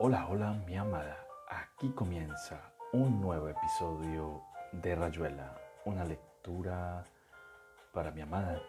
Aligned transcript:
Hola, 0.00 0.26
hola, 0.28 0.54
mi 0.66 0.76
amada. 0.76 1.24
Aquí 1.48 1.92
comienza 1.92 2.72
un 2.92 3.20
nuevo 3.20 3.48
episodio 3.48 4.42
de 4.72 4.96
Rayuela, 4.96 5.56
una 5.84 6.04
lectura 6.04 7.04
para 7.92 8.10
mi 8.10 8.20
amada. 8.22 8.60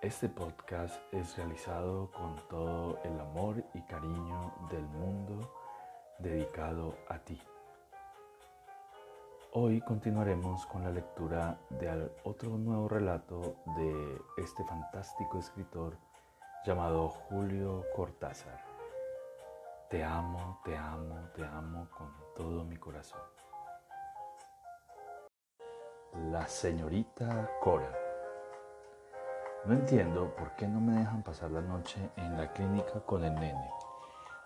Este 0.00 0.28
podcast 0.28 1.02
es 1.12 1.36
realizado 1.36 2.12
con 2.12 2.36
todo 2.48 3.00
el 3.02 3.18
amor 3.18 3.64
y 3.74 3.82
cariño 3.82 4.54
del 4.70 4.84
mundo 4.84 5.52
dedicado 6.20 6.96
a 7.08 7.18
ti. 7.18 7.42
Hoy 9.50 9.80
continuaremos 9.80 10.64
con 10.66 10.84
la 10.84 10.90
lectura 10.90 11.58
de 11.70 12.08
otro 12.22 12.50
nuevo 12.50 12.86
relato 12.86 13.56
de 13.76 14.22
este 14.36 14.64
fantástico 14.64 15.40
escritor 15.40 15.98
llamado 16.64 17.08
Julio 17.08 17.84
Cortázar. 17.96 18.69
Te 19.90 20.04
amo, 20.04 20.60
te 20.64 20.76
amo, 20.76 21.30
te 21.34 21.44
amo 21.44 21.88
con 21.90 22.06
todo 22.36 22.64
mi 22.64 22.76
corazón. 22.76 23.22
La 26.30 26.46
señorita 26.46 27.50
Cora. 27.60 27.92
No 29.64 29.74
entiendo 29.74 30.32
por 30.36 30.54
qué 30.54 30.68
no 30.68 30.80
me 30.80 31.00
dejan 31.00 31.24
pasar 31.24 31.50
la 31.50 31.60
noche 31.60 32.08
en 32.14 32.36
la 32.36 32.52
clínica 32.52 33.00
con 33.04 33.24
el 33.24 33.34
nene. 33.34 33.68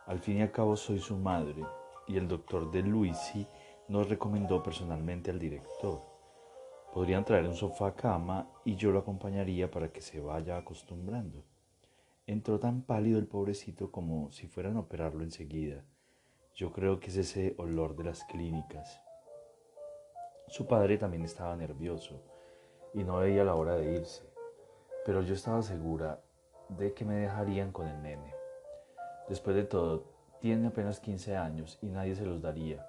Al 0.07 0.19
fin 0.19 0.39
y 0.39 0.41
al 0.41 0.51
cabo 0.51 0.77
soy 0.77 0.99
su 0.99 1.19
madre 1.19 1.63
y 2.07 2.17
el 2.17 2.27
doctor 2.27 2.71
de 2.71 2.81
Luisi 2.81 3.47
nos 3.89 4.09
recomendó 4.09 4.63
personalmente 4.63 5.31
al 5.31 5.39
director. 5.39 6.01
Podrían 6.95 7.23
traer 7.23 7.47
un 7.47 7.55
sofá 7.55 7.95
cama 7.95 8.49
y 8.65 8.77
yo 8.77 8.93
lo 8.93 9.01
acompañaría 9.01 9.71
para 9.71 9.93
que 9.93 10.01
se 10.01 10.21
vaya 10.21 10.57
acostumbrando. 10.57 11.45
Entró 12.27 12.59
tan 12.59 12.81
pálido 12.81 13.19
el 13.19 13.27
pobrecito 13.27 13.91
como 13.91 14.33
si 14.33 14.47
fueran 14.47 14.79
a 14.79 14.81
operarlo 14.81 15.23
enseguida. 15.23 15.85
Yo 16.55 16.73
creo 16.73 16.99
que 16.99 17.09
es 17.09 17.19
ese 17.19 17.55
olor 17.59 17.97
de 17.97 18.05
las 18.05 18.25
clínicas. 18.25 19.03
Su 20.49 20.67
padre 20.67 20.97
también 20.97 21.23
estaba 21.23 21.55
nervioso 21.55 22.23
y 22.95 23.05
no 23.05 23.19
veía 23.19 23.45
la 23.45 23.57
hora 23.57 23.77
de 23.77 23.93
irse, 23.97 24.23
pero 25.05 25.21
yo 25.21 25.35
estaba 25.35 25.61
segura 25.61 26.23
de 26.71 26.95
que 26.95 27.05
me 27.05 27.17
dejarían 27.17 27.73
con 27.73 27.89
el 27.89 28.03
nene. 28.03 28.33
Después 29.29 29.55
de 29.55 29.65
todo, 29.65 30.05
tiene 30.41 30.69
apenas 30.69 31.01
15 31.01 31.37
años 31.37 31.79
y 31.83 31.89
nadie 31.89 32.15
se 32.15 32.25
los 32.25 32.41
daría. 32.41 32.87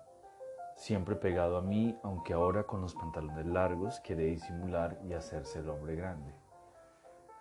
Siempre 0.78 1.18
pegado 1.18 1.58
a 1.58 1.62
mí, 1.62 1.98
aunque 2.04 2.32
ahora 2.32 2.64
con 2.64 2.80
los 2.80 2.96
pantalones 2.96 3.46
largos 3.48 4.00
quiere 4.00 4.28
disimular 4.28 4.98
y 5.04 5.12
hacerse 5.12 5.60
el 5.60 5.70
hombre 5.70 5.98
grande 5.98 6.45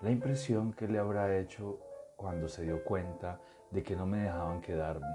la 0.04 0.10
impresión 0.10 0.74
que 0.74 0.86
le 0.86 0.98
habrá 0.98 1.34
hecho 1.38 1.80
cuando 2.14 2.46
se 2.46 2.62
dio 2.62 2.84
cuenta 2.84 3.40
de 3.70 3.82
que 3.82 3.96
no 3.96 4.04
me 4.04 4.18
dejaban 4.18 4.60
quedarme. 4.60 5.08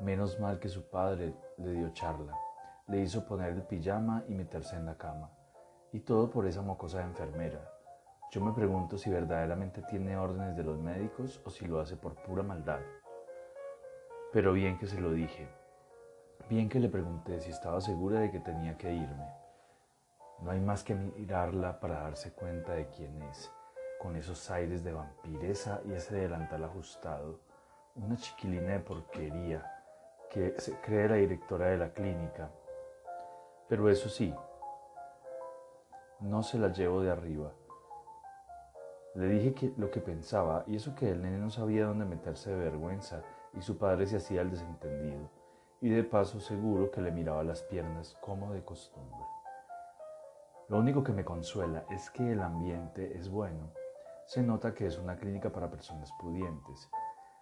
Menos 0.00 0.40
mal 0.40 0.58
que 0.58 0.70
su 0.70 0.88
padre 0.88 1.34
le 1.58 1.72
dio 1.72 1.90
charla, 1.90 2.34
le 2.86 3.02
hizo 3.02 3.26
poner 3.26 3.52
el 3.52 3.62
pijama 3.64 4.24
y 4.26 4.32
meterse 4.32 4.74
en 4.76 4.86
la 4.86 4.96
cama. 4.96 5.30
Y 5.92 6.00
todo 6.00 6.30
por 6.30 6.46
esa 6.46 6.62
mocosa 6.62 7.00
de 7.00 7.04
enfermera. 7.04 7.70
Yo 8.30 8.40
me 8.40 8.54
pregunto 8.54 8.96
si 8.96 9.10
verdaderamente 9.10 9.82
tiene 9.82 10.16
órdenes 10.16 10.56
de 10.56 10.64
los 10.64 10.78
médicos 10.78 11.42
o 11.44 11.50
si 11.50 11.66
lo 11.66 11.78
hace 11.78 11.98
por 11.98 12.14
pura 12.14 12.42
maldad. 12.42 12.80
Pero 14.32 14.54
bien 14.54 14.78
que 14.78 14.86
se 14.86 14.98
lo 14.98 15.12
dije. 15.12 15.46
Bien 16.48 16.70
que 16.70 16.80
le 16.80 16.88
pregunté 16.88 17.38
si 17.42 17.50
estaba 17.50 17.82
segura 17.82 18.20
de 18.20 18.30
que 18.30 18.40
tenía 18.40 18.78
que 18.78 18.94
irme. 18.94 19.30
No 20.40 20.52
hay 20.52 20.60
más 20.60 20.82
que 20.82 20.94
mirarla 20.94 21.78
para 21.78 22.00
darse 22.00 22.32
cuenta 22.32 22.72
de 22.72 22.88
quién 22.88 23.20
es 23.24 23.52
con 23.98 24.16
esos 24.16 24.50
aires 24.50 24.84
de 24.84 24.92
vampiresa 24.92 25.80
y 25.84 25.92
ese 25.92 26.14
delantal 26.16 26.64
ajustado, 26.64 27.40
una 27.94 28.16
chiquilina 28.16 28.72
de 28.72 28.80
porquería 28.80 29.72
que 30.30 30.54
se 30.58 30.78
cree 30.80 31.08
la 31.08 31.16
directora 31.16 31.68
de 31.68 31.78
la 31.78 31.90
clínica. 31.90 32.50
Pero 33.68 33.88
eso 33.88 34.08
sí, 34.08 34.34
no 36.20 36.42
se 36.42 36.58
la 36.58 36.68
llevo 36.68 37.02
de 37.02 37.10
arriba. 37.10 37.52
Le 39.14 39.28
dije 39.28 39.72
lo 39.76 39.90
que 39.90 40.00
pensaba 40.00 40.64
y 40.66 40.76
eso 40.76 40.94
que 40.94 41.10
el 41.10 41.22
nene 41.22 41.38
no 41.38 41.50
sabía 41.50 41.86
dónde 41.86 42.04
meterse 42.04 42.50
de 42.50 42.56
vergüenza 42.56 43.22
y 43.54 43.62
su 43.62 43.78
padre 43.78 44.06
se 44.06 44.16
hacía 44.16 44.42
el 44.42 44.50
desentendido 44.50 45.30
y 45.80 45.88
de 45.88 46.04
paso 46.04 46.40
seguro 46.40 46.90
que 46.90 47.00
le 47.00 47.10
miraba 47.10 47.42
las 47.42 47.62
piernas 47.62 48.16
como 48.20 48.52
de 48.52 48.62
costumbre. 48.62 49.24
Lo 50.68 50.78
único 50.78 51.02
que 51.04 51.12
me 51.12 51.24
consuela 51.24 51.84
es 51.90 52.10
que 52.10 52.32
el 52.32 52.40
ambiente 52.40 53.16
es 53.16 53.30
bueno 53.30 53.70
se 54.26 54.42
nota 54.42 54.74
que 54.74 54.86
es 54.86 54.98
una 54.98 55.16
clínica 55.16 55.50
para 55.50 55.70
personas 55.70 56.12
pudientes. 56.18 56.90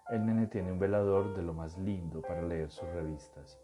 El 0.09 0.23
nene 0.23 0.45
tiene 0.45 0.71
un 0.71 0.77
velador 0.77 1.35
de 1.35 1.41
lo 1.41 1.51
más 1.51 1.79
lindo 1.79 2.21
para 2.21 2.43
leer 2.43 2.69
sus 2.69 2.87
revistas. 2.89 3.59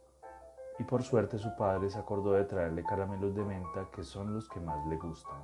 Y 0.79 0.83
por 0.83 1.03
suerte 1.03 1.37
su 1.37 1.55
padre 1.55 1.91
se 1.91 1.99
acordó 1.99 2.33
de 2.33 2.45
traerle 2.45 2.83
caramelos 2.83 3.35
de 3.35 3.43
menta 3.43 3.87
que 3.93 4.03
son 4.03 4.33
los 4.33 4.49
que 4.49 4.59
más 4.59 4.83
le 4.87 4.97
gustan. 4.97 5.37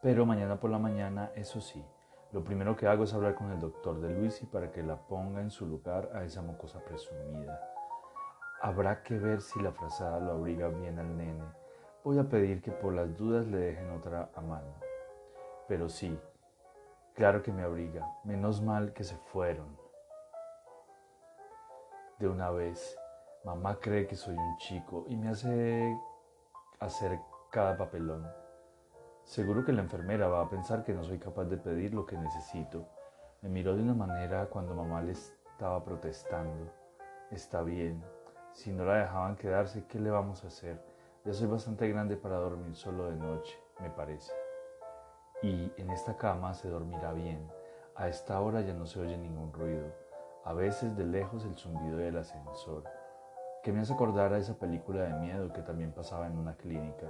Pero 0.00 0.24
mañana 0.24 0.58
por 0.58 0.70
la 0.70 0.78
mañana, 0.78 1.32
eso 1.34 1.60
sí, 1.60 1.84
lo 2.32 2.42
primero 2.42 2.74
que 2.76 2.86
hago 2.86 3.04
es 3.04 3.12
hablar 3.12 3.34
con 3.34 3.50
el 3.50 3.60
doctor 3.60 4.00
de 4.00 4.08
Luisi 4.08 4.46
para 4.46 4.72
que 4.72 4.82
la 4.82 4.96
ponga 4.96 5.42
en 5.42 5.50
su 5.50 5.66
lugar 5.66 6.10
a 6.14 6.24
esa 6.24 6.40
mocosa 6.40 6.80
presumida. 6.80 7.60
Habrá 8.62 9.02
que 9.02 9.18
ver 9.18 9.42
si 9.42 9.60
la 9.60 9.72
frazada 9.72 10.18
lo 10.18 10.32
abriga 10.32 10.68
bien 10.68 10.98
al 10.98 11.14
nene. 11.14 11.44
Voy 12.02 12.18
a 12.18 12.24
pedir 12.24 12.62
que 12.62 12.70
por 12.70 12.94
las 12.94 13.14
dudas 13.18 13.46
le 13.46 13.58
dejen 13.58 13.90
otra 13.90 14.30
a 14.34 14.40
mano. 14.40 14.83
Pero 15.66 15.88
sí, 15.88 16.18
claro 17.14 17.42
que 17.42 17.52
me 17.52 17.62
abriga. 17.62 18.06
Menos 18.24 18.60
mal 18.60 18.92
que 18.92 19.04
se 19.04 19.16
fueron. 19.16 19.78
De 22.18 22.28
una 22.28 22.50
vez, 22.50 22.98
mamá 23.44 23.78
cree 23.80 24.06
que 24.06 24.16
soy 24.16 24.36
un 24.36 24.56
chico 24.58 25.04
y 25.08 25.16
me 25.16 25.30
hace 25.30 25.96
hacer 26.80 27.18
cada 27.50 27.76
papelón. 27.76 28.30
Seguro 29.24 29.64
que 29.64 29.72
la 29.72 29.82
enfermera 29.82 30.28
va 30.28 30.42
a 30.42 30.50
pensar 30.50 30.84
que 30.84 30.92
no 30.92 31.02
soy 31.02 31.18
capaz 31.18 31.46
de 31.46 31.56
pedir 31.56 31.94
lo 31.94 32.04
que 32.04 32.16
necesito. 32.16 32.86
Me 33.40 33.48
miró 33.48 33.74
de 33.74 33.82
una 33.82 33.94
manera 33.94 34.46
cuando 34.46 34.74
mamá 34.74 35.00
le 35.00 35.12
estaba 35.12 35.82
protestando. 35.82 36.70
Está 37.30 37.62
bien, 37.62 38.04
si 38.52 38.70
no 38.70 38.84
la 38.84 38.96
dejaban 38.96 39.36
quedarse, 39.36 39.86
¿qué 39.86 39.98
le 39.98 40.10
vamos 40.10 40.44
a 40.44 40.48
hacer? 40.48 40.84
Ya 41.24 41.32
soy 41.32 41.46
bastante 41.46 41.88
grande 41.88 42.16
para 42.16 42.36
dormir 42.36 42.76
solo 42.76 43.08
de 43.08 43.16
noche, 43.16 43.58
me 43.80 43.88
parece 43.88 44.43
y 45.44 45.70
en 45.76 45.90
esta 45.90 46.16
cama 46.16 46.54
se 46.54 46.70
dormirá 46.70 47.12
bien. 47.12 47.46
A 47.96 48.08
esta 48.08 48.40
hora 48.40 48.62
ya 48.62 48.72
no 48.72 48.86
se 48.86 48.98
oye 48.98 49.18
ningún 49.18 49.52
ruido, 49.52 49.92
a 50.42 50.54
veces 50.54 50.96
de 50.96 51.04
lejos 51.04 51.44
el 51.44 51.54
zumbido 51.54 51.98
del 51.98 52.16
ascensor, 52.16 52.84
que 53.62 53.70
me 53.70 53.80
hace 53.80 53.92
acordar 53.92 54.32
a 54.32 54.38
esa 54.38 54.58
película 54.58 55.02
de 55.02 55.12
miedo 55.12 55.52
que 55.52 55.60
también 55.60 55.92
pasaba 55.92 56.26
en 56.28 56.38
una 56.38 56.56
clínica, 56.56 57.08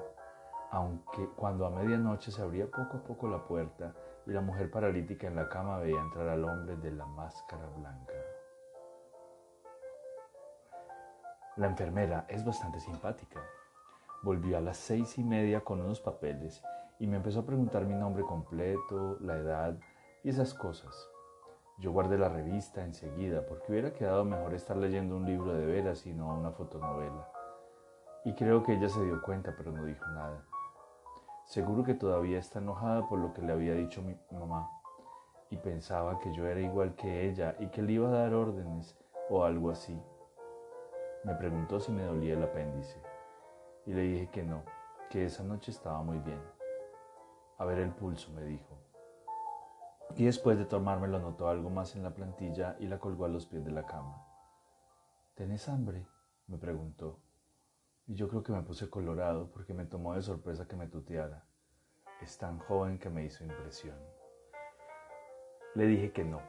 aunque 0.73 1.29
cuando 1.37 1.65
a 1.65 1.71
medianoche 1.71 2.33
se 2.33 2.43
abría 2.43 2.67
poco 2.67 2.97
a 2.97 3.05
poco 3.05 3.29
la 3.29 3.47
puerta 3.47 3.95
y 4.27 4.33
la 4.33 4.41
mujer 4.41 4.69
paralítica 4.69 5.29
en 5.29 5.37
la 5.37 5.49
cama 5.49 5.79
veía 5.79 6.01
entrar 6.01 6.29
al 6.29 6.45
hombre 6.45 6.77
de 6.77 6.91
la 6.91 7.07
máscara 7.07 7.67
blanca. 7.77 8.15
La 11.55 11.69
enfermera 11.69 12.27
es 12.29 12.45
bastante 12.45 12.81
simpática. 12.81 13.41
Volvió 14.25 14.59
a 14.59 14.61
las 14.61 14.77
seis 14.77 15.19
y 15.19 15.23
media 15.23 15.61
con 15.61 15.81
unos 15.81 16.01
papeles 16.01 16.65
y 16.99 17.07
me 17.07 17.17
empezó 17.17 17.41
a 17.41 17.47
preguntar 17.47 17.85
mi 17.87 17.95
nombre 17.95 18.25
completo, 18.25 19.19
la 19.21 19.37
edad 19.37 19.79
y 20.23 20.29
esas 20.31 20.55
cosas. 20.55 21.09
Yo 21.79 21.93
guardé 21.93 22.19
la 22.19 22.29
revista 22.29 22.85
enseguida 22.85 23.45
porque 23.47 23.73
hubiera 23.73 23.93
quedado 23.93 24.25
mejor 24.25 24.55
estar 24.55 24.77
leyendo 24.77 25.17
un 25.17 25.27
libro 25.27 25.53
de 25.55 25.67
veras 25.67 26.07
y 26.07 26.13
no 26.13 26.33
una 26.35 26.53
fotonovela. 26.53 27.29
Y 28.25 28.35
creo 28.35 28.63
que 28.63 28.75
ella 28.75 28.89
se 28.89 29.05
dio 29.05 29.21
cuenta 29.23 29.55
pero 29.57 29.73
no 29.73 29.85
dijo 29.85 30.07
nada. 30.09 30.45
Seguro 31.45 31.85
que 31.85 31.95
todavía 31.95 32.39
está 32.39 32.61
enojada 32.61 33.07
por 33.09 33.19
lo 33.19 33.35
que 33.35 33.43
le 33.43 33.53
había 33.53 33.75
dicho 33.75 34.03
mi 34.03 34.17
mamá 34.31 34.71
y 35.51 35.57
pensaba 35.57 36.19
que 36.19 36.33
yo 36.33 36.47
era 36.47 36.61
igual 36.61 36.95
que 36.95 37.29
ella 37.29 37.55
y 37.59 37.69
que 37.69 37.83
le 37.83 37.93
iba 37.93 38.09
a 38.09 38.13
dar 38.13 38.35
órdenes 38.35 38.97
o 39.29 39.45
algo 39.45 39.71
así. 39.71 40.01
Me 41.25 41.35
preguntó 41.35 41.81
si 41.81 41.93
me 41.93 42.03
dolía 42.03 42.35
el 42.35 42.43
apéndice 42.43 43.01
y 43.87 43.93
le 43.93 44.03
dije 44.03 44.29
que 44.31 44.43
no, 44.43 44.63
que 45.11 45.27
esa 45.27 45.43
noche 45.43 45.71
estaba 45.71 46.03
muy 46.03 46.19
bien. 46.19 46.54
A 47.57 47.65
ver 47.65 47.79
el 47.79 47.91
pulso, 47.91 48.33
me 48.33 48.43
dijo. 48.43 48.79
Y 50.17 50.25
después 50.25 50.59
de 50.59 50.65
tomármelo 50.65 51.19
notó 51.19 51.49
algo 51.49 51.71
más 51.71 51.95
en 51.95 52.03
la 52.03 52.15
plantilla 52.15 52.77
y 52.81 52.87
la 52.87 52.99
colgó 52.99 53.25
a 53.25 53.29
los 53.29 53.47
pies 53.47 53.65
de 53.65 53.71
la 53.71 53.87
cama. 53.87 54.27
¿Tenés 55.35 55.69
hambre? 55.69 56.07
me 56.47 56.59
preguntó. 56.59 57.21
Y 58.07 58.15
yo 58.15 58.29
creo 58.29 58.43
que 58.43 58.53
me 58.53 58.63
puse 58.63 58.91
colorado 58.91 59.51
porque 59.51 59.73
me 59.73 59.87
tomó 59.87 60.15
de 60.15 60.23
sorpresa 60.23 60.67
que 60.67 60.77
me 60.77 60.89
tuteara. 60.89 61.47
Es 62.21 62.37
tan 62.39 62.59
joven 62.59 62.99
que 62.99 63.09
me 63.09 63.25
hizo 63.25 63.45
impresión. 63.45 63.99
Le 65.75 65.87
dije 65.87 66.13
que 66.13 66.25
no, 66.25 66.41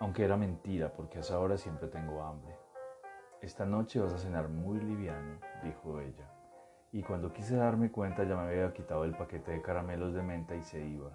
aunque 0.00 0.24
era 0.24 0.36
mentira 0.36 0.92
porque 0.92 1.18
a 1.18 1.20
esa 1.20 1.38
hora 1.38 1.56
siempre 1.56 1.88
tengo 1.88 2.22
hambre. 2.22 2.56
Esta 3.40 3.64
noche 3.64 4.00
vas 4.00 4.12
a 4.12 4.18
cenar 4.18 4.48
muy 4.48 4.80
liviano, 4.80 5.38
dijo 5.62 6.00
ella 6.00 6.37
y 6.92 7.02
cuando 7.02 7.32
quise 7.32 7.56
darme 7.56 7.90
cuenta 7.90 8.24
ya 8.24 8.36
me 8.36 8.48
había 8.48 8.72
quitado 8.72 9.04
el 9.04 9.14
paquete 9.14 9.52
de 9.52 9.62
caramelos 9.62 10.14
de 10.14 10.22
menta 10.22 10.54
y 10.54 10.62
se 10.62 10.80
iba. 10.80 11.10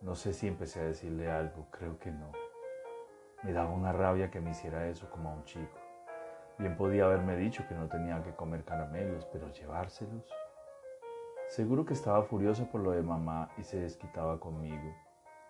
No 0.00 0.14
sé 0.14 0.32
si 0.32 0.48
empecé 0.48 0.80
a 0.80 0.84
decirle 0.84 1.30
algo, 1.30 1.68
creo 1.70 1.98
que 1.98 2.10
no. 2.10 2.32
Me 3.42 3.52
daba 3.52 3.70
una 3.70 3.92
rabia 3.92 4.30
que 4.30 4.40
me 4.40 4.50
hiciera 4.50 4.88
eso 4.88 5.08
como 5.10 5.30
a 5.30 5.34
un 5.34 5.44
chico. 5.44 5.78
Bien 6.58 6.76
podía 6.76 7.04
haberme 7.04 7.36
dicho 7.36 7.64
que 7.68 7.74
no 7.74 7.88
tenía 7.88 8.22
que 8.22 8.34
comer 8.34 8.64
caramelos, 8.64 9.26
pero 9.26 9.50
llevárselos. 9.52 10.24
Seguro 11.48 11.84
que 11.84 11.94
estaba 11.94 12.22
furiosa 12.22 12.64
por 12.70 12.80
lo 12.80 12.92
de 12.92 13.02
mamá 13.02 13.50
y 13.58 13.62
se 13.62 13.78
desquitaba 13.80 14.40
conmigo, 14.40 14.94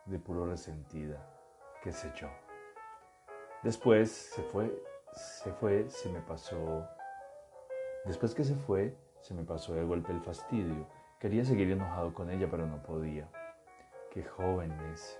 de 0.07 0.19
puro 0.19 0.47
resentida, 0.47 1.19
qué 1.83 1.93
sé 1.93 2.11
yo. 2.15 2.29
Después 3.63 4.11
se 4.11 4.43
fue, 4.43 4.71
se 5.13 5.53
fue, 5.53 5.89
se 5.89 6.11
me 6.11 6.21
pasó. 6.21 6.87
Después 8.05 8.35
que 8.35 8.45
se 8.45 8.55
fue, 8.55 8.97
se 9.25 9.33
me 9.33 9.43
pasó 9.43 9.73
de 9.73 9.83
golpe 9.85 10.13
el 10.13 10.21
fastidio. 10.21 10.87
Quería 11.19 11.47
seguir 11.47 11.71
enojado 11.71 12.13
con 12.13 12.29
ella, 12.29 12.47
pero 12.51 12.67
no 12.67 12.83
podía. 12.83 13.27
Qué 14.11 14.23
joven 14.23 14.71
es, 14.93 15.19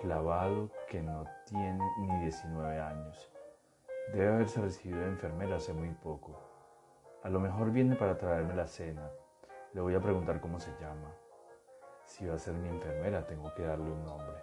clavado 0.00 0.70
que 0.88 1.02
no 1.02 1.24
tiene 1.44 1.84
ni 1.98 2.20
19 2.20 2.78
años. 2.78 3.28
Debe 4.12 4.28
haberse 4.28 4.60
recibido 4.60 5.00
de 5.00 5.08
enfermera 5.08 5.56
hace 5.56 5.72
muy 5.72 5.88
poco. 5.88 6.40
A 7.24 7.28
lo 7.28 7.40
mejor 7.40 7.72
viene 7.72 7.96
para 7.96 8.16
traerme 8.16 8.54
la 8.54 8.68
cena. 8.68 9.10
Le 9.74 9.80
voy 9.80 9.96
a 9.96 10.00
preguntar 10.00 10.40
cómo 10.40 10.60
se 10.60 10.70
llama. 10.80 11.12
Si 12.04 12.24
va 12.24 12.36
a 12.36 12.38
ser 12.38 12.54
mi 12.54 12.68
enfermera, 12.68 13.26
tengo 13.26 13.52
que 13.52 13.64
darle 13.64 13.90
un 13.90 14.04
nombre. 14.04 14.36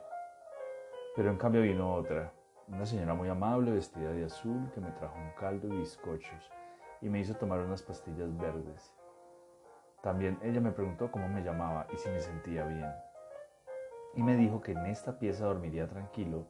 Pero 1.16 1.30
en 1.30 1.38
cambio 1.38 1.62
vino 1.62 1.94
otra, 1.94 2.33
una 2.68 2.86
señora 2.86 3.13
muy 3.13 3.30
amable 3.30 3.71
vestida 3.71 4.12
de 4.12 4.25
azul 4.25 4.69
que 4.74 4.81
me 4.81 4.92
trajo 4.92 5.18
un 5.18 5.31
caldo 5.39 5.69
y 5.69 5.78
bizcochos 5.78 6.51
y 7.01 7.09
me 7.09 7.19
hizo 7.19 7.36
tomar 7.36 7.59
unas 7.59 7.81
pastillas 7.81 8.36
verdes. 8.38 8.94
También 10.01 10.38
ella 10.44 10.62
me 10.62 10.71
preguntó 10.71 11.12
cómo 11.12 11.27
me 11.27 11.44
llamaba 11.44 11.88
y 11.92 11.97
si 11.97 12.09
me 12.09 12.19
sentía 12.19 12.65
bien. 12.65 12.94
Y 14.13 14.24
me 14.24 14.36
dijo 14.36 14.62
que 14.62 14.71
en 14.71 14.86
esta 14.86 15.18
pieza 15.18 15.45
dormiría 15.45 15.88
tranquilo 15.88 16.45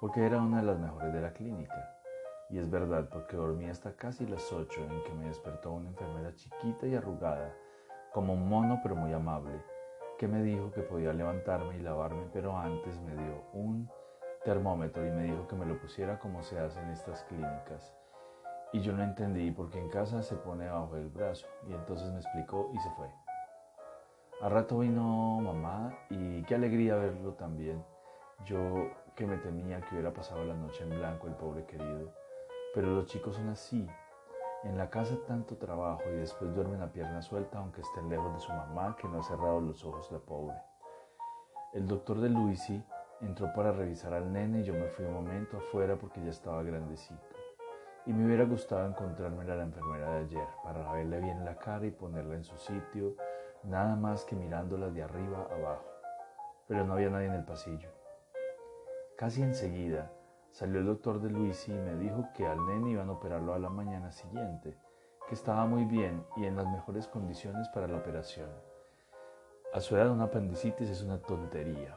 porque 0.00 0.24
era 0.24 0.40
una 0.40 0.58
de 0.58 0.66
las 0.66 0.78
mejores 0.78 1.12
de 1.12 1.20
la 1.20 1.32
clínica. 1.32 1.94
Y 2.50 2.58
es 2.58 2.70
verdad 2.70 3.08
porque 3.10 3.36
dormí 3.36 3.68
hasta 3.68 3.94
casi 3.96 4.26
las 4.26 4.52
ocho 4.52 4.82
en 4.82 5.02
que 5.02 5.12
me 5.12 5.26
despertó 5.26 5.72
una 5.72 5.88
enfermera 5.88 6.34
chiquita 6.34 6.86
y 6.86 6.94
arrugada, 6.94 7.54
como 8.12 8.32
un 8.32 8.48
mono 8.48 8.80
pero 8.82 8.94
muy 8.94 9.12
amable, 9.12 9.60
que 10.18 10.28
me 10.28 10.42
dijo 10.42 10.70
que 10.70 10.82
podía 10.82 11.12
levantarme 11.12 11.76
y 11.76 11.80
lavarme, 11.80 12.28
pero 12.32 12.56
antes 12.56 12.98
me 13.00 13.14
dio 13.14 13.42
un 13.52 13.90
termómetro 14.44 15.06
y 15.06 15.10
me 15.10 15.24
dijo 15.24 15.46
que 15.48 15.56
me 15.56 15.66
lo 15.66 15.78
pusiera 15.78 16.18
como 16.18 16.42
se 16.42 16.58
hace 16.58 16.80
en 16.80 16.90
estas 16.90 17.22
clínicas. 17.24 17.97
Y 18.72 18.80
yo 18.80 18.92
no 18.92 19.02
entendí 19.02 19.50
porque 19.50 19.78
en 19.78 19.88
casa 19.88 20.22
se 20.22 20.36
pone 20.36 20.68
bajo 20.68 20.96
el 20.96 21.08
brazo 21.08 21.46
y 21.68 21.72
entonces 21.72 22.10
me 22.10 22.20
explicó 22.20 22.70
y 22.74 22.78
se 22.78 22.90
fue. 22.90 23.08
Al 24.42 24.50
rato 24.50 24.78
vino 24.78 25.40
mamá 25.40 25.92
y 26.10 26.42
qué 26.44 26.54
alegría 26.54 26.96
verlo 26.96 27.32
también. 27.32 27.82
Yo 28.44 28.58
que 29.16 29.26
me 29.26 29.36
temía 29.38 29.80
que 29.80 29.94
hubiera 29.94 30.12
pasado 30.12 30.44
la 30.44 30.54
noche 30.54 30.84
en 30.84 30.90
blanco 30.90 31.26
el 31.26 31.34
pobre 31.34 31.64
querido. 31.64 32.12
Pero 32.72 32.94
los 32.94 33.06
chicos 33.06 33.34
son 33.34 33.48
así. 33.48 33.88
En 34.62 34.76
la 34.76 34.90
casa 34.90 35.16
tanto 35.26 35.56
trabajo 35.56 36.02
y 36.06 36.16
después 36.16 36.54
duermen 36.54 36.82
a 36.82 36.92
pierna 36.92 37.22
suelta 37.22 37.58
aunque 37.58 37.80
estén 37.80 38.08
lejos 38.08 38.32
de 38.34 38.40
su 38.40 38.52
mamá 38.52 38.96
que 39.00 39.08
no 39.08 39.20
ha 39.20 39.22
cerrado 39.22 39.60
los 39.60 39.84
ojos 39.84 40.12
la 40.12 40.18
pobre. 40.18 40.56
El 41.72 41.88
doctor 41.88 42.20
de 42.20 42.28
Luisi 42.28 42.82
entró 43.20 43.52
para 43.54 43.72
revisar 43.72 44.14
al 44.14 44.32
nene 44.32 44.60
y 44.60 44.64
yo 44.64 44.74
me 44.74 44.88
fui 44.88 45.04
un 45.04 45.14
momento 45.14 45.56
afuera 45.56 45.96
porque 45.96 46.22
ya 46.22 46.30
estaba 46.30 46.62
grandecito. 46.62 47.37
Y 48.08 48.12
me 48.12 48.26
hubiera 48.26 48.44
gustado 48.44 48.84
encontrarme 48.88 49.44
a 49.44 49.54
la 49.54 49.62
enfermera 49.62 50.10
de 50.14 50.18
ayer 50.24 50.48
para 50.64 50.92
verle 50.92 51.20
bien 51.20 51.44
la 51.44 51.56
cara 51.56 51.86
y 51.86 51.92
ponerla 51.92 52.34
en 52.34 52.42
su 52.42 52.56
sitio, 52.56 53.14
nada 53.62 53.94
más 53.94 54.24
que 54.24 54.34
mirándola 54.34 54.90
de 54.90 55.04
arriba 55.04 55.46
abajo. 55.52 55.84
Pero 56.66 56.84
no 56.84 56.94
había 56.94 57.10
nadie 57.10 57.26
en 57.26 57.34
el 57.34 57.44
pasillo. 57.44 57.90
Casi 59.16 59.42
enseguida 59.42 60.10
Salió 60.50 60.80
el 60.80 60.86
doctor 60.86 61.20
de 61.20 61.30
Luisi 61.30 61.72
y 61.72 61.78
me 61.78 61.94
dijo 61.96 62.28
que 62.34 62.46
al 62.46 62.66
nene 62.66 62.90
iban 62.90 63.08
a 63.08 63.12
operarlo 63.12 63.54
a 63.54 63.58
la 63.58 63.68
mañana 63.68 64.10
siguiente, 64.10 64.76
que 65.28 65.34
estaba 65.34 65.66
muy 65.66 65.84
bien 65.84 66.24
y 66.36 66.46
en 66.46 66.56
las 66.56 66.66
mejores 66.66 67.06
condiciones 67.06 67.68
para 67.68 67.86
la 67.86 67.98
operación. 67.98 68.50
A 69.72 69.80
su 69.80 69.96
edad 69.96 70.10
una 70.10 70.24
apendicitis 70.24 70.88
es 70.88 71.02
una 71.02 71.20
tontería. 71.20 71.96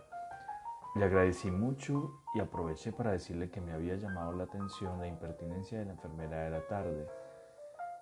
Le 0.93 1.05
agradecí 1.05 1.49
mucho 1.49 2.21
y 2.33 2.41
aproveché 2.41 2.91
para 2.91 3.11
decirle 3.11 3.49
que 3.49 3.61
me 3.61 3.71
había 3.71 3.95
llamado 3.95 4.33
la 4.33 4.43
atención 4.43 4.99
la 4.99 5.07
impertinencia 5.07 5.79
de 5.79 5.85
la 5.85 5.93
enfermera 5.93 6.43
de 6.43 6.49
la 6.49 6.67
tarde. 6.67 7.07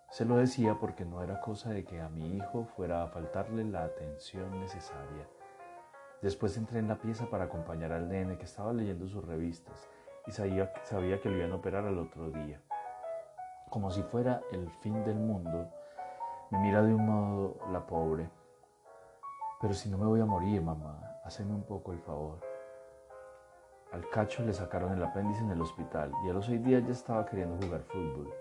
Se 0.09 0.25
lo 0.25 0.37
decía 0.37 0.75
porque 0.79 1.05
no 1.05 1.21
era 1.21 1.39
cosa 1.39 1.69
de 1.69 1.85
que 1.85 2.01
a 2.01 2.09
mi 2.09 2.35
hijo 2.35 2.65
fuera 2.75 3.03
a 3.03 3.07
faltarle 3.09 3.63
la 3.63 3.83
atención 3.83 4.59
necesaria. 4.59 5.27
Después 6.23 6.57
entré 6.57 6.79
en 6.79 6.87
la 6.87 6.99
pieza 6.99 7.29
para 7.29 7.43
acompañar 7.43 7.93
al 7.93 8.09
nene 8.09 8.39
que 8.39 8.45
estaba 8.45 8.73
leyendo 8.73 9.07
sus 9.07 9.23
revistas 9.23 9.87
y 10.25 10.31
sabía, 10.31 10.73
sabía 10.81 11.21
que 11.21 11.29
lo 11.29 11.37
iban 11.37 11.51
a 11.51 11.57
operar 11.57 11.85
al 11.85 11.99
otro 11.99 12.31
día. 12.31 12.59
Como 13.69 13.91
si 13.91 14.01
fuera 14.01 14.41
el 14.51 14.67
fin 14.81 15.03
del 15.03 15.19
mundo, 15.19 15.69
me 16.49 16.57
mira 16.57 16.81
de 16.81 16.95
un 16.95 17.05
modo 17.05 17.57
la 17.71 17.85
pobre. 17.85 18.31
Pero 19.61 19.75
si 19.75 19.89
no 19.89 19.99
me 19.99 20.07
voy 20.07 20.21
a 20.21 20.25
morir, 20.25 20.63
mamá, 20.63 21.19
haceme 21.23 21.53
un 21.53 21.63
poco 21.63 21.91
el 21.91 21.99
favor. 21.99 22.48
Al 23.91 24.07
cacho 24.09 24.43
le 24.43 24.53
sacaron 24.53 24.93
el 24.93 25.03
apéndice 25.03 25.41
en 25.41 25.49
el 25.49 25.61
hospital 25.61 26.11
y 26.23 26.29
a 26.29 26.33
los 26.33 26.45
seis 26.45 26.63
días 26.63 26.83
ya 26.85 26.91
estaba 26.91 27.25
queriendo 27.25 27.57
jugar 27.65 27.81
fútbol. 27.81 28.31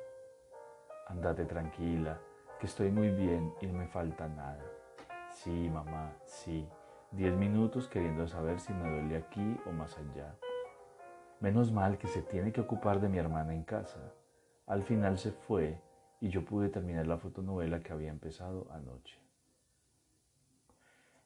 Andate 1.06 1.46
tranquila, 1.46 2.20
que 2.60 2.66
estoy 2.66 2.90
muy 2.90 3.08
bien 3.08 3.54
y 3.62 3.66
no 3.66 3.78
me 3.78 3.88
falta 3.88 4.28
nada. 4.28 4.62
Sí, 5.30 5.70
mamá, 5.70 6.12
sí. 6.24 6.68
Diez 7.12 7.34
minutos 7.34 7.88
queriendo 7.88 8.28
saber 8.28 8.60
si 8.60 8.74
me 8.74 8.90
duele 8.90 9.16
aquí 9.16 9.58
o 9.64 9.72
más 9.72 9.96
allá. 9.96 10.34
Menos 11.40 11.72
mal 11.72 11.96
que 11.96 12.08
se 12.08 12.20
tiene 12.20 12.52
que 12.52 12.60
ocupar 12.60 13.00
de 13.00 13.08
mi 13.08 13.16
hermana 13.16 13.54
en 13.54 13.62
casa. 13.62 14.12
Al 14.66 14.82
final 14.82 15.16
se 15.16 15.32
fue 15.32 15.80
y 16.20 16.28
yo 16.28 16.44
pude 16.44 16.68
terminar 16.68 17.06
la 17.06 17.16
fotonovela 17.16 17.80
que 17.80 17.92
había 17.92 18.10
empezado 18.10 18.66
anoche. 18.70 19.18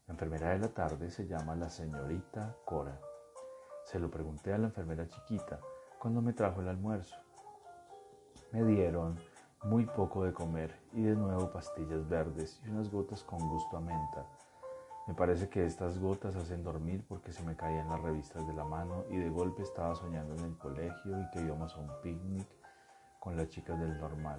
La 0.07 0.15
enfermera 0.15 0.51
de 0.51 0.61
la 0.61 0.69
tarde 0.69 1.11
se 1.11 1.27
llama 1.27 1.57
la 1.57 1.69
señorita 1.69 2.55
Cora. 2.65 3.01
Se 3.85 3.99
lo 3.99 4.11
pregunté 4.11 4.53
a 4.53 4.59
la 4.59 4.67
enfermera 4.67 5.09
chiquita 5.09 5.61
cuando 5.99 6.23
me 6.23 6.33
trajo 6.33 6.61
el 6.61 6.69
almuerzo. 6.69 7.17
Me 8.53 8.65
dieron 8.65 9.19
muy 9.65 9.87
poco 9.87 10.25
de 10.25 10.33
comer 10.33 10.75
y 10.93 11.03
de 11.03 11.15
nuevo 11.15 11.51
pastillas 11.51 12.09
verdes 12.09 12.61
y 12.65 12.71
unas 12.71 12.91
gotas 12.91 13.23
con 13.23 13.39
gusto 13.49 13.77
a 13.77 13.81
menta 13.81 14.27
me 15.09 15.15
parece 15.15 15.49
que 15.49 15.67
estas 15.67 15.99
gotas 15.99 16.37
hacen 16.37 16.63
dormir 16.63 17.05
porque 17.09 17.33
se 17.33 17.43
me 17.43 17.57
caían 17.57 17.89
las 17.89 18.01
revistas 18.01 18.47
de 18.47 18.55
la 18.55 18.65
mano 18.65 19.05
y 19.11 19.17
de 19.17 19.31
golpe 19.31 19.63
estaba 19.63 19.97
soñando 19.97 20.35
en 20.37 20.45
el 20.45 20.57
colegio 20.57 21.21
y 21.21 21.31
que 21.31 21.41
íbamos 21.41 21.75
a 21.75 21.81
un 21.81 21.91
picnic 22.03 22.47
con 23.19 23.37
las 23.37 23.49
chicas 23.49 23.81
del 23.81 23.99
normal, 23.99 24.39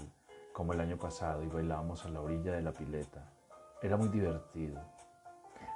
como 0.54 0.72
el 0.72 0.80
año 0.80 0.98
pasado, 0.98 1.44
y 1.44 1.48
bailábamos 1.48 2.06
a 2.06 2.10
la 2.10 2.22
orilla 2.22 2.54
de 2.54 2.62
la 2.62 2.72
pileta. 2.72 3.30
Era 3.82 3.98
muy 3.98 4.08
divertido. 4.08 4.82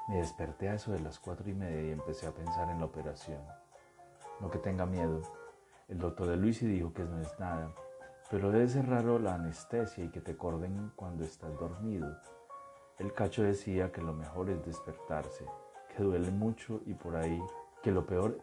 Me 0.07 0.17
desperté 0.17 0.69
a 0.69 0.75
eso 0.75 0.93
de 0.93 1.01
las 1.01 1.19
cuatro 1.19 1.49
y 1.49 1.53
media 1.53 1.83
y 1.83 1.91
empecé 1.91 2.25
a 2.25 2.31
pensar 2.31 2.69
en 2.69 2.79
la 2.79 2.85
operación. 2.85 3.41
No 4.39 4.49
que 4.49 4.59
tenga 4.59 4.85
miedo. 4.85 5.21
El 5.87 5.99
doctor 5.99 6.27
de 6.27 6.37
Luisi 6.37 6.67
dijo 6.67 6.93
que 6.93 7.03
no 7.03 7.19
es 7.19 7.39
nada, 7.39 7.73
pero 8.29 8.51
debe 8.51 8.67
ser 8.67 8.87
raro 8.89 9.19
la 9.19 9.35
anestesia 9.35 10.03
y 10.03 10.09
que 10.09 10.21
te 10.21 10.35
corden 10.35 10.91
cuando 10.95 11.23
estás 11.23 11.57
dormido. 11.57 12.17
El 12.99 13.13
cacho 13.13 13.43
decía 13.43 13.91
que 13.91 14.01
lo 14.01 14.13
mejor 14.13 14.49
es 14.49 14.65
despertarse, 14.65 15.45
que 15.95 16.03
duele 16.03 16.31
mucho 16.31 16.81
y 16.85 16.93
por 16.93 17.15
ahí, 17.15 17.41
que 17.81 17.91
lo 17.91 18.05
peor, 18.05 18.37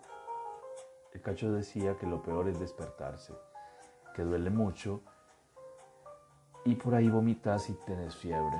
el 1.14 1.20
cacho 1.20 1.52
decía 1.52 1.96
que 1.96 2.06
lo 2.06 2.22
peor 2.22 2.48
es 2.48 2.58
despertarse, 2.58 3.34
que 4.14 4.22
duele 4.22 4.50
mucho 4.50 5.00
y 6.64 6.74
por 6.74 6.94
ahí 6.94 7.08
vomitas 7.08 7.70
y 7.70 7.74
tenés 7.86 8.16
fiebre. 8.16 8.56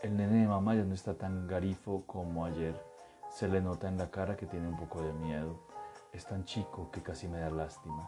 El 0.00 0.16
nene 0.16 0.40
de 0.40 0.48
mamá 0.48 0.74
ya 0.74 0.84
no 0.84 0.94
está 0.94 1.14
tan 1.14 1.46
garifo 1.46 2.04
como 2.06 2.46
ayer. 2.46 2.91
Se 3.32 3.48
le 3.48 3.62
nota 3.62 3.88
en 3.88 3.96
la 3.96 4.10
cara 4.10 4.36
que 4.36 4.44
tiene 4.44 4.68
un 4.68 4.76
poco 4.76 5.00
de 5.00 5.12
miedo. 5.14 5.58
Es 6.12 6.26
tan 6.26 6.44
chico 6.44 6.90
que 6.90 7.02
casi 7.02 7.26
me 7.28 7.40
da 7.40 7.48
lástima. 7.48 8.06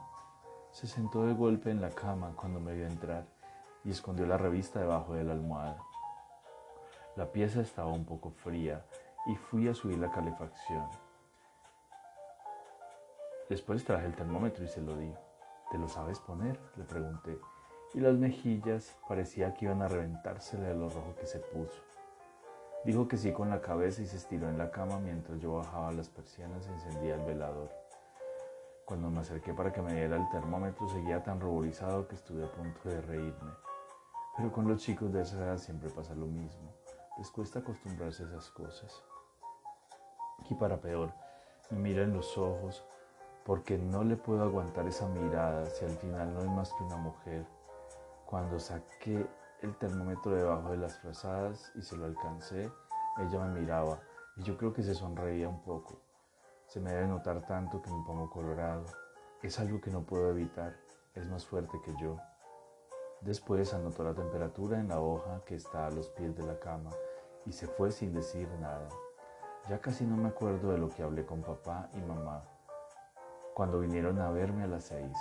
Se 0.70 0.86
sentó 0.86 1.24
de 1.24 1.32
golpe 1.32 1.70
en 1.70 1.80
la 1.80 1.88
cama 1.88 2.34
cuando 2.36 2.60
me 2.60 2.74
vio 2.74 2.86
entrar 2.86 3.24
y 3.84 3.90
escondió 3.90 4.26
la 4.26 4.36
revista 4.36 4.80
debajo 4.80 5.14
de 5.14 5.24
la 5.24 5.32
almohada. 5.32 5.82
La 7.16 7.32
pieza 7.32 7.62
estaba 7.62 7.88
un 7.88 8.04
poco 8.04 8.32
fría 8.32 8.84
y 9.26 9.34
fui 9.36 9.66
a 9.66 9.74
subir 9.74 9.98
la 9.98 10.10
calefacción. 10.10 10.86
Después 13.48 13.82
traje 13.82 14.06
el 14.06 14.14
termómetro 14.14 14.62
y 14.62 14.68
se 14.68 14.82
lo 14.82 14.94
di. 14.94 15.10
¿Te 15.70 15.78
lo 15.78 15.88
sabes 15.88 16.18
poner? 16.18 16.60
Le 16.76 16.84
pregunté. 16.84 17.38
Y 17.94 18.00
las 18.00 18.14
mejillas 18.14 18.94
parecía 19.08 19.54
que 19.54 19.64
iban 19.64 19.80
a 19.80 19.88
reventársele 19.88 20.66
de 20.66 20.74
lo 20.74 20.90
rojo 20.90 21.14
que 21.18 21.26
se 21.26 21.38
puso. 21.38 21.93
Dijo 22.84 23.08
que 23.08 23.16
sí 23.16 23.32
con 23.32 23.48
la 23.48 23.62
cabeza 23.62 24.02
y 24.02 24.06
se 24.06 24.18
estiró 24.18 24.48
en 24.48 24.58
la 24.58 24.70
cama 24.70 24.98
mientras 24.98 25.40
yo 25.40 25.54
bajaba 25.54 25.90
las 25.92 26.10
persianas 26.10 26.66
e 26.66 26.72
encendía 26.72 27.14
el 27.14 27.24
velador. 27.24 27.70
Cuando 28.84 29.08
me 29.08 29.20
acerqué 29.20 29.54
para 29.54 29.72
que 29.72 29.80
me 29.80 29.94
diera 29.94 30.16
el 30.16 30.28
termómetro 30.28 30.86
seguía 30.90 31.22
tan 31.22 31.40
ruborizado 31.40 32.06
que 32.06 32.14
estuve 32.14 32.44
a 32.44 32.52
punto 32.52 32.86
de 32.90 33.00
reírme. 33.00 33.52
Pero 34.36 34.52
con 34.52 34.68
los 34.68 34.82
chicos 34.82 35.10
de 35.12 35.22
esa 35.22 35.38
edad 35.38 35.56
siempre 35.56 35.88
pasa 35.88 36.14
lo 36.14 36.26
mismo. 36.26 36.74
Les 37.16 37.30
cuesta 37.30 37.60
acostumbrarse 37.60 38.24
a 38.24 38.26
esas 38.26 38.50
cosas. 38.50 39.02
Y 40.50 40.54
para 40.54 40.78
peor, 40.78 41.10
me 41.70 41.78
mira 41.78 42.02
en 42.02 42.12
los 42.12 42.36
ojos 42.36 42.84
porque 43.46 43.78
no 43.78 44.04
le 44.04 44.16
puedo 44.16 44.42
aguantar 44.42 44.86
esa 44.86 45.08
mirada 45.08 45.64
si 45.66 45.86
al 45.86 45.96
final 45.96 46.34
no 46.34 46.40
es 46.40 46.48
más 46.48 46.72
que 46.74 46.84
una 46.84 46.96
mujer. 46.96 47.46
Cuando 48.26 48.58
saqué 48.58 49.26
el 49.62 49.76
termómetro 49.76 50.32
debajo 50.32 50.70
de 50.70 50.76
las 50.76 50.98
frazadas 50.98 51.72
y 51.74 51.82
se 51.82 51.96
lo 51.96 52.04
alcancé, 52.04 52.70
ella 53.18 53.38
me 53.40 53.60
miraba 53.60 53.98
y 54.36 54.42
yo 54.42 54.56
creo 54.56 54.72
que 54.72 54.82
se 54.82 54.94
sonreía 54.94 55.48
un 55.48 55.62
poco. 55.62 56.00
Se 56.66 56.80
me 56.80 56.92
debe 56.92 57.06
notar 57.06 57.46
tanto 57.46 57.80
que 57.80 57.90
me 57.90 58.04
pongo 58.04 58.28
colorado. 58.30 58.84
Es 59.42 59.58
algo 59.60 59.80
que 59.80 59.90
no 59.90 60.02
puedo 60.02 60.30
evitar, 60.30 60.74
es 61.14 61.28
más 61.28 61.46
fuerte 61.46 61.80
que 61.84 61.94
yo. 62.00 62.18
Después 63.20 63.72
anotó 63.72 64.04
la 64.04 64.14
temperatura 64.14 64.78
en 64.78 64.88
la 64.88 65.00
hoja 65.00 65.42
que 65.46 65.54
está 65.54 65.86
a 65.86 65.90
los 65.90 66.08
pies 66.08 66.36
de 66.36 66.44
la 66.44 66.58
cama 66.58 66.90
y 67.46 67.52
se 67.52 67.66
fue 67.66 67.90
sin 67.90 68.12
decir 68.12 68.48
nada. 68.60 68.88
Ya 69.68 69.80
casi 69.80 70.04
no 70.04 70.16
me 70.16 70.28
acuerdo 70.28 70.72
de 70.72 70.78
lo 70.78 70.90
que 70.90 71.02
hablé 71.02 71.24
con 71.24 71.42
papá 71.42 71.88
y 71.94 71.98
mamá 72.00 72.42
cuando 73.54 73.78
vinieron 73.78 74.20
a 74.20 74.30
verme 74.30 74.64
a 74.64 74.66
las 74.66 74.84
seis. 74.84 75.16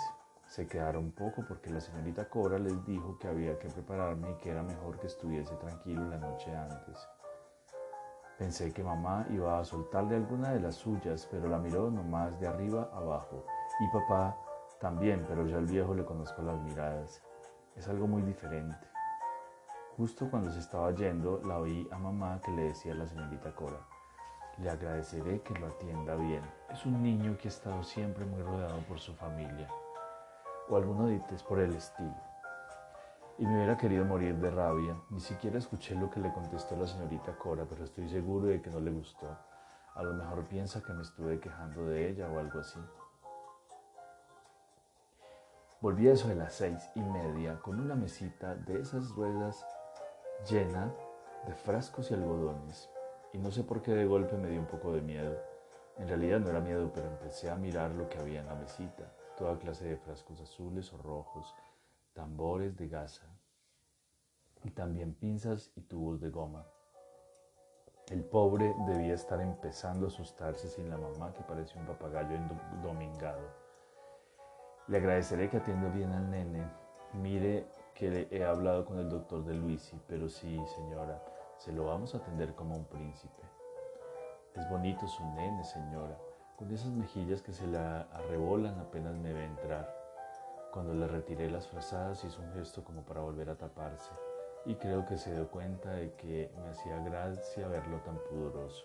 Se 0.54 0.68
quedaron 0.68 1.10
poco 1.10 1.44
porque 1.48 1.68
la 1.68 1.80
señorita 1.80 2.28
Cora 2.28 2.60
les 2.60 2.86
dijo 2.86 3.18
que 3.18 3.26
había 3.26 3.58
que 3.58 3.68
prepararme 3.68 4.30
y 4.30 4.34
que 4.36 4.50
era 4.50 4.62
mejor 4.62 5.00
que 5.00 5.08
estuviese 5.08 5.52
tranquilo 5.56 6.08
la 6.08 6.16
noche 6.16 6.54
antes. 6.54 6.96
Pensé 8.38 8.72
que 8.72 8.84
mamá 8.84 9.26
iba 9.30 9.58
a 9.58 9.64
soltarle 9.64 10.14
alguna 10.14 10.52
de 10.52 10.60
las 10.60 10.76
suyas, 10.76 11.26
pero 11.28 11.48
la 11.48 11.58
miró 11.58 11.90
nomás 11.90 12.38
de 12.38 12.46
arriba 12.46 12.88
abajo. 12.94 13.44
Y 13.80 13.98
papá 13.98 14.36
también, 14.78 15.24
pero 15.26 15.44
ya 15.44 15.56
al 15.56 15.66
viejo 15.66 15.92
le 15.92 16.04
conozco 16.04 16.40
las 16.42 16.60
miradas. 16.60 17.20
Es 17.74 17.88
algo 17.88 18.06
muy 18.06 18.22
diferente. 18.22 18.86
Justo 19.96 20.30
cuando 20.30 20.52
se 20.52 20.60
estaba 20.60 20.92
yendo, 20.92 21.40
la 21.42 21.58
oí 21.58 21.88
a 21.90 21.98
mamá 21.98 22.40
que 22.40 22.52
le 22.52 22.62
decía 22.66 22.92
a 22.92 22.98
la 22.98 23.08
señorita 23.08 23.52
Cora, 23.56 23.80
le 24.58 24.70
agradeceré 24.70 25.42
que 25.42 25.58
lo 25.58 25.66
atienda 25.66 26.14
bien. 26.14 26.44
Es 26.70 26.86
un 26.86 27.02
niño 27.02 27.36
que 27.38 27.48
ha 27.48 27.50
estado 27.50 27.82
siempre 27.82 28.24
muy 28.24 28.40
rodeado 28.40 28.78
por 28.86 29.00
su 29.00 29.12
familia. 29.14 29.68
O 30.68 30.76
alguno 30.76 31.06
dites 31.06 31.42
por 31.42 31.60
el 31.60 31.74
estilo. 31.74 32.14
Y 33.38 33.46
me 33.46 33.56
hubiera 33.56 33.76
querido 33.76 34.04
morir 34.04 34.36
de 34.36 34.50
rabia. 34.50 34.96
Ni 35.10 35.20
siquiera 35.20 35.58
escuché 35.58 35.94
lo 35.94 36.10
que 36.10 36.20
le 36.20 36.32
contestó 36.32 36.76
la 36.76 36.86
señorita 36.86 37.36
Cora, 37.36 37.66
pero 37.68 37.84
estoy 37.84 38.08
seguro 38.08 38.46
de 38.46 38.62
que 38.62 38.70
no 38.70 38.80
le 38.80 38.90
gustó. 38.90 39.26
A 39.94 40.02
lo 40.02 40.14
mejor 40.14 40.44
piensa 40.44 40.82
que 40.82 40.92
me 40.92 41.02
estuve 41.02 41.40
quejando 41.40 41.86
de 41.86 42.08
ella 42.08 42.28
o 42.30 42.38
algo 42.38 42.60
así. 42.60 42.80
Volví 45.80 46.08
a 46.08 46.12
eso 46.12 46.28
de 46.28 46.36
las 46.36 46.54
seis 46.54 46.88
y 46.94 47.00
media 47.00 47.60
con 47.60 47.78
una 47.78 47.94
mesita 47.94 48.54
de 48.54 48.80
esas 48.80 49.10
ruedas 49.10 49.66
llena 50.48 50.92
de 51.46 51.54
frascos 51.54 52.10
y 52.10 52.14
algodones 52.14 52.88
y 53.34 53.38
no 53.38 53.50
sé 53.50 53.64
por 53.64 53.82
qué 53.82 53.92
de 53.92 54.06
golpe 54.06 54.36
me 54.36 54.48
dio 54.48 54.60
un 54.60 54.66
poco 54.66 54.92
de 54.92 55.02
miedo. 55.02 55.36
En 55.98 56.08
realidad 56.08 56.38
no 56.38 56.50
era 56.50 56.60
miedo, 56.60 56.90
pero 56.94 57.08
empecé 57.08 57.50
a 57.50 57.56
mirar 57.56 57.90
lo 57.90 58.08
que 58.08 58.18
había 58.18 58.40
en 58.40 58.46
la 58.46 58.54
mesita, 58.54 59.12
toda 59.36 59.58
clase 59.58 59.84
de 59.86 59.96
frascos 59.96 60.40
azules 60.40 60.92
o 60.92 60.98
rojos, 60.98 61.54
tambores 62.12 62.76
de 62.76 62.88
gasa 62.88 63.26
y 64.62 64.70
también 64.70 65.14
pinzas 65.14 65.70
y 65.76 65.82
tubos 65.82 66.20
de 66.20 66.30
goma. 66.30 66.66
El 68.10 68.22
pobre 68.22 68.74
debía 68.86 69.14
estar 69.14 69.40
empezando 69.40 70.06
a 70.06 70.08
asustarse 70.08 70.68
sin 70.68 70.90
la 70.90 70.98
mamá 70.98 71.32
que 71.32 71.42
parecía 71.42 71.80
un 71.80 71.86
papagayo 71.86 72.38
domingado. 72.82 73.40
Le 74.88 74.98
agradeceré 74.98 75.48
que 75.48 75.56
atienda 75.56 75.88
bien 75.88 76.12
al 76.12 76.30
nene. 76.30 76.70
Mire 77.14 77.66
que 77.94 78.28
he 78.30 78.44
hablado 78.44 78.84
con 78.84 78.98
el 78.98 79.08
doctor 79.08 79.44
de 79.44 79.54
Luisi, 79.54 79.98
pero 80.06 80.28
sí, 80.28 80.62
señora, 80.76 81.22
se 81.56 81.72
lo 81.72 81.86
vamos 81.86 82.14
a 82.14 82.18
atender 82.18 82.54
como 82.54 82.76
un 82.76 82.84
príncipe. 82.84 83.42
Es 84.54 84.68
bonito 84.68 85.06
su 85.06 85.24
nene, 85.30 85.64
señora, 85.64 86.18
con 86.56 86.70
esas 86.70 86.90
mejillas 86.92 87.42
que 87.42 87.52
se 87.52 87.66
le 87.66 87.78
arrebolan 87.78 88.78
apenas 88.78 89.14
me 89.16 89.32
ve 89.32 89.44
entrar. 89.44 89.92
Cuando 90.72 90.94
le 90.94 91.06
retiré 91.06 91.50
las 91.50 91.66
frazadas 91.68 92.24
hizo 92.24 92.42
un 92.42 92.52
gesto 92.52 92.84
como 92.84 93.02
para 93.02 93.20
volver 93.20 93.50
a 93.50 93.56
taparse 93.56 94.12
y 94.64 94.74
creo 94.76 95.04
que 95.04 95.18
se 95.18 95.32
dio 95.32 95.48
cuenta 95.50 95.90
de 95.90 96.14
que 96.14 96.50
me 96.56 96.70
hacía 96.70 96.98
gracia 96.98 97.68
verlo 97.68 97.98
tan 98.00 98.18
pudoroso. 98.30 98.84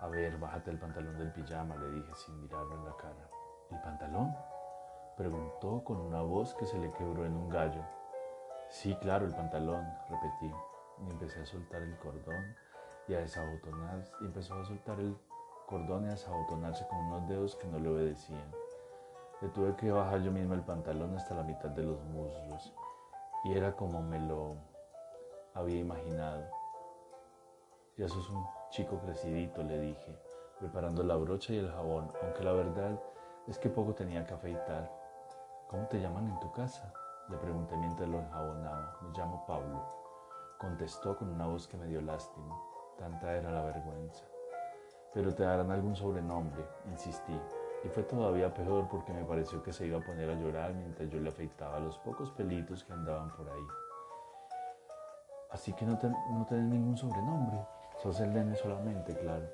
A 0.00 0.08
ver, 0.08 0.36
bájate 0.38 0.70
el 0.70 0.78
pantalón 0.78 1.16
del 1.18 1.32
pijama, 1.32 1.76
le 1.76 1.90
dije 1.90 2.14
sin 2.14 2.40
mirarlo 2.40 2.74
en 2.74 2.84
la 2.84 2.96
cara. 2.96 3.30
¿El 3.70 3.80
pantalón? 3.80 4.34
Preguntó 5.16 5.84
con 5.84 5.98
una 5.98 6.22
voz 6.22 6.54
que 6.54 6.66
se 6.66 6.78
le 6.78 6.90
quebró 6.92 7.24
en 7.24 7.34
un 7.34 7.48
gallo. 7.48 7.82
Sí, 8.68 8.94
claro, 8.96 9.26
el 9.26 9.34
pantalón, 9.34 9.86
repetí 10.08 10.54
y 11.06 11.10
empecé 11.10 11.40
a 11.40 11.46
soltar 11.46 11.82
el 11.82 11.96
cordón 11.98 12.56
y 13.08 13.14
a 13.14 13.20
desabotonarse, 13.20 14.12
y 14.20 14.26
empezó 14.26 14.54
a 14.54 14.64
soltar 14.64 15.00
el 15.00 15.16
cordón 15.70 16.04
y 16.04 16.08
a 16.08 16.10
desabotonarse 16.10 16.86
con 16.88 16.98
unos 16.98 17.28
dedos 17.28 17.56
que 17.56 17.66
no 17.68 17.78
le 17.78 17.88
obedecían. 17.88 18.52
Le 19.40 19.48
tuve 19.48 19.74
que 19.76 19.90
bajar 19.90 20.20
yo 20.20 20.30
mismo 20.30 20.52
el 20.52 20.60
pantalón 20.60 21.16
hasta 21.16 21.34
la 21.34 21.44
mitad 21.44 21.70
de 21.70 21.84
los 21.84 22.02
muslos 22.04 22.74
y 23.44 23.56
era 23.56 23.74
como 23.74 24.02
me 24.02 24.18
lo 24.18 24.56
había 25.54 25.78
imaginado. 25.78 26.44
Ya 27.96 28.08
sos 28.08 28.28
un 28.28 28.44
chico 28.70 28.98
crecidito, 28.98 29.62
le 29.62 29.78
dije, 29.78 30.18
preparando 30.58 31.02
la 31.02 31.16
brocha 31.16 31.54
y 31.54 31.58
el 31.58 31.70
jabón, 31.70 32.12
aunque 32.22 32.44
la 32.44 32.52
verdad 32.52 33.00
es 33.46 33.58
que 33.58 33.70
poco 33.70 33.94
tenía 33.94 34.26
que 34.26 34.34
afeitar. 34.34 34.90
¿Cómo 35.68 35.86
te 35.86 36.00
llaman 36.00 36.28
en 36.28 36.40
tu 36.40 36.50
casa? 36.52 36.92
Le 37.28 37.36
pregunté 37.38 37.76
mientras 37.76 38.08
lo 38.08 38.18
enjabonaba. 38.18 38.98
Me 39.02 39.16
llamo 39.16 39.46
Pablo 39.46 40.00
contestó 40.60 41.16
con 41.16 41.30
una 41.30 41.46
voz 41.46 41.66
que 41.66 41.78
me 41.78 41.86
dio 41.86 42.02
lástima, 42.02 42.54
tanta 42.98 43.34
era 43.34 43.50
la 43.50 43.62
vergüenza. 43.62 44.29
Pero 45.12 45.34
te 45.34 45.42
darán 45.42 45.70
algún 45.70 45.96
sobrenombre, 45.96 46.64
insistí, 46.90 47.38
y 47.84 47.88
fue 47.88 48.02
todavía 48.04 48.52
peor 48.52 48.88
porque 48.88 49.12
me 49.12 49.24
pareció 49.24 49.62
que 49.62 49.72
se 49.72 49.86
iba 49.86 49.98
a 49.98 50.04
poner 50.04 50.30
a 50.30 50.34
llorar 50.34 50.72
mientras 50.74 51.08
yo 51.08 51.18
le 51.18 51.30
afeitaba 51.30 51.80
los 51.80 51.98
pocos 51.98 52.30
pelitos 52.30 52.84
que 52.84 52.92
andaban 52.92 53.30
por 53.32 53.48
ahí. 53.48 53.66
Así 55.50 55.72
que 55.72 55.84
no, 55.84 55.98
no 56.30 56.46
tenés 56.46 56.66
ningún 56.66 56.96
sobrenombre, 56.96 57.58
sos 58.02 58.20
el 58.20 58.32
nene 58.32 58.54
solamente, 58.54 59.16
claro. 59.16 59.46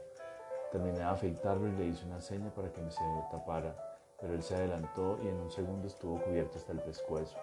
Terminé 0.70 0.98
de 0.98 1.04
afeitarlo 1.04 1.68
y 1.68 1.72
le 1.72 1.86
hice 1.86 2.04
una 2.06 2.20
seña 2.20 2.50
para 2.50 2.70
que 2.72 2.82
me 2.82 2.90
se 2.90 3.00
tapara, 3.30 3.75
pero 4.20 4.34
él 4.34 4.42
se 4.42 4.56
adelantó 4.56 5.18
y 5.22 5.28
en 5.28 5.40
un 5.40 5.50
segundo 5.50 5.86
estuvo 5.86 6.20
cubierto 6.22 6.58
hasta 6.58 6.72
el 6.72 6.80
pescuezo. 6.80 7.38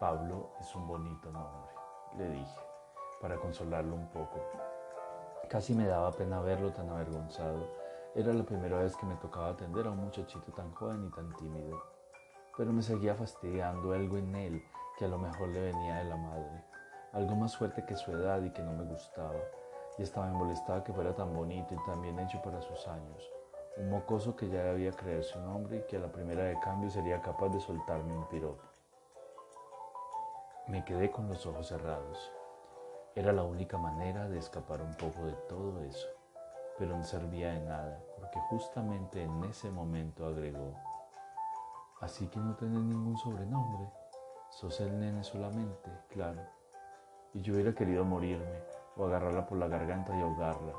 Pablo 0.00 0.50
es 0.60 0.74
un 0.74 0.86
bonito 0.86 1.30
nombre 1.30 1.72
le 2.18 2.28
dije, 2.28 2.60
para 3.20 3.36
consolarlo 3.36 3.94
un 3.94 4.06
poco. 4.08 4.40
Casi 5.52 5.74
me 5.74 5.86
daba 5.86 6.10
pena 6.12 6.40
verlo 6.40 6.72
tan 6.72 6.88
avergonzado. 6.88 7.68
Era 8.14 8.32
la 8.32 8.42
primera 8.42 8.78
vez 8.78 8.96
que 8.96 9.04
me 9.04 9.16
tocaba 9.16 9.50
atender 9.50 9.86
a 9.86 9.90
un 9.90 9.98
muchachito 9.98 10.50
tan 10.50 10.72
joven 10.72 11.04
y 11.04 11.10
tan 11.10 11.30
tímido. 11.36 11.78
Pero 12.56 12.72
me 12.72 12.80
seguía 12.80 13.14
fastidiando 13.14 13.92
algo 13.92 14.16
en 14.16 14.34
él 14.34 14.64
que 14.96 15.04
a 15.04 15.08
lo 15.08 15.18
mejor 15.18 15.48
le 15.50 15.60
venía 15.60 15.98
de 15.98 16.04
la 16.04 16.16
madre. 16.16 16.64
Algo 17.12 17.36
más 17.36 17.54
fuerte 17.54 17.84
que 17.84 17.96
su 17.96 18.12
edad 18.12 18.42
y 18.42 18.50
que 18.50 18.62
no 18.62 18.72
me 18.72 18.84
gustaba. 18.84 19.42
Y 19.98 20.04
estaba 20.04 20.26
molestaba 20.28 20.82
que 20.82 20.94
fuera 20.94 21.14
tan 21.14 21.34
bonito 21.34 21.74
y 21.74 21.84
tan 21.84 22.00
bien 22.00 22.18
hecho 22.18 22.40
para 22.40 22.62
sus 22.62 22.88
años. 22.88 23.30
Un 23.76 23.90
mocoso 23.90 24.34
que 24.34 24.48
ya 24.48 24.62
debía 24.62 24.92
creer 24.92 25.22
su 25.22 25.38
nombre 25.38 25.80
y 25.80 25.82
que 25.82 25.98
a 25.98 26.00
la 26.00 26.10
primera 26.10 26.44
de 26.44 26.58
cambio 26.60 26.88
sería 26.88 27.20
capaz 27.20 27.50
de 27.50 27.60
soltarme 27.60 28.16
un 28.16 28.26
piropo. 28.26 28.64
Me 30.68 30.82
quedé 30.82 31.10
con 31.10 31.28
los 31.28 31.44
ojos 31.44 31.68
cerrados. 31.68 32.32
Era 33.14 33.30
la 33.30 33.42
única 33.42 33.76
manera 33.76 34.26
de 34.26 34.38
escapar 34.38 34.80
un 34.80 34.94
poco 34.94 35.26
de 35.26 35.34
todo 35.46 35.82
eso, 35.84 36.08
pero 36.78 36.96
no 36.96 37.04
servía 37.04 37.52
de 37.52 37.60
nada, 37.60 38.02
porque 38.16 38.40
justamente 38.48 39.22
en 39.22 39.44
ese 39.44 39.70
momento 39.70 40.24
agregó, 40.24 40.74
así 42.00 42.26
que 42.28 42.40
no 42.40 42.56
tenés 42.56 42.82
ningún 42.82 43.18
sobrenombre, 43.18 43.86
sos 44.48 44.80
el 44.80 44.98
nene 44.98 45.22
solamente, 45.24 45.90
claro. 46.08 46.40
Y 47.34 47.42
yo 47.42 47.52
hubiera 47.52 47.74
querido 47.74 48.02
morirme 48.02 48.62
o 48.96 49.04
agarrarla 49.04 49.46
por 49.46 49.58
la 49.58 49.68
garganta 49.68 50.16
y 50.16 50.22
ahogarla. 50.22 50.72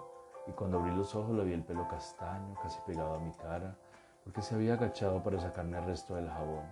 Y 0.48 0.52
cuando 0.54 0.80
abrí 0.80 0.92
los 0.92 1.14
ojos 1.14 1.36
le 1.36 1.44
vi 1.44 1.54
el 1.54 1.64
pelo 1.64 1.88
castaño, 1.88 2.56
casi 2.64 2.82
pegado 2.82 3.14
a 3.14 3.20
mi 3.20 3.32
cara, 3.34 3.76
porque 4.24 4.42
se 4.42 4.56
había 4.56 4.74
agachado 4.74 5.22
para 5.22 5.40
sacarme 5.40 5.78
el 5.78 5.86
resto 5.86 6.16
del 6.16 6.30
jabón. 6.30 6.66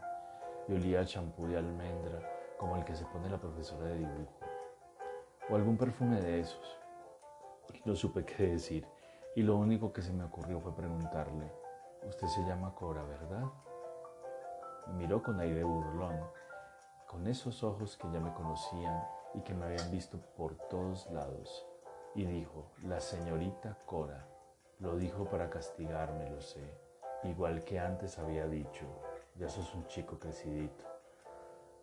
Y 0.67 0.73
olía 0.73 1.01
a 1.01 1.05
champú 1.05 1.45
de 1.45 1.57
almendra 1.57 2.19
como 2.57 2.77
el 2.77 2.83
que 2.83 2.95
se 2.95 3.05
pone 3.05 3.29
la 3.29 3.37
profesora 3.37 3.85
de 3.85 3.99
dibujo, 3.99 4.40
o 5.51 5.55
algún 5.55 5.77
perfume 5.77 6.21
de 6.21 6.39
esos. 6.39 6.79
No 7.85 7.95
supe 7.95 8.23
qué 8.23 8.47
decir 8.47 8.87
y 9.35 9.43
lo 9.43 9.57
único 9.57 9.91
que 9.91 10.01
se 10.01 10.13
me 10.13 10.23
ocurrió 10.23 10.59
fue 10.59 10.75
preguntarle, 10.75 11.51
usted 12.03 12.27
se 12.27 12.41
llama 12.43 12.73
Cora, 12.75 13.03
¿verdad? 13.03 13.43
miró 14.93 15.21
con 15.21 15.39
aire 15.39 15.63
burlón, 15.63 16.19
con 17.07 17.27
esos 17.27 17.63
ojos 17.63 17.97
que 17.97 18.11
ya 18.11 18.19
me 18.19 18.33
conocían 18.33 19.03
y 19.33 19.41
que 19.41 19.53
me 19.53 19.65
habían 19.65 19.89
visto 19.91 20.19
por 20.35 20.55
todos 20.69 21.09
lados, 21.11 21.65
y 22.13 22.25
dijo, 22.25 22.71
la 22.83 22.99
señorita 22.99 23.77
Cora, 23.85 24.27
lo 24.79 24.97
dijo 24.97 25.25
para 25.25 25.49
castigarme, 25.49 26.29
lo 26.29 26.41
sé, 26.41 26.77
igual 27.23 27.63
que 27.63 27.79
antes 27.79 28.19
había 28.19 28.47
dicho, 28.47 28.85
ya 29.35 29.47
sos 29.47 29.73
un 29.75 29.87
chico 29.87 30.19
crecidito 30.19 30.91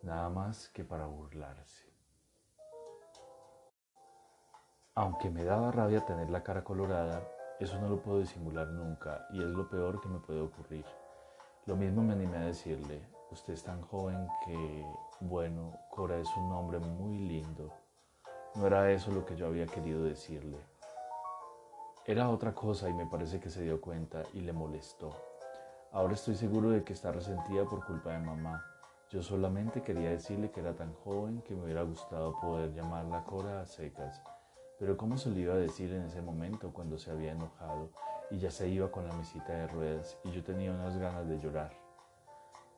nada 0.01 0.29
más 0.29 0.69
que 0.69 0.83
para 0.83 1.05
burlarse. 1.07 1.88
Aunque 4.99 5.29
me 5.29 5.45
daba 5.45 5.71
rabia 5.71 6.05
tener 6.05 6.29
la 6.29 6.43
cara 6.43 6.61
colorada, 6.61 7.21
Eso 7.57 7.79
no 7.79 7.87
lo 7.87 8.01
puedo 8.01 8.19
disimular 8.19 8.67
nunca 8.67 9.25
y 9.31 9.39
es 9.39 9.47
lo 9.47 9.69
peor 9.69 10.01
que 10.01 10.09
me 10.09 10.19
puede 10.19 10.41
ocurrir. 10.41 10.85
Lo 11.65 11.77
mismo 11.77 12.03
me 12.03 12.13
animé 12.13 12.35
a 12.35 12.45
decirle, 12.47 13.01
usted 13.31 13.53
es 13.53 13.63
tan 13.63 13.81
joven 13.81 14.27
que, 14.45 14.85
bueno, 15.21 15.73
Cora 15.89 16.17
es 16.17 16.27
un 16.35 16.49
nombre 16.49 16.79
muy 16.79 17.17
lindo. 17.17 17.71
No 18.55 18.67
era 18.67 18.91
eso 18.91 19.09
lo 19.11 19.25
que 19.25 19.37
yo 19.37 19.47
había 19.47 19.65
querido 19.67 20.03
decirle. 20.03 20.57
Era 22.05 22.29
otra 22.29 22.53
cosa 22.53 22.89
y 22.89 22.93
me 22.93 23.05
parece 23.05 23.39
que 23.39 23.49
se 23.49 23.63
dio 23.63 23.79
cuenta 23.79 24.23
y 24.33 24.41
le 24.41 24.51
molestó. 24.51 25.15
Ahora 25.93 26.13
estoy 26.13 26.35
seguro 26.35 26.71
de 26.71 26.83
que 26.83 26.91
está 26.91 27.13
resentida 27.13 27.63
por 27.63 27.85
culpa 27.85 28.11
de 28.11 28.19
mamá. 28.19 28.65
Yo 29.09 29.21
solamente 29.21 29.81
quería 29.81 30.09
decirle 30.09 30.51
que 30.51 30.59
era 30.59 30.73
tan 30.75 30.93
joven 31.05 31.41
que 31.41 31.55
me 31.55 31.63
hubiera 31.63 31.83
gustado 31.83 32.37
poder 32.41 32.73
llamarla 32.73 33.23
Cora 33.23 33.61
a 33.61 33.65
secas. 33.65 34.21
Pero 34.79 34.95
¿cómo 34.95 35.17
se 35.17 35.29
lo 35.29 35.37
iba 35.37 35.53
a 35.53 35.57
decir 35.57 35.91
en 35.91 36.03
ese 36.03 36.21
momento 36.21 36.71
cuando 36.71 36.97
se 36.97 37.11
había 37.11 37.33
enojado 37.33 37.89
y 38.31 38.39
ya 38.39 38.49
se 38.49 38.69
iba 38.69 38.89
con 38.89 39.05
la 39.05 39.13
mesita 39.13 39.51
de 39.51 39.67
ruedas 39.67 40.17
y 40.23 40.31
yo 40.31 40.41
tenía 40.41 40.71
unas 40.71 40.97
ganas 40.97 41.27
de 41.27 41.37
llorar? 41.37 41.73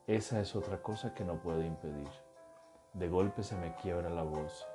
Esa 0.08 0.40
es 0.40 0.56
otra 0.56 0.82
cosa 0.82 1.14
que 1.14 1.24
no 1.24 1.40
puedo 1.40 1.62
impedir. 1.62 2.08
De 2.92 3.08
golpe 3.08 3.44
se 3.44 3.56
me 3.56 3.76
quiebra 3.76 4.10
la 4.10 4.24
voz 4.24 4.66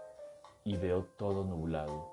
y 0.64 0.78
veo 0.78 1.04
todo 1.18 1.44
nublado, 1.44 2.10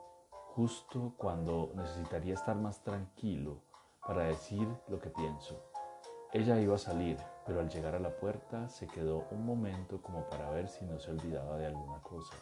justo 0.54 1.14
cuando 1.16 1.70
necesitaría 1.76 2.34
estar 2.34 2.56
más 2.56 2.82
tranquilo 2.82 3.62
para 4.04 4.24
decir 4.24 4.66
lo 4.88 4.98
que 4.98 5.10
pienso. 5.10 5.62
Ella 6.32 6.60
iba 6.60 6.74
a 6.74 6.78
salir, 6.78 7.18
pero 7.46 7.60
al 7.60 7.68
llegar 7.68 7.94
a 7.94 8.00
la 8.00 8.10
puerta 8.16 8.68
se 8.68 8.88
quedó 8.88 9.28
un 9.30 9.46
momento 9.46 10.02
como 10.02 10.28
para 10.28 10.50
ver 10.50 10.66
si 10.66 10.84
no 10.84 10.98
se 10.98 11.12
olvidaba 11.12 11.56
de 11.56 11.66
alguna 11.66 12.02
cosa. 12.02 12.34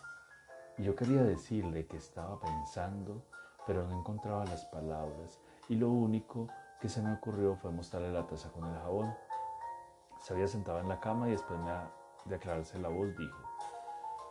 Yo 0.83 0.97
quería 0.97 1.23
decirle 1.23 1.87
que 1.87 1.97
estaba 1.97 2.41
pensando, 2.41 3.23
pero 3.69 3.87
no 3.87 4.01
encontraba 4.01 4.45
las 4.45 4.65
palabras 4.65 5.39
y 5.69 5.77
lo 5.77 5.89
único 5.89 6.49
que 6.81 6.89
se 6.89 7.01
me 7.01 7.13
ocurrió 7.13 7.55
fue 7.55 7.71
mostrarle 7.71 8.11
la 8.11 8.27
taza 8.27 8.51
con 8.51 8.69
el 8.69 8.75
jabón. 8.81 9.15
Se 10.19 10.35
había 10.35 10.49
sentado 10.49 10.81
en 10.81 10.89
la 10.89 10.99
cama 10.99 11.29
y 11.29 11.33
después 11.33 11.61
de 12.25 12.35
aclararse 12.35 12.81
la 12.81 12.89
voz 12.89 13.17
dijo, 13.17 13.39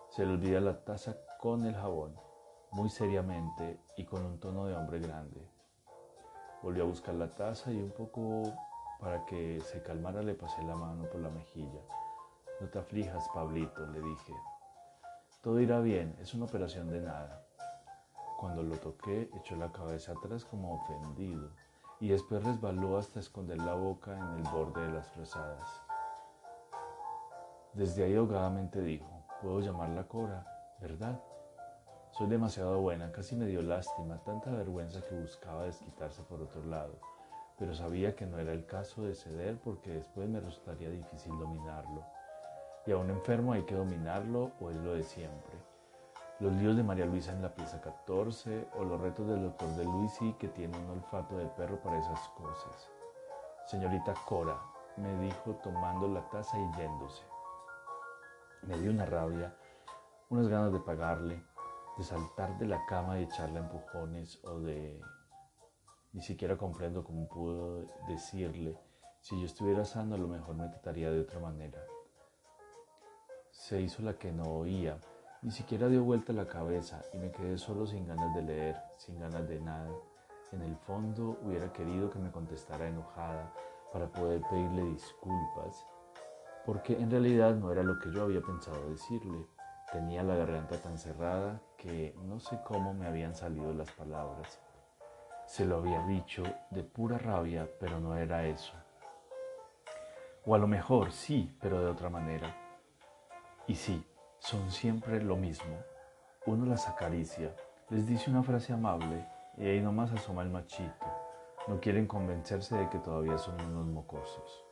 se 0.09 0.25
le 0.25 0.33
olvida 0.33 0.59
la 0.59 0.83
taza 0.83 1.15
con 1.39 1.65
el 1.65 1.73
jabón, 1.73 2.19
muy 2.71 2.89
seriamente 2.89 3.79
y 3.95 4.03
con 4.03 4.25
un 4.25 4.37
tono 4.37 4.65
de 4.65 4.75
hombre 4.75 4.99
grande. 4.99 5.49
Volvió 6.61 6.83
a 6.83 6.87
buscar 6.87 7.15
la 7.15 7.33
taza 7.33 7.71
y 7.71 7.81
un 7.81 7.91
poco 7.91 8.43
para 8.99 9.25
que 9.25 9.61
se 9.61 9.81
calmara 9.83 10.21
le 10.21 10.33
pasé 10.33 10.61
la 10.63 10.75
mano 10.75 11.05
por 11.05 11.21
la 11.21 11.29
mejilla. 11.29 11.79
No 12.59 12.67
te 12.67 12.77
aflijas, 12.77 13.25
Pablito, 13.33 13.87
le 13.87 14.01
dije. 14.01 14.33
Todo 15.41 15.59
irá 15.59 15.79
bien, 15.79 16.15
es 16.21 16.35
una 16.35 16.45
operación 16.45 16.91
de 16.91 17.01
nada. 17.01 17.43
Cuando 18.39 18.61
lo 18.61 18.77
toqué, 18.77 19.27
echó 19.35 19.55
la 19.55 19.71
cabeza 19.71 20.11
atrás 20.11 20.45
como 20.45 20.75
ofendido 20.75 21.49
y 21.99 22.09
después 22.09 22.43
resbaló 22.43 22.95
hasta 22.99 23.19
esconder 23.19 23.57
la 23.57 23.73
boca 23.73 24.15
en 24.15 24.37
el 24.37 24.43
borde 24.51 24.85
de 24.85 24.93
las 24.93 25.07
fresadas. 25.07 25.67
Desde 27.73 28.03
ahí 28.03 28.15
ahogadamente 28.15 28.83
dijo, 28.83 29.09
puedo 29.41 29.61
llamarla 29.61 30.07
Cora, 30.07 30.45
¿verdad? 30.79 31.19
Soy 32.11 32.27
demasiado 32.27 32.79
buena, 32.79 33.11
casi 33.11 33.35
me 33.35 33.47
dio 33.47 33.63
lástima, 33.63 34.19
tanta 34.23 34.51
vergüenza 34.51 35.01
que 35.09 35.15
buscaba 35.15 35.63
desquitarse 35.63 36.21
por 36.21 36.39
otro 36.39 36.63
lado, 36.65 36.99
pero 37.57 37.73
sabía 37.73 38.15
que 38.15 38.27
no 38.27 38.37
era 38.37 38.53
el 38.53 38.67
caso 38.67 39.05
de 39.05 39.15
ceder 39.15 39.57
porque 39.57 39.89
después 39.89 40.29
me 40.29 40.39
resultaría 40.39 40.91
difícil 40.91 41.31
dominarlo 41.39 42.05
y 42.85 42.91
a 42.91 42.97
un 42.97 43.09
enfermo 43.09 43.53
hay 43.53 43.63
que 43.63 43.75
dominarlo 43.75 44.51
o 44.59 44.69
es 44.69 44.77
lo 44.77 44.93
de 44.93 45.03
siempre. 45.03 45.55
Los 46.39 46.53
líos 46.53 46.75
de 46.75 46.83
María 46.83 47.05
Luisa 47.05 47.31
en 47.31 47.43
la 47.43 47.53
pieza 47.53 47.79
14 47.81 48.67
o 48.75 48.83
los 48.83 48.99
retos 48.99 49.27
del 49.27 49.43
doctor 49.43 49.69
de 49.75 49.83
Luisi 49.83 50.33
que 50.39 50.47
tiene 50.47 50.77
un 50.77 50.89
olfato 50.89 51.37
de 51.37 51.45
perro 51.45 51.79
para 51.81 51.99
esas 51.99 52.19
cosas. 52.29 52.89
Señorita 53.67 54.15
Cora, 54.25 54.57
me 54.97 55.15
dijo 55.19 55.55
tomando 55.63 56.07
la 56.07 56.27
taza 56.29 56.57
y 56.57 56.77
yéndose. 56.77 57.23
Me 58.63 58.77
dio 58.79 58.91
una 58.91 59.05
rabia, 59.05 59.55
unas 60.29 60.47
ganas 60.47 60.73
de 60.73 60.79
pagarle, 60.79 61.43
de 61.97 62.03
saltar 62.03 62.57
de 62.57 62.65
la 62.65 62.83
cama 62.87 63.19
y 63.19 63.23
echarle 63.23 63.59
empujones 63.59 64.43
o 64.43 64.59
de... 64.59 64.99
Ni 66.13 66.21
siquiera 66.21 66.57
comprendo 66.57 67.03
cómo 67.03 67.27
pudo 67.29 67.85
decirle, 68.07 68.77
si 69.21 69.39
yo 69.39 69.45
estuviera 69.45 69.85
sano 69.85 70.15
a 70.15 70.17
lo 70.17 70.27
mejor 70.27 70.55
me 70.55 70.67
trataría 70.67 71.11
de 71.11 71.21
otra 71.21 71.39
manera. 71.39 71.79
Se 73.61 73.79
hizo 73.79 74.01
la 74.01 74.15
que 74.15 74.31
no 74.31 74.45
oía, 74.45 74.97
ni 75.43 75.51
siquiera 75.51 75.87
dio 75.87 76.03
vuelta 76.03 76.33
la 76.33 76.47
cabeza 76.47 77.03
y 77.13 77.19
me 77.19 77.31
quedé 77.31 77.59
solo 77.59 77.85
sin 77.85 78.07
ganas 78.07 78.33
de 78.33 78.41
leer, 78.41 78.75
sin 78.97 79.19
ganas 79.19 79.47
de 79.47 79.59
nada. 79.59 79.91
En 80.51 80.63
el 80.63 80.75
fondo 80.77 81.37
hubiera 81.43 81.71
querido 81.71 82.09
que 82.09 82.17
me 82.17 82.31
contestara 82.31 82.87
enojada 82.87 83.53
para 83.93 84.07
poder 84.07 84.41
pedirle 84.49 84.83
disculpas, 84.85 85.85
porque 86.65 86.99
en 86.99 87.11
realidad 87.11 87.53
no 87.53 87.71
era 87.71 87.83
lo 87.83 87.99
que 87.99 88.11
yo 88.11 88.23
había 88.23 88.41
pensado 88.41 88.89
decirle. 88.89 89.45
Tenía 89.91 90.23
la 90.23 90.35
garganta 90.35 90.81
tan 90.81 90.97
cerrada 90.97 91.61
que 91.77 92.15
no 92.23 92.39
sé 92.39 92.59
cómo 92.65 92.95
me 92.95 93.05
habían 93.05 93.35
salido 93.35 93.71
las 93.75 93.91
palabras. 93.91 94.59
Se 95.45 95.65
lo 95.65 95.77
había 95.77 96.03
dicho 96.07 96.41
de 96.71 96.83
pura 96.83 97.19
rabia, 97.19 97.69
pero 97.79 97.99
no 97.99 98.17
era 98.17 98.43
eso. 98.47 98.73
O 100.47 100.55
a 100.55 100.57
lo 100.57 100.65
mejor 100.65 101.11
sí, 101.11 101.55
pero 101.61 101.79
de 101.79 101.91
otra 101.91 102.09
manera. 102.09 102.60
Y 103.67 103.75
sí, 103.75 104.03
son 104.39 104.71
siempre 104.71 105.21
lo 105.21 105.35
mismo. 105.35 105.77
Uno 106.45 106.65
las 106.65 106.87
acaricia, 106.87 107.55
les 107.89 108.07
dice 108.07 108.31
una 108.31 108.41
frase 108.41 108.73
amable 108.73 109.27
y 109.57 109.65
ahí 109.65 109.81
nomás 109.81 110.11
asoma 110.11 110.41
el 110.41 110.49
machito. 110.49 111.05
No 111.67 111.79
quieren 111.79 112.07
convencerse 112.07 112.75
de 112.75 112.89
que 112.89 112.97
todavía 112.97 113.37
son 113.37 113.61
unos 113.61 113.85
mocosos. 113.85 114.65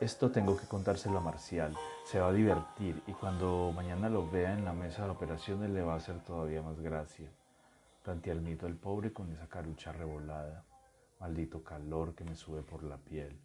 Esto 0.00 0.32
tengo 0.32 0.56
que 0.56 0.66
contárselo 0.66 1.18
a 1.18 1.20
Marcial. 1.20 1.76
Se 2.04 2.18
va 2.18 2.28
a 2.28 2.32
divertir 2.32 3.00
y 3.06 3.12
cuando 3.12 3.70
mañana 3.72 4.08
lo 4.08 4.28
vea 4.28 4.52
en 4.52 4.64
la 4.64 4.72
mesa 4.72 5.04
de 5.04 5.10
operaciones 5.10 5.70
le 5.70 5.82
va 5.82 5.94
a 5.94 5.98
hacer 5.98 6.18
todavía 6.24 6.62
más 6.62 6.80
gracia. 6.80 7.30
Tan 8.02 8.20
tiernito 8.20 8.66
el 8.66 8.74
pobre 8.74 9.12
con 9.12 9.30
esa 9.30 9.46
carucha 9.46 9.92
revolada. 9.92 10.64
Maldito 11.20 11.62
calor 11.62 12.14
que 12.16 12.24
me 12.24 12.34
sube 12.34 12.62
por 12.62 12.82
la 12.82 12.96
piel. 12.96 13.38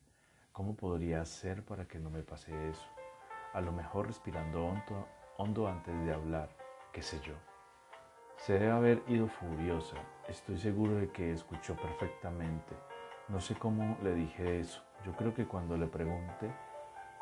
¿Cómo 0.52 0.76
podría 0.76 1.22
hacer 1.22 1.64
para 1.64 1.88
que 1.88 2.00
no 2.00 2.10
me 2.10 2.24
pase 2.24 2.52
eso? 2.70 2.99
A 3.54 3.62
lo 3.62 3.72
mejor 3.72 4.08
respirando 4.08 4.74
hondo, 5.38 5.68
antes 5.68 6.06
de 6.06 6.14
hablar, 6.14 6.50
qué 6.92 7.02
sé 7.02 7.20
yo. 7.22 7.34
Se 8.38 8.54
debe 8.54 8.72
haber 8.72 9.04
ido 9.08 9.28
furiosa, 9.28 9.98
estoy 10.28 10.58
seguro 10.58 10.96
de 10.96 11.10
que 11.12 11.34
escuchó 11.34 11.76
perfectamente. 11.76 12.76
No 13.28 13.40
sé 13.40 13.56
cómo 13.56 13.98
le 14.02 14.14
dije 14.14 14.60
eso. 14.60 14.82
Yo 15.06 15.14
creo 15.14 15.34
que 15.34 15.46
cuando 15.46 15.78
le 15.78 15.88
pregunté, 15.88 16.52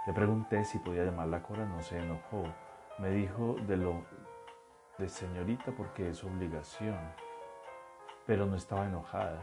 le 0.05 0.13
pregunté 0.13 0.63
si 0.63 0.79
podía 0.79 1.05
llamarla 1.05 1.43
Cora, 1.43 1.65
no 1.65 1.81
se 1.81 1.99
enojó. 1.99 2.43
Me 2.99 3.09
dijo 3.09 3.55
de 3.67 3.77
lo 3.77 4.05
de 4.97 5.09
señorita 5.09 5.71
porque 5.71 6.09
es 6.09 6.23
obligación. 6.23 6.97
Pero 8.25 8.45
no 8.45 8.55
estaba 8.55 8.85
enojada. 8.85 9.39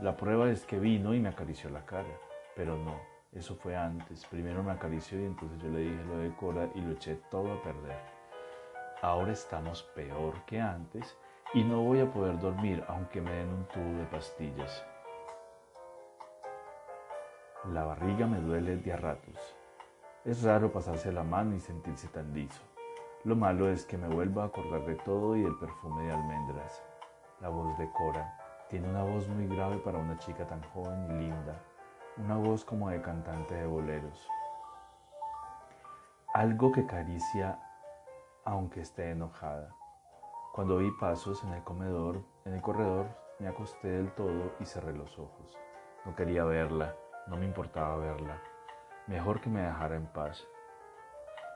La 0.00 0.16
prueba 0.16 0.50
es 0.50 0.64
que 0.66 0.78
vino 0.78 1.14
y 1.14 1.20
me 1.20 1.28
acarició 1.28 1.70
la 1.70 1.84
cara, 1.84 2.18
pero 2.56 2.76
no. 2.76 3.13
Eso 3.34 3.56
fue 3.56 3.76
antes. 3.76 4.24
Primero 4.26 4.62
me 4.62 4.70
acarició 4.70 5.20
y 5.20 5.24
entonces 5.24 5.60
yo 5.60 5.68
le 5.68 5.80
dije 5.80 6.04
lo 6.04 6.18
de 6.18 6.34
Cora 6.36 6.68
y 6.74 6.80
lo 6.80 6.92
eché 6.92 7.16
todo 7.30 7.52
a 7.52 7.62
perder. 7.62 7.98
Ahora 9.02 9.32
estamos 9.32 9.82
peor 9.94 10.44
que 10.46 10.60
antes 10.60 11.18
y 11.52 11.64
no 11.64 11.82
voy 11.82 12.00
a 12.00 12.10
poder 12.10 12.38
dormir 12.38 12.84
aunque 12.86 13.20
me 13.20 13.32
den 13.32 13.48
un 13.48 13.64
tubo 13.66 13.98
de 13.98 14.06
pastillas. 14.06 14.84
La 17.72 17.84
barriga 17.84 18.26
me 18.26 18.38
duele 18.38 18.76
de 18.76 18.92
a 18.92 18.96
ratos. 18.96 19.56
Es 20.24 20.44
raro 20.44 20.70
pasarse 20.70 21.12
la 21.12 21.24
mano 21.24 21.56
y 21.56 21.60
sentirse 21.60 22.06
tan 22.08 22.32
liso. 22.32 22.62
Lo 23.24 23.34
malo 23.34 23.68
es 23.68 23.84
que 23.84 23.98
me 23.98 24.06
vuelvo 24.06 24.42
a 24.42 24.46
acordar 24.46 24.84
de 24.86 24.94
todo 24.96 25.34
y 25.34 25.42
del 25.42 25.58
perfume 25.58 26.04
de 26.04 26.12
almendras. 26.12 26.84
La 27.40 27.48
voz 27.48 27.76
de 27.78 27.90
Cora 27.90 28.38
tiene 28.68 28.88
una 28.88 29.02
voz 29.02 29.26
muy 29.28 29.48
grave 29.48 29.78
para 29.78 29.98
una 29.98 30.16
chica 30.18 30.46
tan 30.46 30.62
joven 30.70 31.10
y 31.10 31.24
linda 31.24 31.60
una 32.16 32.36
voz 32.36 32.64
como 32.64 32.90
de 32.90 33.02
cantante 33.02 33.54
de 33.54 33.66
boleros. 33.66 34.28
Algo 36.32 36.70
que 36.70 36.86
caricia 36.86 37.58
aunque 38.44 38.82
esté 38.82 39.10
enojada. 39.10 39.74
Cuando 40.52 40.78
vi 40.78 40.90
pasos 40.92 41.42
en 41.42 41.54
el 41.54 41.64
comedor, 41.64 42.22
en 42.44 42.54
el 42.54 42.62
corredor, 42.62 43.08
me 43.40 43.48
acosté 43.48 43.88
del 43.88 44.12
todo 44.12 44.52
y 44.60 44.64
cerré 44.64 44.92
los 44.92 45.18
ojos. 45.18 45.58
No 46.04 46.14
quería 46.14 46.44
verla, 46.44 46.94
no 47.26 47.36
me 47.36 47.46
importaba 47.46 47.96
verla. 47.96 48.40
Mejor 49.08 49.40
que 49.40 49.50
me 49.50 49.62
dejara 49.62 49.96
en 49.96 50.06
paz. 50.06 50.46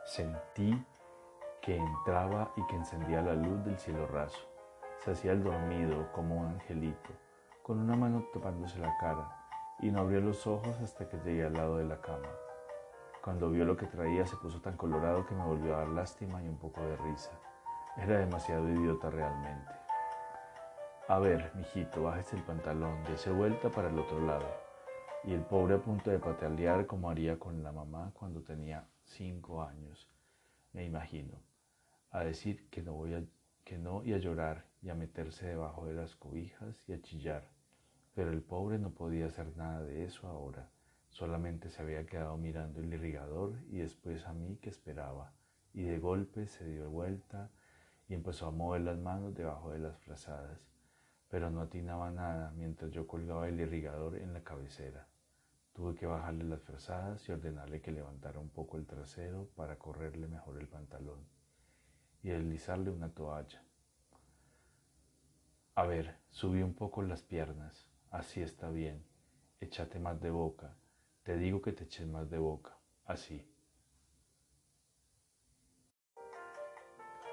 Sentí 0.07 0.85
que 1.63 1.77
entraba 1.77 2.51
y 2.57 2.67
que 2.67 2.77
encendía 2.77 3.23
la 3.23 3.35
luz 3.35 3.65
del 3.65 3.79
cielo 3.79 4.09
raso. 4.09 4.49
Se 5.05 5.13
hacía 5.13 5.33
el 5.33 5.45
dormido 5.45 6.11
como 6.13 6.37
un 6.37 6.47
angelito, 6.47 7.11
con 7.63 7.79
una 7.79 7.95
mano 7.95 8.25
tapándose 8.33 8.79
la 8.81 8.97
cara, 8.99 9.38
y 9.81 9.91
no 9.91 10.01
abrió 10.01 10.21
los 10.21 10.47
ojos 10.47 10.77
hasta 10.81 11.09
que 11.09 11.19
llegué 11.19 11.45
al 11.45 11.55
lado 11.55 11.79
de 11.79 11.85
la 11.85 12.01
cama. 12.01 12.29
Cuando 13.23 13.51
vio 13.51 13.65
lo 13.65 13.77
que 13.77 13.87
traía 13.87 14.27
se 14.27 14.37
puso 14.37 14.61
tan 14.61 14.77
colorado 14.77 15.27
que 15.27 15.35
me 15.35 15.45
volvió 15.45 15.75
a 15.75 15.79
dar 15.79 15.89
lástima 15.89 16.43
y 16.43 16.49
un 16.49 16.59
poco 16.59 16.81
de 16.81 16.97
risa. 16.97 17.33
Era 17.97 18.19
demasiado 18.19 18.69
idiota 18.69 19.11
realmente. 19.11 19.73
A 21.09 21.19
ver, 21.19 21.53
mijito, 21.55 22.03
bájese 22.03 22.37
el 22.37 22.43
pantalón, 22.43 23.03
dése 23.05 23.31
vuelta 23.31 23.71
para 23.71 23.89
el 23.89 23.99
otro 23.99 24.21
lado. 24.21 24.47
Y 25.25 25.33
el 25.33 25.41
pobre 25.43 25.75
a 25.75 25.79
punto 25.79 26.11
de 26.11 26.19
patalear 26.19 26.87
como 26.87 27.11
haría 27.11 27.39
con 27.39 27.63
la 27.63 27.73
mamá 27.73 28.13
cuando 28.15 28.43
tenía 28.43 28.87
cinco 29.05 29.63
años, 29.63 30.09
me 30.73 30.85
imagino, 30.85 31.35
a 32.11 32.25
decir 32.25 32.69
que 32.71 32.83
no, 32.83 32.93
voy 32.93 33.15
a, 33.15 33.25
que 33.65 33.79
no 33.79 34.05
y 34.05 34.13
a 34.13 34.19
llorar 34.19 34.67
y 34.83 34.91
a 34.91 34.95
meterse 34.95 35.47
debajo 35.47 35.87
de 35.87 35.95
las 35.95 36.15
cobijas 36.15 36.89
y 36.89 36.93
a 36.93 37.01
chillar. 37.01 37.58
Pero 38.19 38.33
el 38.33 38.43
pobre 38.43 38.81
no 38.81 38.91
podía 38.91 39.27
hacer 39.27 39.57
nada 39.57 39.85
de 39.85 40.03
eso 40.03 40.27
ahora, 40.27 40.69
solamente 41.09 41.71
se 41.71 41.83
había 41.83 42.05
quedado 42.05 42.37
mirando 42.37 42.81
el 42.81 42.93
irrigador 42.93 43.55
y 43.69 43.77
después 43.79 44.27
a 44.27 44.33
mí 44.33 44.57
que 44.57 44.71
esperaba, 44.71 45.33
y 45.73 45.85
de 45.85 46.01
golpe 46.01 46.49
se 46.49 46.65
dio 46.65 46.91
vuelta 46.91 47.53
y 48.09 48.15
empezó 48.15 48.49
a 48.49 48.51
mover 48.51 48.81
las 48.81 48.99
manos 48.99 49.37
debajo 49.37 49.71
de 49.71 49.79
las 49.79 49.97
frazadas, 50.01 50.59
pero 51.29 51.49
no 51.49 51.61
atinaba 51.61 52.11
nada 52.11 52.51
mientras 52.57 52.91
yo 52.91 53.07
colgaba 53.07 53.49
el 53.49 53.61
irrigador 53.61 54.17
en 54.17 54.33
la 54.33 54.43
cabecera. 54.43 55.07
Tuve 55.73 55.95
que 55.95 56.07
bajarle 56.07 56.43
las 56.43 56.63
frazadas 56.65 57.29
y 57.29 57.31
ordenarle 57.31 57.81
que 57.81 57.93
levantara 57.93 58.41
un 58.41 58.51
poco 58.51 58.79
el 58.79 58.87
trasero 58.87 59.49
para 59.55 59.79
correrle 59.79 60.27
mejor 60.27 60.59
el 60.59 60.67
pantalón 60.67 61.25
y 62.25 62.31
deslizarle 62.31 62.91
una 62.91 63.15
toalla. 63.15 63.63
A 65.77 65.87
ver, 65.87 66.17
subí 66.31 66.65
un 66.65 66.75
poco 66.75 67.05
las 67.05 67.23
piernas, 67.23 67.88
así 68.11 68.43
está 68.43 68.71
bien. 68.71 69.05
Échate 69.61 69.99
más 69.99 70.21
de 70.21 70.31
boca, 70.31 70.77
te 71.23 71.37
digo 71.37 71.61
que 71.61 71.73
te 71.73 71.85
eches 71.85 72.07
más 72.07 72.31
de 72.31 72.39
boca, 72.39 72.79
así. 73.05 73.45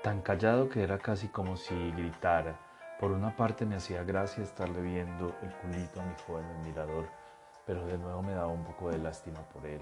Tan 0.04 0.22
callado 0.22 0.70
que 0.70 0.84
era 0.84 1.00
casi 1.00 1.28
como 1.30 1.58
si 1.58 1.74
gritara. 1.92 2.60
Por 3.00 3.12
una 3.12 3.36
parte 3.36 3.66
me 3.66 3.76
hacía 3.76 4.04
gracia 4.04 4.44
estarle 4.44 4.82
viendo 4.82 5.36
el 5.42 5.52
culito 5.56 6.02
a 6.02 6.06
mi 6.06 6.14
joven 6.26 6.46
admirador, 6.46 7.10
pero 7.66 7.86
de 7.86 7.98
nuevo 7.98 8.22
me 8.22 8.34
daba 8.34 8.48
un 8.48 8.64
poco 8.64 8.90
de 8.90 9.00
lástima 9.00 9.42
por 9.50 9.66
él. 9.66 9.82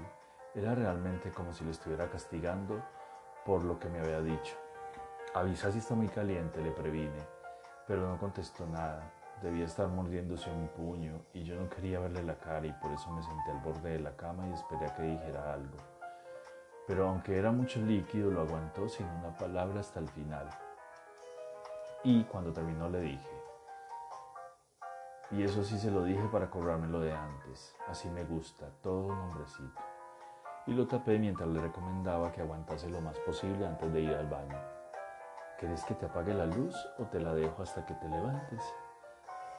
Era 0.56 0.76
realmente 0.76 1.32
como 1.32 1.54
si 1.54 1.66
le 1.66 1.72
estuviera 1.72 2.10
castigando 2.10 2.84
por 3.46 3.64
lo 3.64 3.80
que 3.80 3.90
me 3.90 4.00
había 4.00 4.22
dicho. 4.22 4.56
Avisa 5.34 5.72
si 5.72 5.80
está 5.80 5.96
muy 5.96 6.08
caliente, 6.08 6.62
le 6.62 6.72
previne, 6.72 7.28
pero 7.88 8.08
no 8.08 8.18
contestó 8.18 8.66
nada. 8.68 9.12
Debía 9.44 9.66
estar 9.66 9.90
mordiéndose 9.90 10.50
un 10.50 10.70
puño 10.70 11.20
y 11.34 11.44
yo 11.44 11.56
no 11.60 11.70
quería 11.70 12.00
verle 12.00 12.24
la 12.24 12.36
cara 12.36 12.66
y 12.66 12.72
por 12.72 12.94
eso 12.94 13.12
me 13.12 13.22
senté 13.22 13.52
al 13.52 13.60
borde 13.60 13.90
de 13.90 14.00
la 14.00 14.16
cama 14.16 14.48
y 14.48 14.54
esperé 14.54 14.86
a 14.86 14.96
que 14.96 15.04
dijera 15.04 15.54
algo. 15.54 15.76
Pero 16.88 17.10
aunque 17.10 17.38
era 17.38 17.52
mucho 17.52 17.82
líquido, 17.82 18.32
lo 18.32 18.40
aguantó 18.40 18.88
sin 18.88 19.06
una 19.06 19.36
palabra 19.36 19.82
hasta 19.82 20.00
el 20.00 20.08
final. 20.08 20.48
Y 22.06 22.24
cuando 22.24 22.54
terminó 22.54 22.88
le 22.88 23.02
dije, 23.02 23.44
y 25.32 25.44
eso 25.44 25.62
sí 25.66 25.78
se 25.78 25.92
lo 25.92 26.06
dije 26.06 26.24
para 26.32 26.50
cobrármelo 26.50 27.02
de 27.02 27.12
antes, 27.12 27.76
así 27.90 28.10
me 28.12 28.24
gusta, 28.24 28.70
todo 28.82 29.08
un 29.08 29.20
hombrecito. 29.20 29.82
Y 30.68 30.74
lo 30.74 30.88
tapé 30.88 31.20
mientras 31.20 31.50
le 31.50 31.60
recomendaba 31.60 32.32
que 32.32 32.40
aguantase 32.40 32.90
lo 32.90 33.02
más 33.02 33.20
posible 33.20 33.68
antes 33.68 33.92
de 33.92 34.00
ir 34.00 34.14
al 34.16 34.30
baño. 34.30 34.58
¿Querés 35.60 35.84
que 35.84 35.96
te 35.96 36.06
apague 36.06 36.34
la 36.34 36.46
luz 36.46 36.76
o 36.98 37.04
te 37.08 37.20
la 37.20 37.34
dejo 37.34 37.62
hasta 37.62 37.86
que 37.86 37.94
te 37.96 38.08
levantes? 38.08 38.74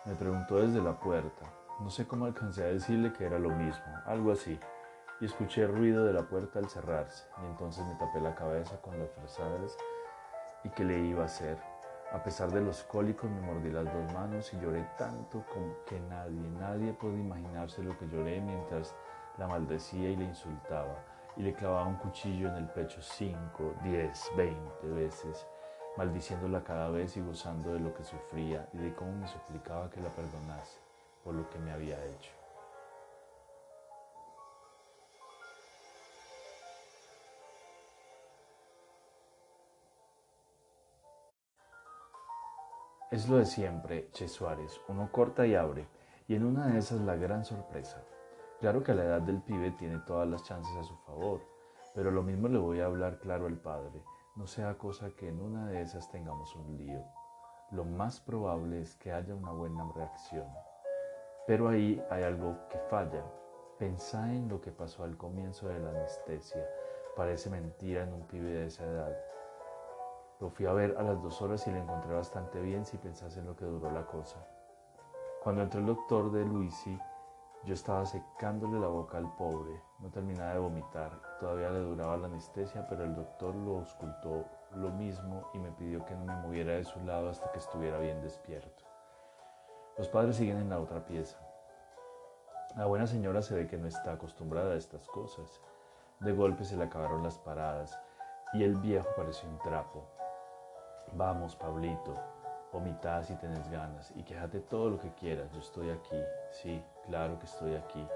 Me 0.07 0.15
preguntó 0.15 0.57
desde 0.57 0.83
la 0.83 0.99
puerta. 0.99 1.47
No 1.81 1.89
sé 1.89 2.07
cómo 2.07 2.27
alcancé 2.27 2.63
a 2.63 2.67
decirle 2.67 3.13
que 3.15 3.25
era 3.25 3.39
lo 3.39 3.49
mismo, 3.49 3.85
algo 4.05 4.33
así. 4.33 4.61
Y 5.21 5.25
escuché 5.25 5.63
el 5.63 5.75
ruido 5.75 6.05
de 6.05 6.13
la 6.13 6.25
puerta 6.25 6.59
al 6.59 6.69
cerrarse, 6.69 7.25
y 7.43 7.47
entonces 7.47 7.87
me 7.87 7.95
tapé 7.95 8.21
la 8.21 8.35
cabeza 8.35 8.81
con 8.83 8.99
las 8.99 9.11
frazadas 9.13 9.77
y 10.63 10.69
qué 10.71 10.85
le 10.85 10.99
iba 10.99 11.23
a 11.23 11.27
hacer. 11.27 11.57
A 12.13 12.23
pesar 12.23 12.51
de 12.51 12.61
los 12.61 12.83
cólicos 12.85 13.31
me 13.31 13.41
mordí 13.41 13.71
las 13.71 13.87
dos 13.87 14.13
manos 14.13 14.53
y 14.53 14.61
lloré 14.61 14.87
tanto 14.99 15.43
que 15.87 15.99
nadie, 16.01 16.51
nadie 16.61 16.93
puede 16.93 17.19
imaginarse 17.19 17.83
lo 17.83 17.97
que 17.99 18.07
lloré 18.07 18.41
mientras 18.41 18.95
la 19.39 19.49
maldecía 19.49 20.11
y 20.11 20.17
le 20.17 20.25
insultaba 20.25 20.97
y 21.37 21.43
le 21.43 21.55
clavaba 21.55 21.87
un 21.87 21.97
cuchillo 21.97 22.49
en 22.49 22.57
el 22.57 22.69
pecho 22.69 23.01
cinco, 23.01 23.75
diez, 23.83 24.31
veinte 24.37 24.87
veces 24.89 25.47
maldiciéndola 25.97 26.65
cada 26.65 26.91
vez 26.91 27.17
y 27.17 27.21
gozando 27.21 27.73
de 27.73 27.81
lo 27.81 27.95
que 27.95 28.05
sufría 28.05 28.69
y 28.73 28.79
de 28.79 28.95
cómo 28.95 29.13
me 29.13 29.29
suplicaba 29.29 29.91
que 29.91 30.01
la 30.01 30.11
perdonase 30.11 30.79
por 31.23 31.35
lo 31.35 31.49
que 31.49 31.59
me 31.59 31.73
había 31.73 32.05
hecho. 32.05 32.33
Es 43.11 43.29
lo 43.29 43.37
de 43.37 43.47
siempre, 43.47 44.11
Che 44.11 44.27
Suárez, 44.27 44.81
uno 44.89 45.09
corta 45.13 45.47
y 45.47 45.55
abre, 45.55 45.87
y 46.27 46.35
en 46.35 46.45
una 46.45 46.67
de 46.67 46.79
esas 46.79 47.01
la 47.01 47.15
gran 47.15 47.45
sorpresa. 47.45 48.03
Claro 48.59 48.83
que 48.83 48.93
la 48.93 49.05
edad 49.05 49.23
del 49.23 49.41
pibe 49.41 49.71
tiene 49.71 50.01
todas 50.01 50.29
las 50.29 50.43
chances 50.43 50.75
a 50.77 50.83
su 50.83 50.97
favor, 51.07 51.41
pero 51.95 52.11
lo 52.11 52.25
mismo 52.25 52.49
le 52.49 52.59
voy 52.59 52.81
a 52.81 52.87
hablar 52.87 53.21
claro 53.21 53.47
al 53.47 53.57
padre, 53.57 54.03
no 54.37 54.47
sea 54.49 54.77
cosa 54.77 55.11
que 55.11 55.29
en 55.29 55.41
una 55.41 55.67
de 55.69 55.83
esas 55.83 56.11
tengamos 56.11 56.55
un 56.57 56.77
lío. 56.77 57.05
Lo 57.71 57.85
más 57.85 58.21
probable 58.21 58.81
es 58.81 58.97
que 58.97 59.13
haya 59.13 59.35
una 59.35 59.53
buena 59.53 59.89
reacción. 59.95 60.47
Pero 61.47 61.69
ahí 61.69 62.03
hay 62.11 62.25
algo 62.25 62.57
que 62.69 62.79
falla. 62.91 63.25
Pensá 63.79 64.33
en 64.33 64.49
lo 64.49 64.61
que 64.61 64.73
pasó 64.73 65.05
al 65.05 65.17
comienzo 65.17 65.69
de 65.69 65.79
la 65.79 65.91
anestesia. 65.91 66.67
Parece 67.17 67.49
mentira 67.49 68.03
en 68.03 68.13
un 68.13 68.27
pibe 68.27 68.51
de 68.51 68.67
esa 68.67 68.85
edad. 68.85 69.17
Lo 70.41 70.51
fui 70.51 70.67
a 70.67 70.73
ver 70.73 70.97
a 70.99 71.03
las 71.03 71.23
dos 71.23 71.41
horas 71.41 71.67
y 71.69 71.71
le 71.71 71.79
encontré 71.79 72.13
bastante 72.13 72.61
bien 72.61 72.85
si 72.85 72.97
pensás 72.97 73.37
en 73.37 73.47
lo 73.47 73.55
que 73.55 73.65
duró 73.65 73.91
la 73.91 74.05
cosa. 74.07 74.45
Cuando 75.43 75.63
entró 75.63 75.81
el 75.81 75.87
doctor 75.87 76.33
de 76.33 76.45
Luisi, 76.45 76.99
yo 77.67 77.75
estaba 77.75 78.05
secándole 78.05 78.79
la 78.79 78.89
boca 78.89 79.17
al 79.17 79.35
pobre, 79.37 79.81
no 80.01 80.11
terminaba 80.11 80.53
de 80.53 80.59
vomitar, 80.59 81.19
todavía 81.41 81.71
le 81.71 81.81
duraba 81.81 82.17
la 82.17 82.27
anestesia, 82.27 82.87
pero 82.87 83.05
el 83.05 83.15
doctor 83.15 83.55
lo 83.55 83.79
auscultó 83.79 84.45
lo 84.75 84.91
mismo 84.91 85.49
y 85.55 85.59
me 85.59 85.71
pidió 85.73 86.05
que 86.05 86.15
no 86.15 86.25
me 86.27 86.37
moviera 86.37 86.73
de 86.73 86.85
su 86.85 87.01
lado 87.05 87.31
hasta 87.31 87.51
que 87.53 87.59
estuviera 87.59 87.99
bien 87.99 88.21
despierto. 88.21 88.85
Los 89.97 90.09
padres 90.09 90.37
siguen 90.37 90.59
en 90.59 90.69
la 90.69 90.79
otra 90.79 91.05
pieza. 91.07 91.39
La 92.77 92.87
buena 92.87 93.07
señora 93.07 93.41
se 93.41 93.55
ve 93.55 93.67
que 93.67 93.79
no 93.79 93.87
está 93.87 94.13
acostumbrada 94.13 94.75
a 94.75 94.77
estas 94.77 95.07
cosas. 95.07 95.61
De 96.21 96.33
golpe 96.33 96.65
se 96.65 96.77
le 96.77 96.85
acabaron 96.85 97.23
las 97.23 97.39
paradas 97.39 97.99
y 98.53 98.65
el 98.65 98.75
viejo 98.77 99.09
pareció 99.17 99.49
un 99.49 99.59
trapo. 99.61 100.05
Vamos, 101.13 101.55
Pablito, 101.55 102.15
Vomita 102.73 103.23
si 103.23 103.37
tenés 103.37 103.71
ganas 103.71 104.13
y 104.17 104.25
quéjate 104.25 104.59
todo 104.59 104.91
lo 104.91 104.99
que 104.99 105.15
quieras. 105.15 105.53
Yo 105.53 105.61
estoy 105.61 105.91
aquí. 105.91 106.21
Sí, 106.51 106.83
claro 107.07 107.39
que 107.39 107.47
estoy 107.47 107.75
aquí. 107.75 108.07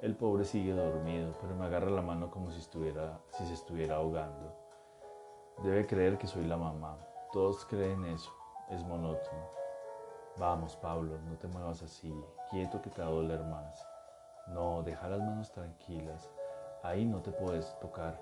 El 0.00 0.16
pobre 0.16 0.44
sigue 0.44 0.72
dormido, 0.72 1.34
pero 1.40 1.54
me 1.54 1.66
agarra 1.66 1.90
la 1.90 2.02
mano 2.02 2.30
como 2.30 2.50
si, 2.50 2.58
estuviera, 2.58 3.20
si 3.30 3.44
se 3.46 3.54
estuviera 3.54 3.96
ahogando. 3.96 4.56
Debe 5.62 5.86
creer 5.86 6.16
que 6.16 6.26
soy 6.26 6.46
la 6.46 6.56
mamá. 6.56 6.96
Todos 7.32 7.66
creen 7.66 8.06
eso. 8.06 8.32
Es 8.70 8.82
monótono. 8.82 9.46
Vamos, 10.38 10.76
Pablo, 10.76 11.18
no 11.28 11.36
te 11.36 11.48
muevas 11.48 11.82
así. 11.82 12.14
Quieto 12.50 12.80
que 12.80 12.88
te 12.88 13.02
va 13.02 13.08
a 13.08 13.10
doler 13.10 13.42
más. 13.44 13.86
No, 14.48 14.82
deja 14.82 15.08
las 15.08 15.20
manos 15.20 15.52
tranquilas. 15.52 16.30
Ahí 16.82 17.04
no 17.04 17.20
te 17.20 17.30
puedes 17.30 17.78
tocar. 17.80 18.18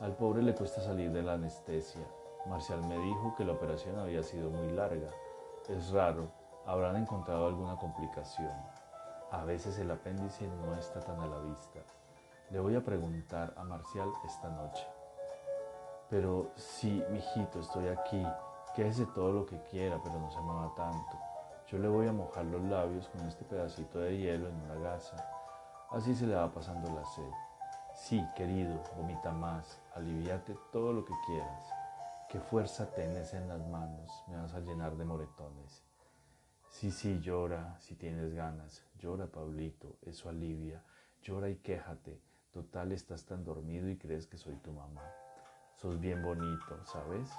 Al 0.00 0.16
pobre 0.16 0.42
le 0.42 0.54
cuesta 0.54 0.80
salir 0.80 1.12
de 1.12 1.22
la 1.22 1.34
anestesia. 1.34 2.06
Marcial 2.46 2.80
me 2.88 2.98
dijo 2.98 3.34
que 3.36 3.44
la 3.44 3.52
operación 3.52 3.98
había 3.98 4.22
sido 4.22 4.50
muy 4.50 4.72
larga. 4.72 5.10
Es 5.68 5.90
raro, 5.90 6.28
habrán 6.64 6.96
encontrado 6.96 7.46
alguna 7.48 7.76
complicación. 7.76 8.50
A 9.32 9.44
veces 9.44 9.78
el 9.78 9.90
apéndice 9.90 10.46
no 10.46 10.74
está 10.74 11.00
tan 11.00 11.18
a 11.18 11.26
la 11.26 11.38
vista. 11.38 11.80
Le 12.50 12.60
voy 12.60 12.76
a 12.76 12.84
preguntar 12.84 13.54
a 13.56 13.64
Marcial 13.64 14.12
esta 14.26 14.50
noche. 14.50 14.86
Pero 16.10 16.50
sí, 16.54 17.02
mijito, 17.08 17.60
estoy 17.60 17.88
aquí. 17.88 18.22
Quédese 18.76 19.06
todo 19.06 19.32
lo 19.32 19.46
que 19.46 19.58
quiera, 19.70 19.98
pero 20.04 20.18
no 20.18 20.30
se 20.30 20.38
mueva 20.40 20.74
tanto. 20.74 21.18
Yo 21.66 21.78
le 21.78 21.88
voy 21.88 22.08
a 22.08 22.12
mojar 22.12 22.44
los 22.44 22.60
labios 22.64 23.08
con 23.08 23.26
este 23.26 23.42
pedacito 23.46 24.00
de 24.00 24.18
hielo 24.18 24.50
en 24.50 24.54
una 24.54 24.74
gasa. 24.74 25.16
Así 25.92 26.14
se 26.14 26.26
le 26.26 26.34
va 26.34 26.52
pasando 26.52 26.94
la 26.94 27.04
sed. 27.06 27.32
Sí, 27.94 28.22
querido, 28.36 28.82
vomita 28.98 29.32
más, 29.32 29.80
aliviate 29.94 30.58
todo 30.70 30.92
lo 30.92 31.06
que 31.06 31.14
quieras. 31.24 31.72
¿Qué 32.28 32.38
fuerza 32.38 32.84
tenés 32.90 33.32
en 33.32 33.48
las 33.48 33.66
manos? 33.68 34.24
Me 34.26 34.36
vas 34.36 34.52
a 34.52 34.60
llenar 34.60 34.94
de 34.94 35.06
moretones. 35.06 35.82
Sí, 36.72 36.90
sí, 36.90 37.20
llora 37.20 37.76
si 37.80 37.94
tienes 37.94 38.34
ganas. 38.34 38.82
Llora, 38.98 39.26
Pablito, 39.26 39.98
eso 40.00 40.30
alivia. 40.30 40.82
Llora 41.22 41.50
y 41.50 41.56
quéjate. 41.56 42.18
Total, 42.50 42.92
estás 42.92 43.26
tan 43.26 43.44
dormido 43.44 43.88
y 43.90 43.98
crees 43.98 44.26
que 44.26 44.38
soy 44.38 44.56
tu 44.56 44.72
mamá. 44.72 45.02
Sos 45.76 46.00
bien 46.00 46.22
bonito, 46.22 46.82
¿sabes? 46.86 47.30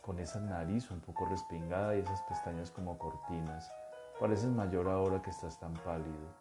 Con 0.00 0.18
esa 0.18 0.40
nariz 0.40 0.90
un 0.90 1.00
poco 1.00 1.26
respingada 1.26 1.94
y 1.94 2.00
esas 2.00 2.22
pestañas 2.22 2.70
como 2.70 2.98
cortinas. 2.98 3.70
Pareces 4.18 4.50
mayor 4.50 4.88
ahora 4.88 5.20
que 5.20 5.30
estás 5.30 5.60
tan 5.60 5.74
pálido. 5.84 6.34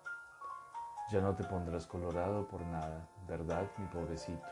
Ya 1.12 1.20
no 1.20 1.36
te 1.36 1.43
pondrás 1.43 1.86
colorado 1.86 2.48
por 2.48 2.62
nada, 2.62 3.08
¿verdad, 3.28 3.70
mi 3.78 3.86
pobrecito? 3.88 4.48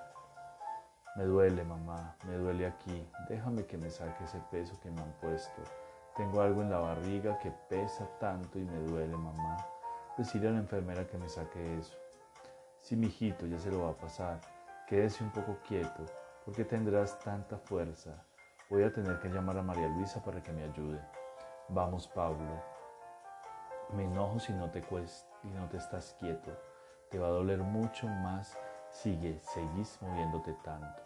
Me 1.16 1.24
duele, 1.24 1.64
mamá, 1.64 2.18
me 2.28 2.36
duele 2.36 2.68
aquí. 2.68 3.10
Déjame 3.30 3.66
que 3.66 3.78
me 3.78 3.90
saque 3.90 4.26
ese 4.26 4.42
peso 4.52 4.78
que 4.82 4.92
me 4.92 5.02
han 5.02 5.14
puesto. 5.22 5.64
Tengo 6.16 6.42
algo 6.42 6.62
en 6.62 6.70
la 6.70 6.80
barriga 6.80 7.38
que 7.40 7.52
pesa 7.70 8.08
tanto 8.20 8.58
y 8.58 8.64
me 8.64 8.80
duele, 8.80 9.18
mamá. 9.18 9.58
Decirle 10.18 10.48
a 10.48 10.52
la 10.52 10.60
enfermera 10.60 11.06
que 11.06 11.18
me 11.18 11.28
saque 11.28 11.78
eso. 11.78 11.98
Sí, 12.80 12.96
mijito, 12.96 13.46
ya 13.48 13.60
se 13.60 13.70
lo 13.70 13.84
va 13.84 13.90
a 13.90 13.98
pasar. 13.98 14.40
Quédese 14.88 15.26
un 15.26 15.32
poco 15.32 15.58
quieto, 15.68 16.06
porque 16.46 16.64
tendrás 16.64 17.20
tanta 17.20 17.58
fuerza. 17.58 18.24
Voy 18.70 18.84
a 18.84 18.94
tener 18.94 19.20
que 19.20 19.28
llamar 19.28 19.58
a 19.58 19.62
María 19.62 19.90
Luisa 19.90 20.24
para 20.24 20.42
que 20.42 20.54
me 20.54 20.64
ayude. 20.64 21.02
Vamos, 21.68 22.08
Pablo. 22.08 22.64
Me 23.94 24.06
enojo 24.06 24.40
si 24.40 24.54
no 24.54 24.72
te 24.72 24.80
y 24.80 25.48
no 25.50 25.68
te 25.68 25.78
estás 25.78 26.16
quieto. 26.18 26.52
Te 27.10 27.20
va 27.20 27.28
a 27.28 27.32
doler 27.32 27.60
mucho 27.60 28.08
más. 28.08 28.58
Sigue, 28.90 29.38
seguís 29.42 30.02
moviéndote 30.02 30.54
tanto. 30.64 31.02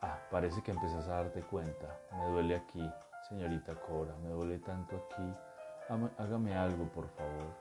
Ah, 0.00 0.18
parece 0.32 0.62
que 0.62 0.72
empiezas 0.72 1.06
a 1.06 1.22
darte 1.22 1.42
cuenta. 1.42 1.96
Me 2.16 2.26
duele 2.26 2.56
aquí, 2.56 2.90
señorita 3.32 3.74
Cora, 3.74 4.14
me 4.22 4.28
duele 4.28 4.58
tanto 4.58 4.96
aquí. 4.96 5.34
Hágame 6.18 6.54
algo, 6.54 6.84
por 6.92 7.08
favor. 7.08 7.54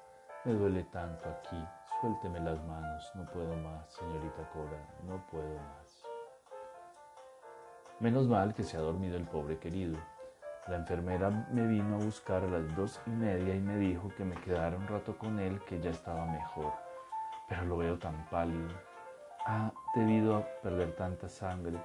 Me 0.43 0.53
duele 0.53 0.83
tanto 0.85 1.29
aquí. 1.29 1.63
Suélteme 1.99 2.39
las 2.41 2.61
manos. 2.65 3.11
No 3.15 3.25
puedo 3.31 3.55
más, 3.55 3.89
señorita 3.93 4.49
Cora, 4.51 4.77
no 5.07 5.25
puedo 5.27 5.55
más. 5.55 6.03
Menos 7.99 8.27
mal 8.27 8.53
que 8.53 8.63
se 8.63 8.77
ha 8.77 8.81
dormido 8.81 9.15
el 9.15 9.25
pobre 9.25 9.59
querido. 9.59 9.97
La 10.67 10.75
enfermera 10.75 11.29
me 11.29 11.65
vino 11.67 11.95
a 11.95 11.99
buscar 11.99 12.43
a 12.43 12.47
las 12.47 12.75
dos 12.75 12.99
y 13.07 13.11
media 13.11 13.55
y 13.55 13.61
me 13.61 13.77
dijo 13.77 14.09
que 14.17 14.25
me 14.25 14.35
quedara 14.35 14.75
un 14.75 14.87
rato 14.87 15.17
con 15.17 15.39
él, 15.39 15.61
que 15.65 15.79
ya 15.79 15.91
estaba 15.91 16.25
mejor. 16.25 16.73
Pero 17.47 17.63
lo 17.65 17.77
veo 17.77 17.97
tan 17.97 18.29
pálido. 18.29 18.69
Ha 19.45 19.71
debido 19.95 20.45
perder 20.61 20.95
tanta 20.95 21.29
sangre 21.29 21.79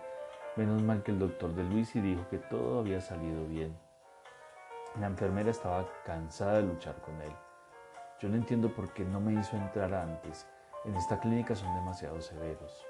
Menos 0.56 0.82
mal 0.82 1.02
que 1.02 1.10
el 1.10 1.18
doctor 1.18 1.54
de 1.54 1.64
Luisi 1.64 2.00
dijo 2.00 2.26
que 2.30 2.38
todo 2.38 2.80
había 2.80 3.02
salido 3.02 3.46
bien. 3.46 3.76
La 4.98 5.06
enfermera 5.06 5.50
estaba 5.50 5.86
cansada 6.06 6.54
de 6.54 6.62
luchar 6.62 6.94
con 7.02 7.20
él. 7.20 7.32
Yo 8.20 8.30
no 8.30 8.36
entiendo 8.36 8.72
por 8.74 8.90
qué 8.94 9.04
no 9.04 9.20
me 9.20 9.38
hizo 9.38 9.54
entrar 9.54 9.92
antes. 9.92 10.48
En 10.86 10.96
esta 10.96 11.20
clínica 11.20 11.54
son 11.54 11.74
demasiado 11.74 12.22
severos. 12.22 12.86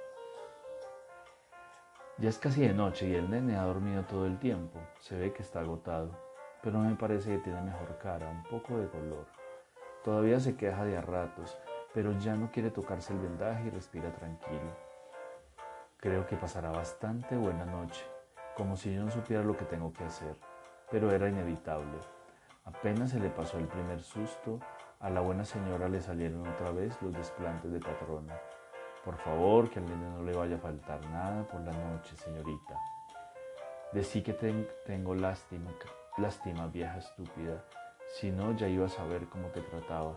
Ya 2.19 2.29
es 2.29 2.39
casi 2.39 2.61
de 2.61 2.73
noche 2.73 3.09
y 3.09 3.17
el 3.17 3.29
nene 3.29 3.57
ha 3.57 3.65
dormido 3.65 4.05
todo 4.05 4.27
el 4.27 4.39
tiempo. 4.39 4.79
Se 5.01 5.19
ve 5.19 5.33
que 5.33 5.43
está 5.43 5.59
agotado, 5.59 6.17
pero 6.63 6.79
me 6.79 6.95
parece 6.95 7.31
que 7.33 7.39
tiene 7.39 7.63
mejor 7.63 7.99
cara, 7.99 8.31
un 8.31 8.45
poco 8.45 8.79
de 8.79 8.89
color. 8.89 9.27
Todavía 10.05 10.39
se 10.39 10.57
queja 10.57 10.85
de 10.85 10.97
a 10.97 11.01
ratos, 11.01 11.59
pero 11.93 12.17
ya 12.21 12.37
no 12.37 12.53
quiere 12.53 12.71
tocarse 12.71 13.13
el 13.13 13.19
vendaje 13.19 13.67
y 13.67 13.71
respira 13.71 14.15
tranquilo. 14.15 14.86
Creo 16.07 16.25
que 16.25 16.37
pasará 16.37 16.71
bastante 16.71 17.37
buena 17.37 17.65
noche, 17.65 18.05
como 18.57 18.77
si 18.77 18.95
yo 18.95 19.03
no 19.03 19.11
supiera 19.11 19.43
lo 19.43 19.57
que 19.57 19.65
tengo 19.65 19.93
que 19.93 20.05
hacer, 20.05 20.37
pero 20.89 21.11
era 21.11 21.29
inevitable. 21.29 21.99
Apenas 22.65 23.11
se 23.11 23.19
le 23.19 23.29
pasó 23.29 23.59
el 23.59 23.67
primer 23.67 24.01
susto, 24.01 24.61
a 25.01 25.11
la 25.11 25.21
buena 25.21 25.45
señora 25.45 25.89
le 25.89 26.01
salieron 26.01 26.47
otra 26.47 26.71
vez 26.71 26.97
los 27.03 27.13
desplantes 27.13 27.73
de 27.73 27.81
patrona. 27.81 28.39
Por 29.05 29.17
favor, 29.17 29.69
que 29.69 29.81
al 29.81 29.87
niño 29.87 30.11
no 30.11 30.23
le 30.23 30.33
vaya 30.33 30.55
a 30.55 30.61
faltar 30.61 31.05
nada 31.07 31.43
por 31.43 31.61
la 31.63 31.73
noche, 31.73 32.15
señorita. 32.15 32.79
Decí 33.91 34.23
que 34.23 34.33
tengo 34.87 35.13
lástima, 35.13 35.73
lástima, 36.19 36.69
vieja 36.69 36.99
estúpida. 36.99 37.65
Si 38.15 38.31
no, 38.31 38.55
ya 38.55 38.69
iba 38.69 38.87
a 38.87 38.91
saber 38.91 39.29
cómo 39.29 39.49
te 39.49 39.61
trataba. 39.61 40.17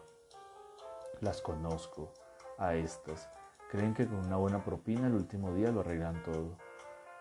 Las 1.21 1.41
conozco, 1.41 2.13
a 2.59 2.75
estas. 2.75 3.27
Creen 3.69 3.93
que 3.93 4.07
con 4.07 4.25
una 4.25 4.35
buena 4.35 4.63
propina 4.63 5.05
el 5.05 5.13
último 5.13 5.53
día 5.53 5.71
lo 5.71 5.81
arreglan 5.81 6.23
todo. 6.23 6.57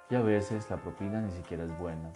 Y 0.09 0.15
a 0.15 0.23
veces 0.23 0.71
la 0.71 0.79
propina 0.79 1.21
ni 1.21 1.31
siquiera 1.31 1.65
es 1.65 1.79
buena. 1.79 2.11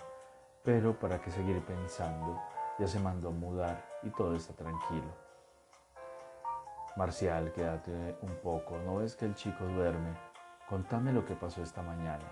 Pero 0.65 0.99
para 0.99 1.21
qué 1.21 1.31
seguir 1.31 1.63
pensando, 1.67 2.41
ya 2.79 2.87
se 2.87 2.99
mandó 2.99 3.29
a 3.29 3.33
mudar 3.33 3.85
y 4.03 4.09
todo 4.09 4.35
está 4.35 4.55
tranquilo. 4.55 5.15
Marcial, 6.97 7.53
quédate 7.53 8.17
un 8.23 8.35
poco, 8.43 8.79
¿no 8.79 8.97
ves 8.97 9.17
que 9.17 9.27
el 9.27 9.35
chico 9.35 9.65
duerme? 9.65 10.17
Contame 10.67 11.13
lo 11.13 11.27
que 11.27 11.35
pasó 11.35 11.63
esta 11.63 11.83
mañana. 11.83 12.25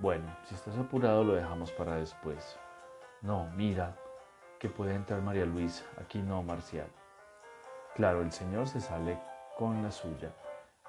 Bueno, 0.00 0.26
si 0.44 0.54
estás 0.54 0.76
apurado 0.76 1.24
lo 1.24 1.36
dejamos 1.36 1.72
para 1.72 1.96
después. 1.96 2.58
No, 3.22 3.48
mira, 3.56 3.96
que 4.58 4.68
puede 4.68 4.94
entrar 4.94 5.22
María 5.22 5.46
Luisa, 5.46 5.86
aquí 5.98 6.20
no, 6.20 6.42
Marcial. 6.42 6.88
Claro, 7.94 8.20
el 8.20 8.30
señor 8.30 8.68
se 8.68 8.80
sale 8.80 9.18
con 9.56 9.82
la 9.82 9.90
suya 9.90 10.30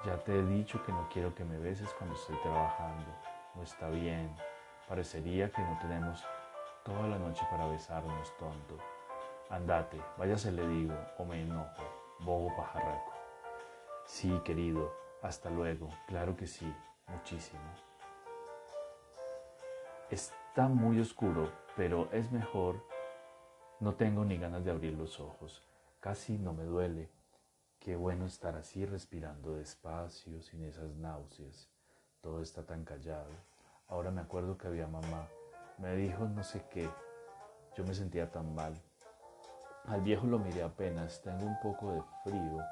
ya 0.04 0.18
te 0.24 0.38
he 0.38 0.46
dicho 0.46 0.84
que 0.84 0.92
no 0.92 1.08
quiero 1.10 1.34
que 1.34 1.46
me 1.46 1.58
beses 1.58 1.90
cuando 1.94 2.16
estoy 2.16 2.36
trabajando. 2.38 3.06
No 3.56 3.64
está 3.64 3.90
bien. 3.90 4.36
Parecería 4.88 5.52
que 5.52 5.62
no 5.62 5.78
tenemos 5.80 6.24
toda 6.84 7.08
la 7.08 7.18
noche 7.18 7.46
para 7.50 7.68
besarnos, 7.68 8.36
tonto. 8.38 8.78
Andate, 9.50 10.02
váyase 10.18 10.52
le 10.52 10.68
digo, 10.68 10.96
o 11.18 11.26
me 11.26 11.42
enojo, 11.42 11.84
bobo 12.20 12.56
pajarraco. 12.56 13.14
Sí, 14.06 14.40
querido, 14.44 14.94
hasta 15.22 15.50
luego, 15.50 15.90
claro 16.08 16.36
que 16.36 16.46
sí, 16.46 16.72
muchísimo. 17.08 17.62
Está 20.10 20.68
muy 20.68 21.00
oscuro, 21.00 21.52
pero 21.76 22.08
es 22.12 22.32
mejor. 22.32 22.84
No 23.80 23.96
tengo 23.96 24.24
ni 24.24 24.38
ganas 24.38 24.64
de 24.64 24.72
abrir 24.72 24.94
los 24.94 25.20
ojos. 25.20 25.64
Casi 26.00 26.38
no 26.38 26.54
me 26.54 26.64
duele. 26.64 27.10
Qué 27.80 27.96
bueno 27.96 28.26
estar 28.26 28.56
así 28.56 28.86
respirando 28.86 29.56
despacio, 29.56 30.42
sin 30.42 30.64
esas 30.64 30.96
náuseas. 30.96 31.70
Todo 32.22 32.42
está 32.42 32.64
tan 32.64 32.84
callado. 32.84 33.30
Ahora 33.88 34.10
me 34.10 34.22
acuerdo 34.22 34.58
que 34.58 34.68
había 34.68 34.88
mamá. 34.88 35.28
Me 35.78 35.96
dijo 35.96 36.26
no 36.26 36.44
sé 36.44 36.64
qué. 36.72 36.90
Yo 37.76 37.84
me 37.84 37.94
sentía 37.94 38.32
tan 38.32 38.56
mal. 38.56 38.74
Al 39.86 40.02
viejo 40.02 40.26
lo 40.26 40.40
miré 40.40 40.64
apenas. 40.64 41.22
Tengo 41.22 41.46
un 41.46 41.60
poco 41.60 41.92
de 41.92 42.02
frío. 42.24 42.64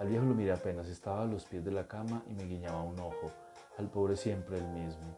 Al 0.00 0.08
viejo 0.08 0.24
lo 0.24 0.34
miré 0.34 0.52
apenas. 0.52 0.88
Estaba 0.88 1.22
a 1.22 1.26
los 1.26 1.44
pies 1.44 1.64
de 1.64 1.70
la 1.70 1.86
cama 1.86 2.22
y 2.26 2.32
me 2.32 2.44
guiñaba 2.44 2.82
un 2.82 2.98
ojo. 2.98 3.30
Al 3.78 3.88
pobre 3.88 4.16
siempre 4.16 4.58
el 4.58 4.66
mismo. 4.66 5.16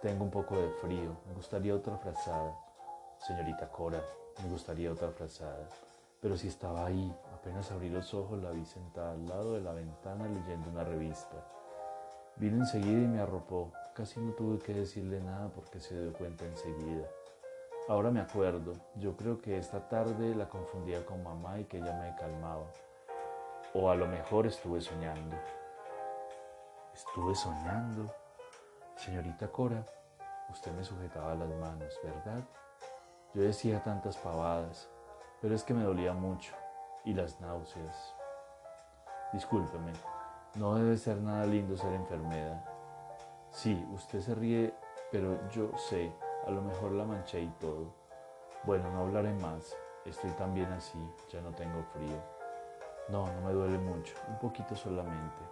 Tengo 0.00 0.24
un 0.24 0.30
poco 0.30 0.56
de 0.56 0.70
frío. 0.80 1.20
Me 1.26 1.34
gustaría 1.34 1.74
otra 1.74 1.98
frazada. 1.98 2.56
Señorita 3.18 3.68
Cora, 3.68 4.02
me 4.42 4.48
gustaría 4.48 4.90
otra 4.90 5.10
frazada. 5.10 5.68
Pero 6.20 6.36
si 6.36 6.48
estaba 6.48 6.86
ahí, 6.86 7.14
apenas 7.34 7.70
abrí 7.72 7.88
los 7.88 8.12
ojos 8.12 8.42
la 8.42 8.50
vi 8.50 8.64
sentada 8.64 9.12
al 9.12 9.26
lado 9.26 9.54
de 9.54 9.62
la 9.62 9.72
ventana 9.72 10.28
leyendo 10.28 10.68
una 10.68 10.84
revista. 10.84 11.36
Vino 12.36 12.58
enseguida 12.58 13.02
y 13.02 13.08
me 13.08 13.20
arropó. 13.20 13.72
Casi 13.94 14.20
no 14.20 14.32
tuve 14.32 14.58
que 14.58 14.74
decirle 14.74 15.20
nada 15.20 15.48
porque 15.48 15.80
se 15.80 15.98
dio 15.98 16.12
cuenta 16.12 16.44
enseguida. 16.44 17.06
Ahora 17.88 18.10
me 18.10 18.20
acuerdo, 18.20 18.74
yo 18.96 19.16
creo 19.16 19.40
que 19.40 19.58
esta 19.58 19.88
tarde 19.88 20.34
la 20.34 20.48
confundía 20.48 21.04
con 21.04 21.22
mamá 21.22 21.58
y 21.58 21.64
que 21.64 21.78
ella 21.78 21.98
me 22.00 22.14
calmaba. 22.16 22.66
O 23.74 23.90
a 23.90 23.94
lo 23.94 24.06
mejor 24.06 24.46
estuve 24.46 24.80
soñando. 24.80 25.36
Estuve 26.94 27.34
soñando. 27.34 28.12
Señorita 28.96 29.48
Cora, 29.48 29.84
usted 30.50 30.70
me 30.72 30.84
sujetaba 30.84 31.34
las 31.34 31.48
manos, 31.48 31.98
¿verdad? 32.04 32.44
Yo 33.32 33.42
decía 33.42 33.82
tantas 33.82 34.16
pavadas, 34.18 34.88
pero 35.40 35.54
es 35.54 35.64
que 35.64 35.74
me 35.74 35.84
dolía 35.84 36.12
mucho 36.12 36.54
y 37.04 37.14
las 37.14 37.40
náuseas. 37.40 38.14
Discúlpeme, 39.32 39.92
no 40.56 40.74
debe 40.74 40.96
ser 40.96 41.18
nada 41.18 41.46
lindo 41.46 41.76
ser 41.76 41.92
enfermedad. 41.92 42.64
Sí, 43.50 43.86
usted 43.92 44.20
se 44.20 44.34
ríe, 44.34 44.74
pero 45.10 45.48
yo 45.50 45.76
sé, 45.76 46.12
a 46.46 46.50
lo 46.50 46.60
mejor 46.62 46.92
la 46.92 47.04
manché 47.04 47.40
y 47.40 47.48
todo. 47.60 47.94
Bueno, 48.64 48.90
no 48.90 49.00
hablaré 49.00 49.32
más, 49.34 49.76
estoy 50.04 50.30
tan 50.32 50.54
bien 50.54 50.70
así, 50.72 50.98
ya 51.32 51.40
no 51.40 51.50
tengo 51.52 51.82
frío. 51.94 52.20
No, 53.08 53.26
no 53.26 53.40
me 53.40 53.52
duele 53.52 53.78
mucho, 53.78 54.14
un 54.28 54.38
poquito 54.38 54.76
solamente. 54.76 55.42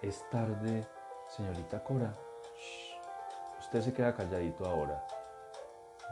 Es 0.00 0.24
tarde, 0.30 0.86
señorita 1.28 1.82
Cora. 1.84 2.12
Usted 3.58 3.82
se 3.82 3.92
queda 3.92 4.14
calladito 4.14 4.64
ahora. 4.64 5.06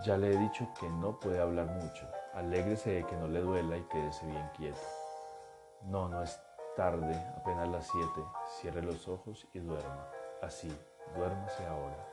Ya 0.05 0.17
le 0.17 0.33
he 0.33 0.37
dicho 0.37 0.69
que 0.79 0.89
no 0.89 1.19
puede 1.19 1.41
hablar 1.41 1.67
mucho. 1.67 2.07
Alégrese 2.35 2.91
de 2.91 3.07
que 3.07 3.17
no 3.17 3.27
le 3.27 3.41
duela 3.41 3.77
y 3.77 3.83
quédese 3.89 4.27
bien 4.27 4.49
quieto. 4.57 4.79
No, 5.83 6.09
no 6.09 6.23
es 6.23 6.41
tarde, 6.77 7.17
apenas 7.37 7.69
las 7.69 7.89
siete. 7.89 8.21
Cierre 8.61 8.83
los 8.83 9.09
ojos 9.09 9.49
y 9.53 9.59
duerma. 9.59 10.09
Así, 10.41 10.69
duérmase 11.17 11.67
ahora. 11.67 12.07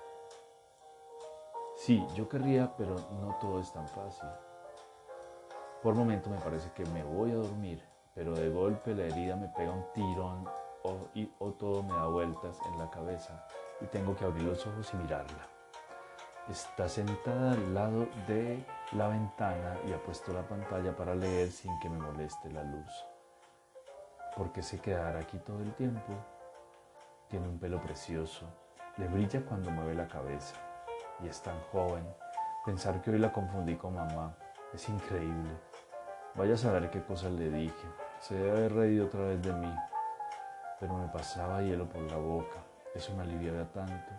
Sí, 1.75 2.03
yo 2.15 2.27
querría, 2.27 2.73
pero 2.75 2.95
no 3.21 3.37
todo 3.39 3.59
es 3.59 3.71
tan 3.71 3.87
fácil. 3.87 4.29
Por 5.83 5.93
momento 5.93 6.31
me 6.31 6.39
parece 6.39 6.71
que 6.71 6.85
me 6.85 7.03
voy 7.03 7.31
a 7.31 7.35
dormir, 7.35 7.87
pero 8.15 8.33
de 8.33 8.49
golpe 8.49 8.95
la 8.95 9.03
herida 9.03 9.35
me 9.35 9.49
pega 9.49 9.71
un 9.71 9.85
tirón 9.93 10.47
o, 10.83 11.07
o 11.37 11.51
todo 11.51 11.83
me 11.83 11.93
da 11.93 12.07
vueltas 12.07 12.57
en 12.71 12.79
la 12.79 12.89
cabeza 12.89 13.45
y 13.79 13.85
tengo 13.85 14.15
que 14.15 14.25
abrir 14.25 14.43
los 14.43 14.65
ojos 14.65 14.91
y 14.93 14.97
mirarla. 14.97 15.54
Está 16.49 16.87
sentada 16.87 17.53
al 17.53 17.73
lado 17.73 18.07
de 18.27 18.63
la 18.91 19.07
ventana 19.07 19.77
y 19.87 19.93
ha 19.93 20.03
puesto 20.03 20.31
la 20.31 20.43
pantalla 20.43 20.95
para 20.95 21.15
leer 21.15 21.51
sin 21.51 21.77
que 21.79 21.89
me 21.89 21.97
moleste 21.97 22.51
la 22.51 22.63
luz. 22.63 23.05
¿Por 24.35 24.51
qué 24.51 24.61
se 24.61 24.79
quedará 24.79 25.19
aquí 25.19 25.39
todo 25.39 25.59
el 25.61 25.73
tiempo? 25.73 26.13
Tiene 27.29 27.47
un 27.47 27.57
pelo 27.57 27.81
precioso, 27.81 28.45
le 28.97 29.07
brilla 29.07 29.43
cuando 29.43 29.71
mueve 29.71 29.95
la 29.95 30.07
cabeza. 30.07 30.55
y 31.23 31.27
es 31.27 31.41
tan 31.41 31.59
joven. 31.71 32.05
Pensar 32.65 33.01
que 33.01 33.11
hoy 33.11 33.19
la 33.19 33.31
confundí 33.31 33.75
con 33.75 33.95
mamá 33.95 34.35
es 34.73 34.89
increíble. 34.89 35.51
Vaya 36.35 36.53
a 36.55 36.57
saber 36.57 36.91
qué 36.91 37.01
cosas 37.01 37.31
le 37.31 37.49
dije. 37.49 37.87
Se 38.19 38.35
debe 38.35 38.51
haber 38.51 38.73
reído 38.73 39.05
otra 39.05 39.21
vez 39.21 39.41
de 39.41 39.53
mí. 39.53 39.73
Pero 40.79 40.93
me 40.95 41.07
pasaba 41.07 41.61
hielo 41.61 41.87
por 41.87 42.01
la 42.03 42.17
boca. 42.17 42.59
Eso 42.93 43.15
me 43.15 43.23
aliviaba 43.23 43.65
tanto. 43.71 44.11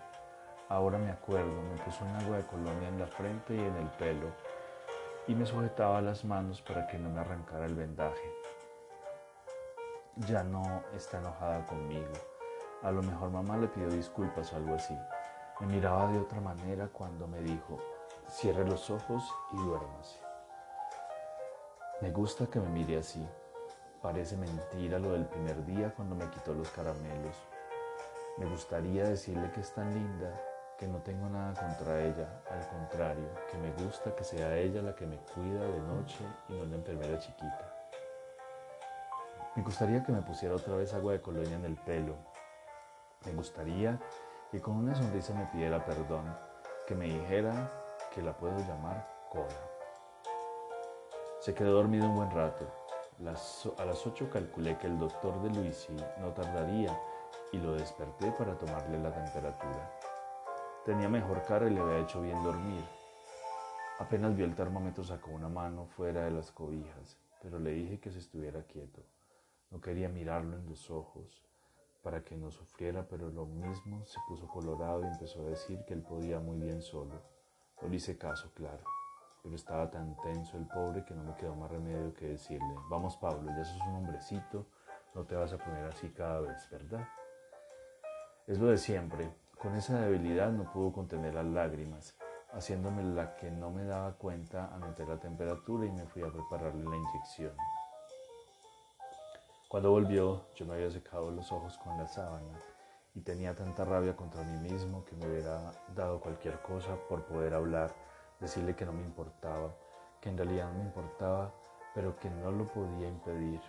Ahora 0.69 0.99
me 0.99 1.11
acuerdo, 1.11 1.63
me 1.63 1.81
puso 1.85 2.05
un 2.05 2.17
agua 2.17 2.39
de 2.39 2.47
colonia 2.47 2.89
en 2.89 2.99
la 2.99 3.07
frente 3.07 3.55
y 3.55 3.61
en 3.61 3.77
el 3.77 3.89
pelo 3.99 4.27
y 5.29 5.35
me 5.35 5.45
sujetaba 5.45 6.01
las 6.01 6.25
manos 6.25 6.63
para 6.63 6.87
que 6.87 6.99
no 6.99 7.11
me 7.11 7.21
arrancara 7.21 7.67
el 7.67 7.75
vendaje. 7.75 8.33
Ya 10.29 10.45
no 10.45 10.83
está 10.95 11.19
enojada 11.19 11.65
conmigo. 11.67 12.13
A 12.83 12.91
lo 12.91 13.03
mejor 13.03 13.31
mamá 13.31 13.57
le 13.57 13.67
pidió 13.69 13.89
disculpas 13.89 14.53
o 14.53 14.57
algo 14.57 14.75
así. 14.77 14.97
Me 15.61 15.67
miraba 15.67 16.11
de 16.13 16.19
otra 16.19 16.41
manera 16.41 16.89
cuando 16.93 17.27
me 17.27 17.41
dijo, 17.41 17.79
cierre 18.29 18.65
los 18.65 18.89
ojos 18.91 19.25
y 19.53 19.57
duérmase. 19.57 20.21
Me 22.01 22.11
gusta 22.11 22.47
que 22.47 22.61
me 22.61 22.69
mire 22.69 22.99
así. 22.99 23.27
Parece 24.03 24.37
mentira 24.37 24.99
lo 24.99 25.13
del 25.13 25.27
primer 25.27 25.65
día 25.65 25.93
cuando 25.95 26.15
me 26.15 26.29
quitó 26.31 26.55
los 26.55 26.71
caramelos. 26.71 27.37
Me 28.39 28.47
gustaría 28.47 29.05
decirle 29.05 29.51
que 29.51 29.61
es 29.61 29.73
tan 29.73 29.93
linda, 29.93 30.31
que 30.79 30.87
no 30.87 30.99
tengo 30.99 31.29
nada 31.29 31.55
contra 31.55 32.03
ella, 32.03 32.43
al 32.51 32.69
contrario, 32.69 33.29
que 33.51 33.59
me 33.59 33.73
gusta 33.73 34.15
que 34.15 34.25
sea 34.25 34.57
ella 34.57 34.83
la 34.83 34.95
que 34.95 35.07
me 35.07 35.17
cuida 35.17 35.61
de 35.61 35.81
noche 35.81 36.25
y 36.49 36.53
no 36.53 36.65
la 36.67 36.77
enfermera 36.77 37.19
chiquita. 37.19 37.73
Me 39.55 39.63
gustaría 39.63 40.05
que 40.05 40.13
me 40.13 40.21
pusiera 40.21 40.55
otra 40.55 40.77
vez 40.77 40.93
agua 40.93 41.13
de 41.13 41.23
colonia 41.23 41.57
en 41.57 41.65
el 41.65 41.77
pelo. 41.77 42.15
Me 43.25 43.33
gustaría 43.33 43.99
que 44.51 44.61
con 44.61 44.77
una 44.77 44.95
sonrisa 44.95 45.33
me 45.33 45.47
pidiera 45.47 45.83
perdón, 45.83 46.25
que 46.87 46.95
me 46.95 47.07
dijera 47.07 47.71
que 48.15 48.21
la 48.21 48.37
puedo 48.37 48.59
llamar 48.59 49.09
Cora. 49.31 49.77
Se 51.41 51.55
quedó 51.55 51.73
dormido 51.73 52.07
un 52.07 52.17
buen 52.17 52.31
rato. 52.31 52.67
a 53.79 53.85
las 53.85 54.07
ocho 54.07 54.29
calculé 54.31 54.77
que 54.77 54.89
el 54.89 54.99
doctor 54.99 55.41
de 55.43 55.49
Luisi 55.51 55.97
no 56.19 56.35
tardaría 56.35 56.95
y 57.53 57.59
lo 57.59 57.73
desperté 57.73 58.31
para 58.33 58.59
tomarle 58.59 58.99
la 58.99 59.11
temperatura. 59.11 59.91
Tenía 60.87 61.09
mejor 61.09 61.43
cara 61.43 61.67
y 61.67 61.75
le 61.75 61.81
había 61.81 61.99
hecho 61.99 62.23
bien 62.23 62.41
dormir. 62.45 62.85
Apenas 63.99 64.37
vio 64.37 64.45
el 64.45 64.55
termómetro 64.55 65.03
sacó 65.03 65.33
una 65.33 65.49
mano 65.49 65.87
fuera 65.87 66.27
de 66.27 66.31
las 66.31 66.53
cobijas, 66.53 67.19
pero 67.43 67.59
le 67.59 67.73
dije 67.73 67.99
que 67.99 68.13
se 68.13 68.21
estuviera 68.21 68.63
quieto. 68.63 69.03
No 69.73 69.81
quería 69.81 70.09
mirarlo 70.09 70.57
en 70.57 70.69
los 70.69 70.89
ojos 70.89 71.43
para 72.05 72.23
que 72.23 72.37
no 72.37 72.53
sufriera, 72.53 73.05
pero 73.09 73.29
lo 73.31 73.47
mismo 73.47 74.07
se 74.07 74.21
puso 74.29 74.47
colorado 74.47 75.03
y 75.03 75.09
empezó 75.09 75.41
a 75.41 75.51
decir 75.51 75.85
que 75.87 75.95
él 75.95 76.03
podía 76.03 76.39
muy 76.39 76.61
bien 76.61 76.81
solo. 76.81 77.21
No 77.83 77.89
le 77.89 77.97
hice 77.97 78.17
caso, 78.17 78.53
claro, 78.55 78.85
pero 79.43 79.57
estaba 79.57 79.91
tan 79.91 80.17
tenso 80.23 80.57
el 80.57 80.69
pobre 80.69 81.05
que 81.05 81.17
no 81.17 81.25
me 81.25 81.35
quedó 81.35 81.57
más 81.57 81.69
remedio 81.69 82.15
que 82.15 82.29
decirle, 82.29 82.77
vamos 82.89 83.17
Pablo, 83.17 83.51
ya 83.57 83.65
sos 83.65 83.83
un 83.89 83.97
hombrecito, 83.97 84.65
no 85.17 85.25
te 85.25 85.35
vas 85.35 85.53
a 85.53 85.59
poner 85.59 85.85
así 85.87 86.11
cada 86.11 86.43
vez, 86.43 86.71
¿verdad? 86.71 87.09
Es 88.47 88.61
lo 88.61 88.69
de 88.69 88.79
siempre, 88.79 89.29
con 89.59 89.75
esa 89.75 89.99
debilidad 90.01 90.51
no 90.53 90.71
pudo 90.71 90.93
contener 90.93 91.35
las 91.35 91.47
lágrimas, 91.47 92.15
haciéndome 92.53 93.03
la 93.03 93.37
que 93.37 93.51
no 93.51 93.71
me 93.71 93.85
daba 93.85 94.13
cuenta, 94.13 94.75
anoté 94.75 95.07
la 95.07 95.19
temperatura 95.19 95.87
y 95.87 95.91
me 95.91 96.07
fui 96.07 96.23
a 96.23 96.31
prepararle 96.31 96.85
la 96.85 96.97
inyección. 96.97 97.57
Cuando 99.69 99.91
volvió, 99.91 100.47
yo 100.55 100.67
me 100.67 100.75
había 100.75 100.91
secado 100.91 101.31
los 101.31 101.51
ojos 101.51 101.77
con 101.79 101.99
la 101.99 102.07
sábana 102.07 102.61
y 103.15 103.21
tenía 103.23 103.55
tanta 103.55 103.85
rabia 103.85 104.15
contra 104.15 104.43
mí 104.43 104.71
mismo 104.71 105.05
que 105.05 105.17
me 105.17 105.27
hubiera 105.27 105.73
dado 105.95 106.21
cualquier 106.21 106.61
cosa 106.61 106.95
por 107.09 107.25
poder 107.25 107.55
hablar, 107.55 107.95
decirle 108.39 108.77
que 108.77 108.85
no 108.85 108.93
me 108.93 109.03
importaba, 109.03 109.75
que 110.21 110.29
en 110.29 110.37
realidad 110.37 110.71
no 110.71 110.79
me 110.79 110.85
importaba, 110.85 111.53
pero 111.95 112.17
que 112.19 112.29
no 112.29 112.51
lo 112.51 112.67
podía 112.67 113.09
impedir. 113.09 113.61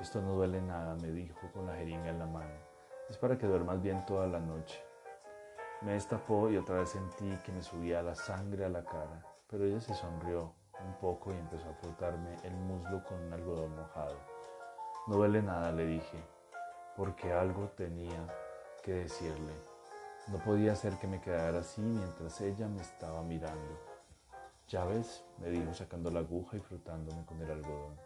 Esto 0.00 0.20
no 0.20 0.34
duele 0.34 0.60
nada, 0.60 0.96
me 0.96 1.12
dijo 1.12 1.48
con 1.52 1.66
la 1.66 1.76
jeringa 1.76 2.10
en 2.10 2.18
la 2.18 2.26
mano. 2.26 2.73
Es 3.10 3.18
para 3.18 3.36
que 3.36 3.46
duermas 3.46 3.82
bien 3.82 4.04
toda 4.06 4.26
la 4.26 4.40
noche. 4.40 4.82
Me 5.82 5.92
destapó 5.92 6.48
y 6.48 6.56
otra 6.56 6.76
vez 6.76 6.88
sentí 6.88 7.36
que 7.44 7.52
me 7.52 7.62
subía 7.62 8.02
la 8.02 8.14
sangre 8.14 8.64
a 8.64 8.70
la 8.70 8.82
cara, 8.82 9.22
pero 9.46 9.64
ella 9.64 9.80
se 9.80 9.94
sonrió 9.94 10.54
un 10.82 10.94
poco 10.94 11.30
y 11.30 11.36
empezó 11.36 11.68
a 11.68 11.74
frotarme 11.74 12.36
el 12.44 12.54
muslo 12.54 13.04
con 13.04 13.22
un 13.22 13.32
algodón 13.32 13.76
mojado. 13.76 14.16
No 15.06 15.16
duele 15.16 15.42
nada, 15.42 15.70
le 15.72 15.84
dije, 15.84 16.18
porque 16.96 17.32
algo 17.32 17.68
tenía 17.76 18.26
que 18.82 18.92
decirle. 18.92 19.52
No 20.28 20.38
podía 20.38 20.74
ser 20.74 20.98
que 20.98 21.06
me 21.06 21.20
quedara 21.20 21.58
así 21.58 21.82
mientras 21.82 22.40
ella 22.40 22.68
me 22.68 22.80
estaba 22.80 23.22
mirando. 23.22 23.78
Ya 24.68 24.86
ves, 24.86 25.22
me 25.36 25.50
dijo 25.50 25.74
sacando 25.74 26.10
la 26.10 26.20
aguja 26.20 26.56
y 26.56 26.60
frotándome 26.60 27.26
con 27.26 27.38
el 27.42 27.50
algodón. 27.50 28.00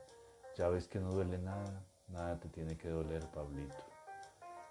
Ya 0.57 0.69
ves 0.69 0.89
que 0.89 0.99
no 0.99 1.13
duele 1.13 1.39
nada, 1.39 1.85
nada 2.09 2.41
te 2.41 2.49
tiene 2.49 2.77
que 2.77 2.89
doler, 2.89 3.25
Pablito. 3.31 3.98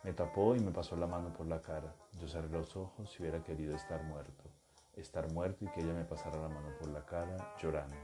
Me 0.04 0.14
tapó 0.14 0.56
y 0.56 0.60
me 0.60 0.72
pasó 0.72 0.96
la 0.96 1.08
mano 1.08 1.34
por 1.34 1.48
la 1.48 1.62
cara. 1.62 1.94
Yo 2.20 2.28
cerré 2.28 2.50
los 2.50 2.76
ojos 2.76 3.14
y 3.14 3.22
hubiera 3.22 3.44
querido 3.44 3.76
estar 3.76 4.04
muerto. 4.04 4.44
Estar 4.96 5.32
muerto 5.32 5.66
y 5.66 5.68
que 5.70 5.82
ella 5.82 5.94
me 5.94 6.06
pasara 6.06 6.38
la 6.38 6.48
mano 6.48 6.70
por 6.80 6.90
la 6.90 7.06
cara 7.06 7.56
llorando. 7.60 7.96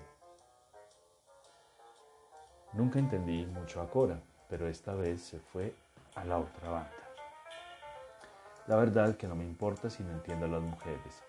Nunca 2.74 3.00
entendí 3.00 3.46
mucho 3.46 3.82
a 3.82 3.90
Cora, 3.90 4.20
pero 4.50 4.68
esta 4.68 4.94
vez 4.94 5.22
se 5.22 5.40
fue 5.40 5.74
a 6.16 6.26
la 6.26 6.40
otra 6.40 6.70
banda. 6.70 6.92
La 8.68 8.78
verdad 8.78 9.16
que 9.16 9.28
no 9.28 9.36
me 9.36 9.44
importa 9.44 9.90
si 9.90 10.04
no 10.04 10.12
entiendo 10.12 10.48
las 10.48 10.62
mujeres. 10.62 11.22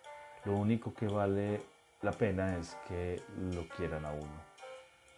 Lo 0.45 0.57
único 0.57 0.95
que 0.95 1.07
vale 1.07 1.61
la 2.03 2.13
pena 2.13 2.57
es 2.59 2.77
que 2.87 3.23
lo 3.51 3.69
quieran 3.69 4.05
a 4.05 4.13
uno. 4.13 4.55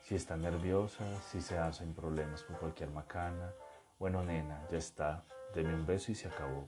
Si 0.03 0.15
está 0.15 0.37
nerviosa, 0.37 1.05
si 1.21 1.41
se 1.41 1.59
hacen 1.59 1.95
problemas 1.95 2.43
con 2.45 2.57
cualquier 2.57 2.91
macana, 2.91 3.53
bueno 3.99 4.23
nena, 4.23 4.67
ya 4.71 4.79
está, 4.79 5.25
Deme 5.57 5.73
un 5.73 5.87
beso 5.87 6.13
y 6.13 6.15
se 6.15 6.29
acabó. 6.29 6.67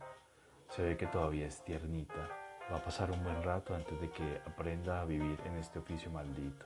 Se 0.70 0.83
ve 0.83 0.96
que 0.96 1.07
todavía 1.07 1.46
es 1.46 1.62
tiernita. 1.62 2.27
Va 2.72 2.79
a 2.79 2.83
pasar 2.83 3.11
un 3.11 3.22
buen 3.22 3.42
rato 3.42 3.74
antes 3.74 4.01
de 4.01 4.11
que 4.11 4.40
aprenda 4.46 5.03
a 5.03 5.05
vivir 5.05 5.38
en 5.44 5.57
este 5.57 5.79
oficio 5.79 6.11
maldito. 6.11 6.64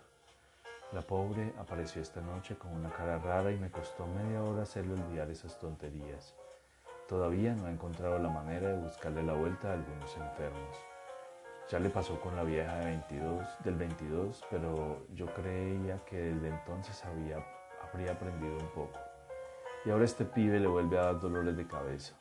La 0.92 1.02
pobre 1.02 1.52
apareció 1.58 2.00
esta 2.00 2.20
noche 2.20 2.54
con 2.54 2.72
una 2.74 2.90
cara 2.90 3.18
rara 3.18 3.50
y 3.50 3.58
me 3.58 3.72
costó 3.72 4.06
media 4.06 4.40
hora 4.40 4.62
hacerle 4.62 4.92
olvidar 4.92 5.30
esas 5.30 5.58
tonterías. 5.58 6.32
Todavía 7.08 7.56
no 7.56 7.66
ha 7.66 7.72
encontrado 7.72 8.16
la 8.20 8.30
manera 8.30 8.68
de 8.68 8.80
buscarle 8.80 9.24
la 9.24 9.32
vuelta 9.32 9.70
a 9.70 9.72
algunos 9.72 10.16
enfermos. 10.16 10.76
Ya 11.72 11.80
le 11.80 11.90
pasó 11.90 12.20
con 12.20 12.36
la 12.36 12.44
vieja 12.44 12.76
de 12.76 12.84
22, 12.84 13.48
del 13.64 13.74
22, 13.74 14.44
pero 14.48 15.08
yo 15.12 15.26
creía 15.34 15.98
que 16.04 16.18
desde 16.18 16.50
entonces 16.50 17.04
había, 17.04 17.44
habría 17.82 18.12
aprendido 18.12 18.54
un 18.58 18.68
poco. 18.68 19.11
Y 19.84 19.90
ahora 19.90 20.04
este 20.04 20.24
pibe 20.24 20.60
le 20.60 20.68
vuelve 20.68 20.96
a 20.96 21.06
dar 21.06 21.18
dolores 21.18 21.56
de 21.56 21.66
cabeza. 21.66 22.14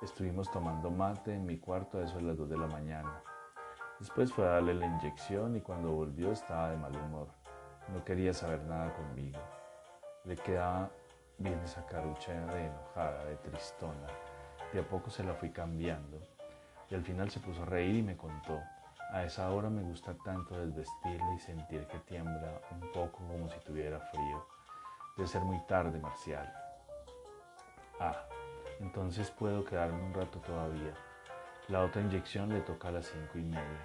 Estuvimos 0.00 0.48
tomando 0.52 0.88
mate 0.88 1.34
en 1.34 1.44
mi 1.44 1.58
cuarto 1.58 1.98
a 1.98 2.04
eso 2.04 2.14
de 2.16 2.22
las 2.22 2.36
2 2.36 2.48
de 2.48 2.58
la 2.58 2.68
mañana. 2.68 3.22
Después 3.98 4.32
fue 4.32 4.46
a 4.46 4.52
darle 4.52 4.74
la 4.74 4.86
inyección 4.86 5.56
y 5.56 5.62
cuando 5.62 5.90
volvió 5.90 6.30
estaba 6.30 6.70
de 6.70 6.76
mal 6.76 6.94
humor. 6.94 7.26
No 7.92 8.04
quería 8.04 8.32
saber 8.32 8.62
nada 8.62 8.94
conmigo. 8.94 9.40
Le 10.24 10.36
quedaba 10.36 10.90
bien 11.38 11.58
esa 11.64 11.84
carucha 11.86 12.32
de 12.32 12.66
enojada, 12.66 13.24
de 13.24 13.36
tristona. 13.36 14.06
De 14.72 14.78
a 14.78 14.88
poco 14.88 15.10
se 15.10 15.24
la 15.24 15.34
fui 15.34 15.50
cambiando 15.50 16.20
y 16.88 16.94
al 16.94 17.02
final 17.02 17.30
se 17.30 17.40
puso 17.40 17.64
a 17.64 17.66
reír 17.66 17.96
y 17.96 18.02
me 18.02 18.16
contó. 18.16 18.60
A 19.12 19.24
esa 19.24 19.50
hora 19.50 19.68
me 19.70 19.82
gusta 19.82 20.14
tanto 20.24 20.56
desvestirle 20.56 21.34
y 21.34 21.40
sentir 21.40 21.84
que 21.88 21.98
tiembla 21.98 22.60
un 22.70 22.92
poco 22.92 23.18
como 23.26 23.48
si 23.48 23.58
tuviera 23.58 23.98
frío. 23.98 24.59
Debe 25.20 25.28
ser 25.28 25.42
muy 25.42 25.58
tarde, 25.66 25.98
Marcial. 25.98 26.50
Ah, 28.00 28.24
entonces 28.78 29.30
puedo 29.30 29.62
quedarme 29.66 30.02
un 30.02 30.14
rato 30.14 30.38
todavía. 30.38 30.94
La 31.68 31.82
otra 31.82 32.00
inyección 32.00 32.48
le 32.48 32.62
toca 32.62 32.88
a 32.88 32.92
las 32.92 33.04
cinco 33.04 33.36
y 33.36 33.42
media. 33.42 33.84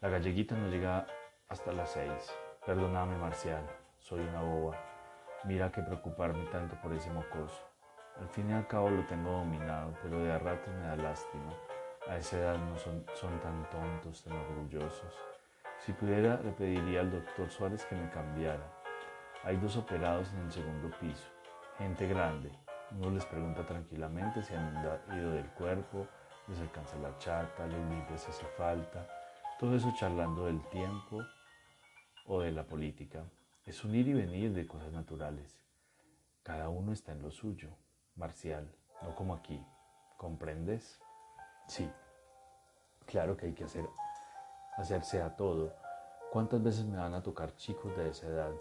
La 0.00 0.08
galleguita 0.08 0.54
no 0.54 0.68
llega 0.68 1.04
hasta 1.48 1.72
las 1.72 1.90
seis. 1.90 2.32
Perdóname, 2.64 3.16
Marcial, 3.16 3.66
soy 3.98 4.20
una 4.20 4.42
boba. 4.42 4.76
Mira 5.42 5.72
que 5.72 5.82
preocuparme 5.82 6.44
tanto 6.52 6.80
por 6.80 6.92
ese 6.92 7.10
mocoso. 7.10 7.64
Al 8.20 8.28
fin 8.28 8.50
y 8.50 8.52
al 8.52 8.68
cabo 8.68 8.88
lo 8.88 9.04
tengo 9.06 9.32
dominado, 9.32 9.96
pero 10.00 10.22
de 10.22 10.30
a 10.30 10.38
ratos 10.38 10.72
me 10.74 10.86
da 10.86 10.94
lástima. 10.94 11.52
A 12.08 12.18
esa 12.18 12.38
edad 12.38 12.56
no 12.56 12.78
son, 12.78 13.04
son 13.14 13.36
tan 13.40 13.68
tontos, 13.68 14.22
tan 14.22 14.34
orgullosos. 14.34 15.12
Si 15.78 15.92
pudiera, 15.92 16.40
le 16.40 16.52
pediría 16.52 17.00
al 17.00 17.10
doctor 17.10 17.50
Suárez 17.50 17.84
que 17.86 17.96
me 17.96 18.08
cambiara. 18.10 18.79
Hay 19.44 19.56
dos 19.56 19.76
operados 19.76 20.32
en 20.34 20.40
el 20.40 20.52
segundo 20.52 20.90
piso, 21.00 21.26
gente 21.78 22.06
grande, 22.06 22.52
uno 22.92 23.10
les 23.10 23.24
pregunta 23.24 23.64
tranquilamente 23.64 24.42
si 24.42 24.52
han 24.52 24.76
ido 25.16 25.30
del 25.30 25.48
cuerpo, 25.52 26.08
les 26.48 26.60
alcanza 26.60 26.96
la 26.96 27.16
chata, 27.18 27.66
les 27.66 27.78
limpia 27.88 28.18
si 28.18 28.30
hace 28.30 28.44
falta. 28.56 29.06
Todo 29.60 29.76
eso 29.76 29.92
charlando 29.94 30.46
del 30.46 30.60
tiempo 30.70 31.22
o 32.26 32.40
de 32.40 32.50
la 32.50 32.66
política. 32.66 33.24
Es 33.64 33.84
un 33.84 33.94
ir 33.94 34.08
y 34.08 34.14
venir 34.14 34.52
de 34.52 34.66
cosas 34.66 34.92
naturales. 34.92 35.56
Cada 36.42 36.68
uno 36.68 36.92
está 36.92 37.12
en 37.12 37.22
lo 37.22 37.30
suyo, 37.30 37.68
marcial, 38.16 38.74
no 39.02 39.14
como 39.14 39.34
aquí. 39.34 39.64
¿Comprendes? 40.16 41.00
Sí. 41.68 41.88
Claro 43.06 43.36
que 43.36 43.46
hay 43.46 43.54
que 43.54 43.64
hacer, 43.64 43.88
hacerse 44.76 45.22
a 45.22 45.36
todo. 45.36 45.76
¿Cuántas 46.32 46.62
veces 46.62 46.84
me 46.84 46.98
van 46.98 47.14
a 47.14 47.22
tocar 47.22 47.54
chicos 47.54 47.96
de 47.96 48.08
esa 48.08 48.26
edad? 48.26 48.52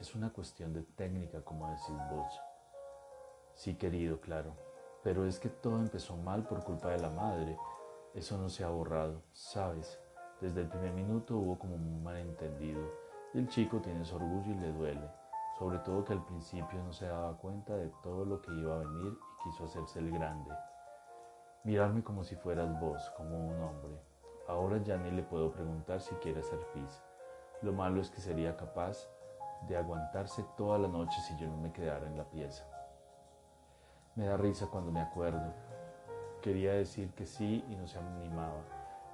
Es 0.00 0.14
una 0.14 0.30
cuestión 0.32 0.72
de 0.72 0.82
técnica, 0.82 1.42
como 1.42 1.68
decís 1.70 1.96
vos. 2.08 2.40
Sí, 3.54 3.74
querido, 3.74 4.20
claro. 4.20 4.52
Pero 5.02 5.26
es 5.26 5.40
que 5.40 5.48
todo 5.48 5.80
empezó 5.80 6.16
mal 6.16 6.46
por 6.46 6.62
culpa 6.62 6.90
de 6.90 6.98
la 6.98 7.10
madre. 7.10 7.58
Eso 8.14 8.38
no 8.38 8.48
se 8.48 8.62
ha 8.62 8.68
borrado, 8.68 9.22
¿sabes? 9.32 9.98
Desde 10.40 10.60
el 10.60 10.68
primer 10.68 10.92
minuto 10.92 11.36
hubo 11.36 11.58
como 11.58 11.74
un 11.74 12.04
malentendido. 12.04 12.80
Y 13.34 13.38
el 13.38 13.48
chico 13.48 13.80
tiene 13.80 14.04
su 14.04 14.14
orgullo 14.14 14.52
y 14.52 14.60
le 14.60 14.70
duele. 14.70 15.10
Sobre 15.58 15.78
todo 15.78 16.04
que 16.04 16.12
al 16.12 16.24
principio 16.24 16.80
no 16.84 16.92
se 16.92 17.06
daba 17.06 17.36
cuenta 17.36 17.74
de 17.74 17.88
todo 18.00 18.24
lo 18.24 18.40
que 18.40 18.52
iba 18.52 18.76
a 18.76 18.84
venir 18.84 19.12
y 19.12 19.42
quiso 19.42 19.64
hacerse 19.64 19.98
el 19.98 20.12
grande. 20.12 20.52
Mirarme 21.64 22.04
como 22.04 22.22
si 22.22 22.36
fueras 22.36 22.80
vos, 22.80 23.10
como 23.16 23.36
un 23.48 23.60
hombre. 23.60 24.00
Ahora 24.46 24.78
ya 24.78 24.96
ni 24.96 25.10
le 25.10 25.24
puedo 25.24 25.50
preguntar 25.50 26.00
si 26.00 26.14
quiere 26.16 26.40
ser 26.44 26.60
pis. 26.72 27.02
Lo 27.62 27.72
malo 27.72 28.00
es 28.00 28.10
que 28.10 28.20
sería 28.20 28.56
capaz 28.56 29.08
de 29.62 29.76
aguantarse 29.76 30.44
toda 30.56 30.78
la 30.78 30.88
noche 30.88 31.20
si 31.20 31.36
yo 31.36 31.46
no 31.46 31.56
me 31.56 31.72
quedara 31.72 32.06
en 32.06 32.16
la 32.16 32.24
pieza. 32.24 32.64
Me 34.14 34.26
da 34.26 34.36
risa 34.36 34.66
cuando 34.66 34.90
me 34.90 35.00
acuerdo. 35.00 35.52
Quería 36.42 36.72
decir 36.72 37.12
que 37.14 37.26
sí 37.26 37.64
y 37.68 37.76
no 37.76 37.86
se 37.86 37.98
animaba. 37.98 38.62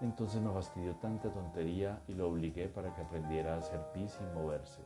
Entonces 0.01 0.40
me 0.40 0.53
fastidió 0.53 0.95
tanta 0.97 1.30
tontería 1.30 2.03
y 2.09 2.14
lo 2.14 2.28
obligué 2.28 2.68
para 2.68 2.95
que 2.95 3.03
aprendiera 3.03 3.55
a 3.55 3.59
hacer 3.59 3.80
pis 3.92 4.12
sin 4.12 4.32
moverse. 4.34 4.82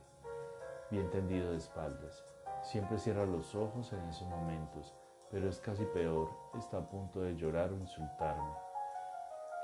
Bien 0.89 1.09
tendido 1.09 1.51
de 1.51 1.57
espaldas. 1.57 2.23
Siempre 2.61 2.97
cierra 2.97 3.25
los 3.25 3.55
ojos 3.55 3.93
en 3.93 4.01
esos 4.09 4.27
momentos, 4.27 4.95
pero 5.31 5.47
es 5.47 5.59
casi 5.59 5.85
peor. 5.85 6.29
Está 6.57 6.79
a 6.79 6.89
punto 6.89 7.21
de 7.21 7.35
llorar 7.35 7.71
o 7.71 7.77
insultarme. 7.77 8.53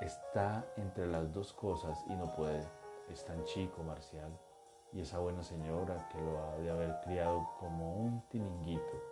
Está 0.00 0.64
entre 0.76 1.06
las 1.06 1.32
dos 1.32 1.52
cosas 1.52 2.04
y 2.08 2.14
no 2.14 2.34
puede. 2.34 2.66
Es 3.08 3.24
tan 3.24 3.42
chico, 3.44 3.82
Marcial 3.82 4.32
y 4.92 5.00
esa 5.00 5.18
buena 5.18 5.42
señora 5.42 6.08
que 6.08 6.20
lo 6.20 6.38
ha 6.38 6.56
de 6.56 6.70
haber 6.70 7.00
criado 7.00 7.48
como 7.58 7.94
un 7.96 8.22
tilinguito, 8.28 9.02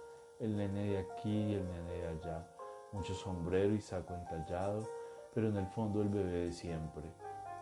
el 0.41 0.57
nene 0.57 0.85
de 0.85 0.99
aquí 0.99 1.31
y 1.31 1.55
el 1.55 1.69
nene 1.69 1.93
de 1.93 2.09
allá, 2.09 2.47
mucho 2.93 3.15
sombrero 3.15 3.75
y 3.75 3.81
saco 3.81 4.15
entallado, 4.15 4.83
pero 5.35 5.49
en 5.49 5.57
el 5.57 5.67
fondo 5.67 6.01
el 6.03 6.09
bebé 6.09 6.47
de 6.47 6.53
siempre, 6.53 7.11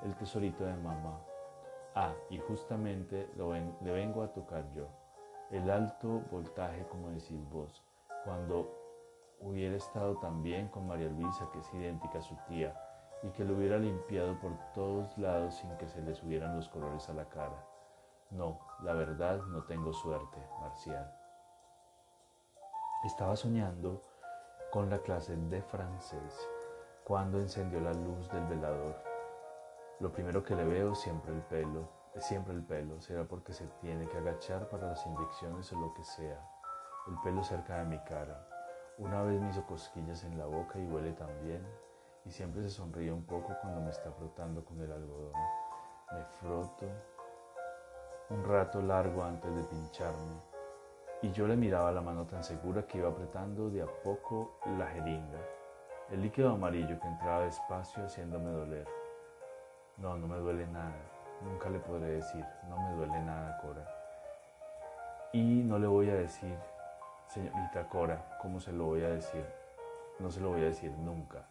el 0.05 0.15
tesorito 0.17 0.65
de 0.65 0.75
mamá. 0.75 1.21
Ah, 1.95 2.15
y 2.31 2.39
justamente 2.39 3.29
lo 3.37 3.53
le 3.53 3.91
vengo 3.91 4.23
a 4.23 4.33
tocar 4.33 4.65
yo, 4.73 4.89
el 5.51 5.71
alto 5.71 6.23
voltaje 6.31 6.87
como 6.87 7.11
decís 7.11 7.39
vos, 7.51 7.83
cuando 8.25 8.83
hubiera 9.41 9.77
estado 9.77 10.17
también 10.19 10.69
con 10.69 10.87
María 10.87 11.09
Luisa, 11.09 11.49
que 11.53 11.59
es 11.59 11.75
idéntica 11.75 12.19
a 12.19 12.23
su 12.23 12.37
tía, 12.49 12.75
y 13.23 13.29
que 13.31 13.45
lo 13.45 13.57
hubiera 13.57 13.79
limpiado 13.79 14.39
por 14.41 14.53
todos 14.75 15.17
lados 15.19 15.57
sin 15.57 15.71
que 15.77 15.89
se 15.89 16.01
le 16.03 16.15
subieran 16.15 16.57
los 16.57 16.69
colores 16.69 17.09
a 17.09 17.15
la 17.15 17.29
cara. 17.29 17.72
No, 18.33 18.59
la 18.83 18.95
verdad 18.95 19.43
no 19.49 19.63
tengo 19.65 19.93
suerte, 19.93 20.39
Marcial. 20.59 21.15
Estaba 23.05 23.37
soñando 23.37 24.01
con 24.71 24.89
la 24.89 25.01
clase 25.01 25.37
de 25.37 25.61
francés 25.61 26.49
cuando 27.05 27.39
encendió 27.39 27.79
la 27.81 27.93
luz 27.93 28.31
del 28.31 28.47
velador. 28.47 28.97
Lo 30.01 30.11
primero 30.11 30.43
que 30.43 30.55
le 30.55 30.65
veo 30.65 30.95
siempre 30.95 31.35
el 31.35 31.43
pelo, 31.43 31.91
siempre 32.21 32.55
el 32.55 32.65
pelo, 32.65 33.03
será 33.03 33.25
porque 33.25 33.53
se 33.53 33.67
tiene 33.83 34.09
que 34.09 34.17
agachar 34.17 34.67
para 34.71 34.89
las 34.89 35.07
inyecciones 35.07 35.71
o 35.75 35.79
lo 35.79 35.93
que 35.93 36.03
sea. 36.03 36.43
El 37.09 37.21
pelo 37.21 37.45
cerca 37.45 37.81
de 37.81 37.85
mi 37.85 37.99
cara. 38.05 38.49
Una 38.97 39.23
vez 39.23 39.43
me 39.43 39.51
hizo 39.51 39.67
cosquillas 39.67 40.25
en 40.25 40.39
la 40.39 40.47
boca 40.47 40.79
y 40.79 40.87
huele 40.87 41.13
también, 41.13 41.67
y 42.25 42.31
siempre 42.31 42.63
se 42.63 42.71
sonríe 42.71 43.13
un 43.13 43.27
poco 43.27 43.55
cuando 43.61 43.83
me 43.83 43.91
está 43.91 44.11
frotando 44.13 44.65
con 44.65 44.81
el 44.81 44.91
algodón. 44.91 45.35
Me 46.13 46.25
froto, 46.41 46.87
un 48.33 48.45
rato 48.45 48.81
largo 48.81 49.23
antes 49.23 49.55
de 49.55 49.63
pincharme, 49.65 50.41
y 51.21 51.31
yo 51.33 51.47
le 51.47 51.55
miraba 51.55 51.93
la 51.93 52.01
mano 52.01 52.27
tan 52.27 52.43
segura 52.43 52.87
que 52.87 52.97
iba 52.97 53.11
apretando 53.11 53.69
de 53.69 53.83
a 53.83 53.87
poco 53.87 54.59
la 54.79 54.87
jeringa, 54.87 55.39
el 56.11 56.23
líquido 56.23 56.51
amarillo 56.51 56.99
que 56.99 57.09
entraba 57.09 57.45
despacio 57.45 58.05
haciéndome 58.05 58.51
doler. 58.51 58.89
No, 59.99 60.17
no 60.17 60.27
me 60.27 60.39
duele 60.39 60.67
nada, 60.67 60.97
nunca 61.43 61.69
le 61.69 61.79
podré 61.79 62.07
decir, 62.07 62.45
no 62.71 62.79
me 62.79 62.97
duele 62.97 63.21
nada, 63.21 63.61
Cora. 63.61 63.87
Y 65.35 65.63
no 65.63 65.79
le 65.79 65.87
voy 65.87 66.09
a 66.09 66.15
decir, 66.15 66.57
señorita 67.29 67.87
Cora, 67.91 68.39
¿cómo 68.41 68.61
se 68.61 68.73
lo 68.73 68.87
voy 68.87 69.03
a 69.05 69.11
decir? 69.11 69.45
No 70.19 70.31
se 70.31 70.41
lo 70.41 70.51
voy 70.51 70.63
a 70.63 70.67
decir 70.67 70.91
nunca. 70.93 71.45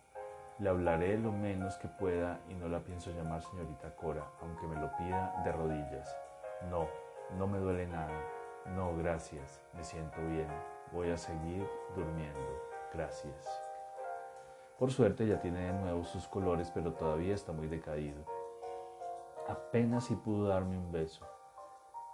Le 0.58 0.70
hablaré 0.70 1.18
lo 1.20 1.32
menos 1.32 1.78
que 1.78 1.88
pueda 1.88 2.40
y 2.50 2.56
no 2.56 2.68
la 2.68 2.80
pienso 2.80 3.12
llamar 3.12 3.44
señorita 3.44 3.96
Cora, 3.96 4.26
aunque 4.42 4.66
me 4.66 4.82
lo 4.82 4.92
pida 4.98 5.42
de 5.44 5.52
rodillas. 5.52 6.31
No, 6.70 6.88
no 7.38 7.48
me 7.48 7.60
duele 7.60 7.88
nada. 7.88 8.22
No, 8.76 8.96
gracias, 8.98 9.62
me 9.74 9.84
siento 9.84 10.18
bien. 10.28 10.48
Voy 10.92 11.10
a 11.10 11.18
seguir 11.18 11.68
durmiendo. 11.96 12.62
Gracias. 12.94 13.48
Por 14.78 14.92
suerte 14.92 15.28
ya 15.28 15.40
tiene 15.40 15.66
de 15.68 15.74
nuevo 15.74 16.04
sus 16.04 16.28
colores, 16.28 16.72
pero 16.74 16.94
todavía 16.94 17.34
está 17.34 17.52
muy 17.52 17.68
decaído. 17.68 18.24
Apenas 19.48 20.06
si 20.06 20.16
pudo 20.16 20.48
darme 20.48 20.78
un 20.78 20.92
beso. 20.92 21.26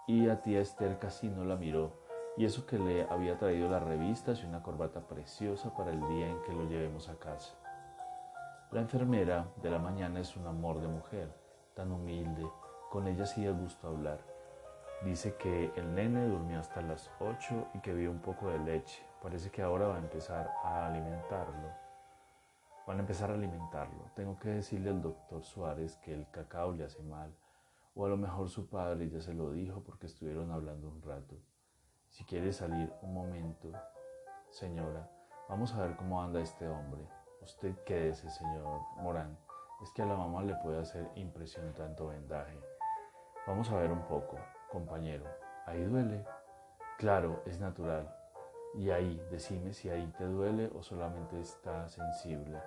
Y 0.06 0.28
a 0.28 0.40
tía 0.40 0.60
Esther 0.60 0.98
casi 0.98 1.28
no 1.28 1.44
la 1.44 1.56
miró, 1.56 1.92
y 2.36 2.44
eso 2.44 2.66
que 2.66 2.78
le 2.78 3.02
había 3.10 3.36
traído 3.36 3.68
las 3.68 3.82
revistas 3.82 4.42
y 4.42 4.46
una 4.46 4.62
corbata 4.62 5.00
preciosa 5.00 5.74
para 5.76 5.90
el 5.90 6.00
día 6.08 6.28
en 6.28 6.40
que 6.42 6.52
lo 6.52 6.64
llevemos 6.64 7.08
a 7.08 7.18
casa. 7.18 7.54
La 8.70 8.80
enfermera 8.80 9.48
de 9.62 9.70
la 9.70 9.78
mañana 9.78 10.20
es 10.20 10.36
un 10.36 10.46
amor 10.46 10.80
de 10.80 10.88
mujer, 10.88 11.34
tan 11.74 11.90
humilde, 11.90 12.46
con 12.90 13.08
ella 13.08 13.26
sí 13.26 13.44
da 13.44 13.52
gusto 13.52 13.88
hablar. 13.88 14.18
Dice 15.02 15.36
que 15.36 15.72
el 15.76 15.94
nene 15.94 16.26
durmió 16.26 16.58
hasta 16.58 16.82
las 16.82 17.08
8 17.20 17.68
y 17.74 17.78
que 17.78 17.94
vio 17.94 18.10
un 18.10 18.18
poco 18.18 18.50
de 18.50 18.58
leche. 18.58 19.06
Parece 19.22 19.48
que 19.48 19.62
ahora 19.62 19.86
va 19.86 19.94
a 19.94 20.00
empezar 20.00 20.50
a 20.64 20.88
alimentarlo. 20.88 21.72
Van 22.84 22.96
a 22.96 23.00
empezar 23.00 23.30
a 23.30 23.34
alimentarlo. 23.34 24.10
Tengo 24.16 24.36
que 24.40 24.48
decirle 24.48 24.90
al 24.90 25.00
doctor 25.00 25.44
Suárez 25.44 25.96
que 25.98 26.12
el 26.12 26.28
cacao 26.32 26.72
le 26.72 26.84
hace 26.84 27.00
mal. 27.04 27.32
O 27.94 28.06
a 28.06 28.08
lo 28.08 28.16
mejor 28.16 28.48
su 28.48 28.68
padre 28.68 29.08
ya 29.08 29.20
se 29.20 29.34
lo 29.34 29.52
dijo 29.52 29.84
porque 29.84 30.06
estuvieron 30.06 30.50
hablando 30.50 30.88
un 30.88 31.00
rato. 31.00 31.36
Si 32.08 32.24
quiere 32.24 32.52
salir 32.52 32.92
un 33.00 33.14
momento, 33.14 33.70
señora, 34.50 35.08
vamos 35.48 35.72
a 35.74 35.86
ver 35.86 35.96
cómo 35.96 36.20
anda 36.20 36.40
este 36.40 36.66
hombre. 36.66 37.06
Usted 37.40 37.76
quédese, 37.84 38.28
señor 38.30 38.80
Morán. 38.96 39.38
Es 39.80 39.92
que 39.92 40.02
a 40.02 40.06
la 40.06 40.16
mamá 40.16 40.42
le 40.42 40.56
puede 40.56 40.80
hacer 40.80 41.08
impresión 41.14 41.72
tanto 41.74 42.08
vendaje. 42.08 42.58
Vamos 43.46 43.70
a 43.70 43.76
ver 43.76 43.92
un 43.92 44.02
poco 44.02 44.36
compañero, 44.68 45.24
ahí 45.66 45.82
duele. 45.84 46.24
Claro, 46.98 47.42
es 47.46 47.60
natural. 47.60 48.14
Y 48.74 48.90
ahí, 48.90 49.20
decime 49.30 49.72
si 49.72 49.88
ahí 49.88 50.06
te 50.18 50.24
duele 50.24 50.70
o 50.74 50.82
solamente 50.82 51.40
está 51.40 51.88
sensible. 51.88 52.60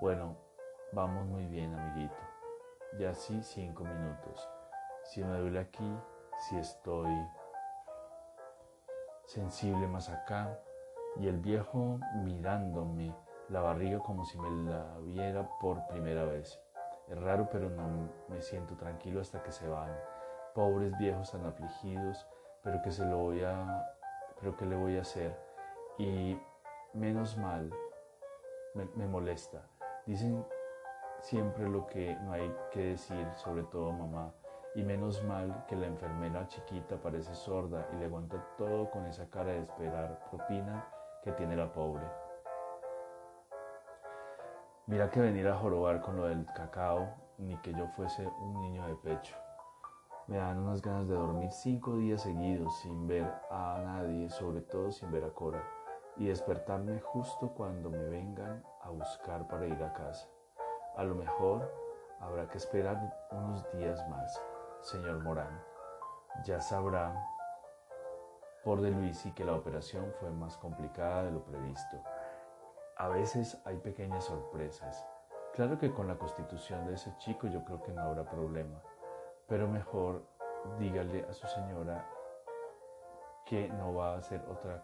Bueno, 0.00 0.36
vamos 0.92 1.26
muy 1.26 1.46
bien, 1.46 1.74
amiguito. 1.74 2.16
Ya 2.98 3.14
sí, 3.14 3.42
cinco 3.42 3.84
minutos. 3.84 4.48
Si 5.04 5.22
me 5.22 5.38
duele 5.38 5.60
aquí, 5.60 5.96
si 6.38 6.56
estoy 6.58 7.12
sensible 9.24 9.86
más 9.86 10.08
acá. 10.08 10.58
Y 11.16 11.28
el 11.28 11.38
viejo 11.38 12.00
mirándome 12.24 13.14
la 13.48 13.60
barriga 13.60 14.00
como 14.00 14.24
si 14.24 14.36
me 14.38 14.70
la 14.70 14.98
viera 14.98 15.48
por 15.60 15.86
primera 15.86 16.24
vez. 16.24 16.60
Es 17.08 17.20
raro, 17.20 17.48
pero 17.52 17.70
no 17.70 18.08
me 18.28 18.42
siento 18.42 18.76
tranquilo 18.76 19.20
hasta 19.20 19.42
que 19.42 19.52
se 19.52 19.68
van 19.68 19.90
pobres 20.54 20.96
viejos 20.98 21.32
tan 21.32 21.44
afligidos, 21.44 22.26
pero 22.62 22.80
que 22.82 22.90
se 22.90 23.04
lo 23.04 23.18
voy 23.18 23.42
a, 23.42 23.84
pero 24.40 24.56
que 24.56 24.64
le 24.64 24.76
voy 24.76 24.96
a 24.96 25.02
hacer. 25.02 25.36
Y 25.98 26.38
menos 26.92 27.36
mal, 27.36 27.70
me, 28.74 28.86
me 28.94 29.06
molesta. 29.06 29.62
Dicen 30.06 30.46
siempre 31.20 31.68
lo 31.68 31.86
que 31.86 32.14
no 32.22 32.32
hay 32.32 32.54
que 32.70 32.84
decir, 32.90 33.26
sobre 33.34 33.64
todo 33.64 33.92
mamá. 33.92 34.32
Y 34.74 34.82
menos 34.82 35.22
mal 35.24 35.64
que 35.68 35.76
la 35.76 35.86
enfermera 35.86 36.48
chiquita 36.48 36.96
parece 36.96 37.34
sorda 37.34 37.86
y 37.92 37.96
le 37.96 38.06
aguanta 38.06 38.44
todo 38.58 38.90
con 38.90 39.06
esa 39.06 39.28
cara 39.30 39.52
de 39.52 39.60
esperar 39.60 40.18
propina 40.30 40.84
que 41.22 41.32
tiene 41.32 41.56
la 41.56 41.72
pobre. 41.72 42.04
Mira 44.86 45.10
que 45.10 45.20
venir 45.20 45.48
a 45.48 45.56
jorobar 45.56 46.00
con 46.02 46.16
lo 46.16 46.26
del 46.26 46.44
cacao, 46.46 47.08
ni 47.38 47.56
que 47.58 47.72
yo 47.72 47.86
fuese 47.88 48.26
un 48.26 48.60
niño 48.60 48.86
de 48.86 48.96
pecho. 48.96 49.43
Me 50.26 50.38
dan 50.38 50.58
unas 50.58 50.80
ganas 50.80 51.06
de 51.06 51.14
dormir 51.14 51.50
cinco 51.52 51.98
días 51.98 52.22
seguidos 52.22 52.74
sin 52.80 53.06
ver 53.06 53.30
a 53.50 53.78
nadie, 53.84 54.30
sobre 54.30 54.62
todo 54.62 54.90
sin 54.90 55.12
ver 55.12 55.22
a 55.24 55.30
Cora, 55.30 55.62
y 56.16 56.28
despertarme 56.28 56.98
justo 57.00 57.52
cuando 57.52 57.90
me 57.90 58.04
vengan 58.04 58.64
a 58.82 58.88
buscar 58.88 59.46
para 59.48 59.66
ir 59.66 59.82
a 59.82 59.92
casa. 59.92 60.26
A 60.96 61.04
lo 61.04 61.14
mejor 61.14 61.70
habrá 62.20 62.48
que 62.48 62.56
esperar 62.56 63.26
unos 63.32 63.70
días 63.72 64.08
más, 64.08 64.42
señor 64.80 65.22
Morán. 65.22 65.62
Ya 66.44 66.58
sabrá 66.58 67.22
por 68.64 68.80
de 68.80 68.92
Luisi 68.92 69.30
que 69.32 69.44
la 69.44 69.54
operación 69.54 70.10
fue 70.20 70.30
más 70.30 70.56
complicada 70.56 71.24
de 71.24 71.32
lo 71.32 71.44
previsto. 71.44 72.02
A 72.96 73.08
veces 73.08 73.60
hay 73.66 73.76
pequeñas 73.76 74.24
sorpresas. 74.24 75.04
Claro 75.52 75.78
que 75.78 75.92
con 75.92 76.08
la 76.08 76.16
constitución 76.16 76.86
de 76.86 76.94
ese 76.94 77.14
chico 77.18 77.46
yo 77.46 77.62
creo 77.62 77.82
que 77.82 77.92
no 77.92 78.00
habrá 78.00 78.24
problema, 78.24 78.80
pero 79.48 79.68
mejor 79.68 80.22
dígale 80.78 81.24
a 81.28 81.32
su 81.32 81.46
señora 81.46 82.08
que 83.46 83.68
no 83.68 83.94
va 83.94 84.16
a 84.16 84.22
ser 84.22 84.40
otra 84.48 84.82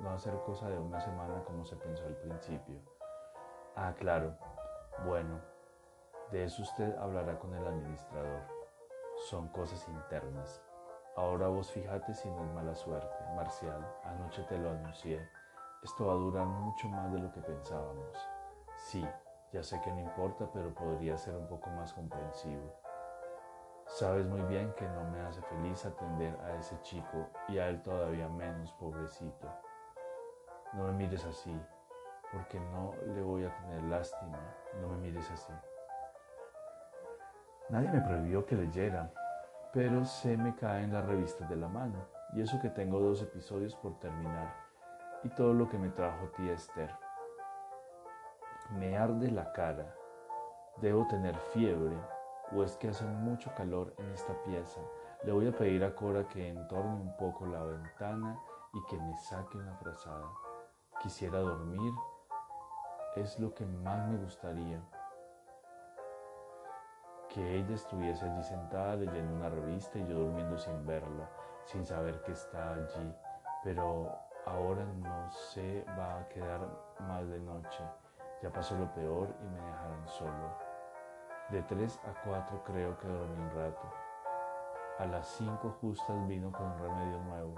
no 0.00 0.08
va 0.08 0.14
a 0.14 0.18
ser 0.18 0.34
cosa 0.44 0.68
de 0.68 0.78
una 0.78 1.00
semana 1.00 1.44
como 1.44 1.64
se 1.64 1.76
pensó 1.76 2.06
al 2.06 2.16
principio. 2.16 2.80
Ah, 3.76 3.92
claro. 3.98 4.34
Bueno, 5.04 5.40
de 6.30 6.44
eso 6.44 6.62
usted 6.62 6.96
hablará 6.96 7.38
con 7.38 7.54
el 7.54 7.66
administrador. 7.66 8.42
Son 9.28 9.48
cosas 9.48 9.86
internas. 9.88 10.62
Ahora 11.16 11.48
vos 11.48 11.70
fíjate 11.70 12.14
si 12.14 12.30
no 12.30 12.44
es 12.44 12.52
mala 12.52 12.74
suerte. 12.74 13.14
Marcial, 13.34 13.84
anoche 14.04 14.42
te 14.44 14.56
lo 14.56 14.70
anuncié. 14.70 15.28
Esto 15.82 16.06
va 16.06 16.12
a 16.12 16.16
durar 16.16 16.46
mucho 16.46 16.88
más 16.88 17.12
de 17.12 17.18
lo 17.18 17.30
que 17.32 17.40
pensábamos. 17.40 18.16
Sí, 18.76 19.06
ya 19.52 19.62
sé 19.62 19.80
que 19.82 19.92
no 19.92 20.00
importa, 20.00 20.48
pero 20.52 20.72
podría 20.74 21.18
ser 21.18 21.36
un 21.36 21.46
poco 21.46 21.70
más 21.70 21.92
comprensivo. 21.92 22.87
Sabes 23.88 24.26
muy 24.26 24.42
bien 24.42 24.72
que 24.74 24.86
no 24.86 25.04
me 25.10 25.20
hace 25.22 25.40
feliz 25.42 25.84
atender 25.86 26.38
a 26.42 26.54
ese 26.56 26.78
chico 26.82 27.26
y 27.48 27.58
a 27.58 27.68
él 27.68 27.82
todavía 27.82 28.28
menos, 28.28 28.70
pobrecito. 28.74 29.48
No 30.74 30.84
me 30.84 30.92
mires 30.92 31.24
así, 31.24 31.58
porque 32.30 32.60
no 32.60 32.92
le 33.14 33.22
voy 33.22 33.44
a 33.44 33.56
tener 33.56 33.82
lástima. 33.84 34.38
No 34.82 34.88
me 34.88 34.98
mires 34.98 35.28
así. 35.30 35.52
Nadie 37.70 37.88
me 37.90 38.02
prohibió 38.02 38.44
que 38.44 38.56
leyera, 38.56 39.10
pero 39.72 40.04
se 40.04 40.36
me 40.36 40.54
caen 40.54 40.92
las 40.92 41.06
revistas 41.06 41.48
de 41.48 41.56
la 41.56 41.68
mano, 41.68 41.98
y 42.34 42.42
eso 42.42 42.60
que 42.60 42.68
tengo 42.68 43.00
dos 43.00 43.22
episodios 43.22 43.74
por 43.74 43.98
terminar, 43.98 44.54
y 45.24 45.30
todo 45.30 45.54
lo 45.54 45.68
que 45.68 45.78
me 45.78 45.88
trajo 45.88 46.26
tía 46.36 46.52
Esther. 46.52 46.94
Me 48.70 48.98
arde 48.98 49.30
la 49.30 49.50
cara. 49.52 49.94
Debo 50.76 51.06
tener 51.08 51.34
fiebre 51.52 51.96
o 52.54 52.62
es 52.62 52.76
que 52.76 52.88
hace 52.88 53.04
mucho 53.04 53.50
calor 53.56 53.94
en 53.98 54.10
esta 54.10 54.34
pieza. 54.44 54.80
Le 55.24 55.32
voy 55.32 55.48
a 55.48 55.52
pedir 55.52 55.84
a 55.84 55.94
Cora 55.94 56.28
que 56.28 56.48
entorne 56.48 56.94
un 56.94 57.16
poco 57.16 57.46
la 57.46 57.62
ventana 57.62 58.38
y 58.72 58.84
que 58.88 58.96
me 58.96 59.16
saque 59.16 59.58
una 59.58 59.74
frazada. 59.76 60.30
Quisiera 61.02 61.38
dormir, 61.38 61.92
es 63.16 63.38
lo 63.38 63.52
que 63.54 63.66
más 63.66 64.08
me 64.08 64.18
gustaría. 64.18 64.80
Que 67.28 67.56
ella 67.56 67.74
estuviese 67.74 68.24
allí 68.24 68.42
sentada 68.42 68.96
leyendo 68.96 69.34
una 69.34 69.48
revista 69.48 69.98
y 69.98 70.06
yo 70.06 70.18
durmiendo 70.18 70.56
sin 70.56 70.86
verla, 70.86 71.28
sin 71.64 71.84
saber 71.84 72.22
que 72.22 72.32
está 72.32 72.74
allí. 72.74 73.14
Pero 73.64 74.16
ahora 74.46 74.84
no 74.84 75.30
se 75.30 75.84
va 75.98 76.20
a 76.20 76.28
quedar 76.28 76.60
más 77.00 77.28
de 77.28 77.40
noche. 77.40 77.84
Ya 78.42 78.50
pasó 78.50 78.76
lo 78.78 78.92
peor 78.94 79.28
y 79.42 79.48
me 79.48 79.60
dejarán 79.60 80.08
solo. 80.08 80.67
De 81.50 81.62
3 81.62 82.00
a 82.04 82.22
4 82.24 82.62
creo 82.62 82.98
que 82.98 83.08
dormí 83.08 83.40
un 83.40 83.50
rato. 83.50 83.90
A 84.98 85.06
las 85.06 85.26
5 85.38 85.78
justas 85.80 86.28
vino 86.28 86.52
con 86.52 86.66
un 86.66 86.78
remedio 86.78 87.18
nuevo. 87.20 87.54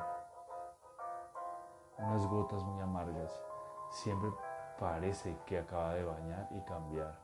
Unas 1.99 2.25
gotas 2.29 2.63
muy 2.63 2.81
amargas. 2.81 3.43
Siempre 3.91 4.31
parece 4.79 5.37
que 5.45 5.59
acaba 5.59 5.95
de 5.95 6.05
bañar 6.05 6.49
y 6.53 6.61
cambiar. 6.61 7.19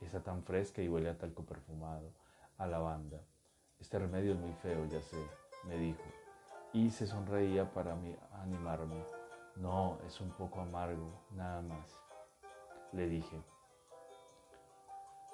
Está 0.00 0.22
tan 0.22 0.42
fresca 0.42 0.80
y 0.80 0.88
huele 0.88 1.10
a 1.10 1.18
talco 1.18 1.44
perfumado, 1.44 2.10
a 2.56 2.66
lavanda. 2.66 3.20
Este 3.78 3.98
remedio 3.98 4.32
es 4.32 4.38
muy 4.38 4.54
feo, 4.54 4.86
ya 4.86 5.02
sé, 5.02 5.22
me 5.64 5.76
dijo. 5.76 6.02
Y 6.72 6.90
se 6.90 7.06
sonreía 7.06 7.70
para 7.70 7.94
mí, 7.94 8.16
animarme. 8.32 9.04
No, 9.56 9.98
es 10.06 10.22
un 10.22 10.30
poco 10.30 10.60
amargo, 10.60 11.20
nada 11.32 11.60
más. 11.60 12.00
Le 12.92 13.08
dije, 13.08 13.42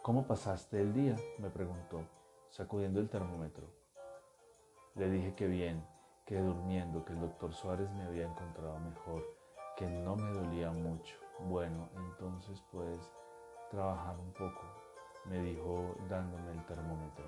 ¿Cómo 0.03 0.27
pasaste 0.27 0.81
el 0.81 0.93
día? 0.93 1.15
me 1.39 1.49
preguntó, 1.49 2.03
sacudiendo 2.51 2.99
el 2.99 3.09
termómetro. 3.09 3.69
Le 4.97 5.09
dije 5.09 5.37
que 5.37 5.47
bien, 5.47 5.87
que 6.27 6.41
durmiendo, 6.41 7.05
que 7.05 7.13
el 7.13 7.21
doctor 7.21 7.53
Suárez 7.53 7.89
me 7.93 8.03
había 8.03 8.27
encontrado 8.27 8.81
mejor, 8.81 9.23
que 9.77 9.87
no 9.87 10.17
me 10.17 10.29
dolía 10.33 10.73
mucho. 10.73 11.15
Bueno, 11.49 11.89
entonces 11.95 12.61
puedes 12.73 13.13
trabajar 13.71 14.19
un 14.19 14.33
poco, 14.33 14.63
me 15.27 15.39
dijo 15.39 15.95
dándome 16.09 16.51
el 16.51 16.67
termómetro. 16.67 17.25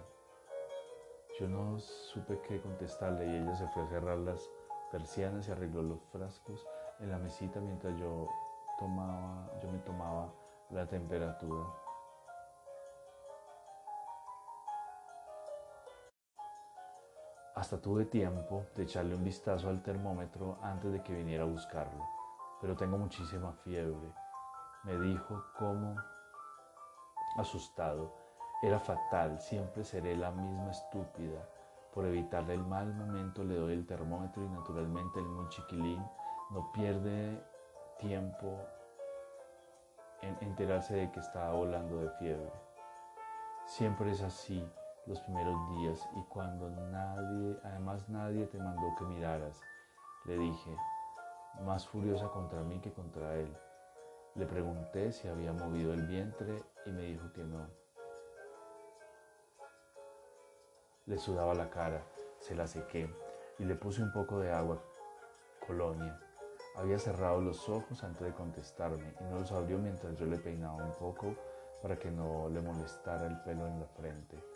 Yo 1.39 1.47
no 1.47 1.79
supe 1.79 2.41
qué 2.41 2.61
contestarle 2.61 3.25
y 3.25 3.37
ella 3.37 3.55
se 3.55 3.69
fue 3.69 3.85
a 3.85 3.89
cerrar 3.89 4.19
las 4.19 4.51
persianas 4.91 5.47
y 5.47 5.53
arregló 5.53 5.81
los 5.81 6.03
frascos 6.11 6.67
en 6.99 7.13
la 7.13 7.19
mesita 7.19 7.61
mientras 7.61 7.97
yo 8.01 8.29
tomaba, 8.81 9.49
yo 9.63 9.71
me 9.71 9.79
tomaba 9.79 10.35
la 10.71 10.89
temperatura. 10.89 11.84
Hasta 17.55 17.81
tuve 17.81 18.05
tiempo 18.07 18.67
de 18.75 18.83
echarle 18.83 19.15
un 19.15 19.23
vistazo 19.23 19.69
al 19.69 19.81
termómetro 19.81 20.59
antes 20.61 20.93
de 20.93 21.03
que 21.05 21.15
viniera 21.15 21.45
a 21.45 21.47
buscarlo, 21.47 22.05
pero 22.61 22.75
tengo 22.75 22.99
muchísima 22.99 23.53
fiebre, 23.53 24.13
me 24.83 24.99
dijo 24.99 25.45
como 25.57 25.95
asustado. 27.39 28.13
Era 28.61 28.81
fatal, 28.81 29.39
siempre 29.41 29.85
seré 29.85 30.17
la 30.17 30.33
misma 30.33 30.73
estúpida. 30.73 31.49
Por 31.93 32.07
evitarle 32.07 32.55
el 32.55 32.65
mal 32.65 32.93
momento 32.93 33.45
le 33.45 33.55
doy 33.55 33.75
el 33.75 33.87
termómetro 33.87 34.43
y 34.43 34.49
naturalmente 34.49 35.21
el 35.21 35.27
muy 35.27 35.49
chiquilín 35.49 36.05
no 36.51 36.73
pierde 36.73 37.41
tiempo 37.99 38.59
en 40.23 40.37
enterarse 40.41 40.95
de 40.97 41.13
que 41.13 41.21
estaba 41.21 41.53
volando 41.53 42.01
de 42.01 42.11
fiebre. 42.19 42.53
Siempre 43.65 44.11
es 44.11 44.23
así, 44.23 44.69
los 45.07 45.21
primeros 45.21 45.57
días 45.71 46.09
y 46.17 46.23
cuando 46.25 46.71
nadie, 46.71 47.59
además 47.65 48.09
nadie 48.09 48.47
te 48.47 48.59
mandó 48.59 48.95
que 48.99 49.05
miraras, 49.05 49.61
le 50.25 50.39
dije, 50.39 50.77
más 51.63 51.87
furiosa 51.87 52.29
contra 52.29 52.63
mí 52.63 52.81
que 52.81 52.93
contra 52.93 53.35
él. 53.35 53.55
Le 54.35 54.47
pregunté 54.47 55.13
si 55.13 55.29
había 55.29 55.53
movido 55.53 55.93
el 55.93 56.07
vientre 56.07 56.63
y 56.87 56.91
me 56.91 57.03
dijo 57.03 57.33
que 57.33 57.45
no. 57.45 57.69
Le 61.07 61.19
sudaba 61.19 61.55
la 61.55 61.69
cara, 61.69 62.03
se 62.39 62.55
la 62.55 62.67
sequé 62.67 63.15
y 63.59 63.65
le 63.65 63.77
puse 63.77 64.03
un 64.03 64.13
poco 64.13 64.41
de 64.41 64.53
agua, 64.53 64.83
colonia. 65.67 66.19
Había 66.77 66.99
cerrado 66.99 67.41
los 67.41 67.69
ojos 67.69 68.03
antes 68.03 68.23
de 68.23 68.35
contestarme 68.35 69.15
y 69.21 69.25
no 69.25 69.39
los 69.39 69.53
abrió 69.53 69.79
mientras 69.79 70.17
yo 70.17 70.27
le 70.27 70.39
peinaba 70.39 70.83
un 70.83 70.93
poco 70.93 71.35
para 71.83 71.99
que 71.99 72.11
no 72.11 72.49
le 72.49 72.61
molestara 72.63 73.27
el 73.27 73.39
pelo 73.43 73.67
en 73.67 73.79
la 73.79 73.87
frente. 73.87 74.54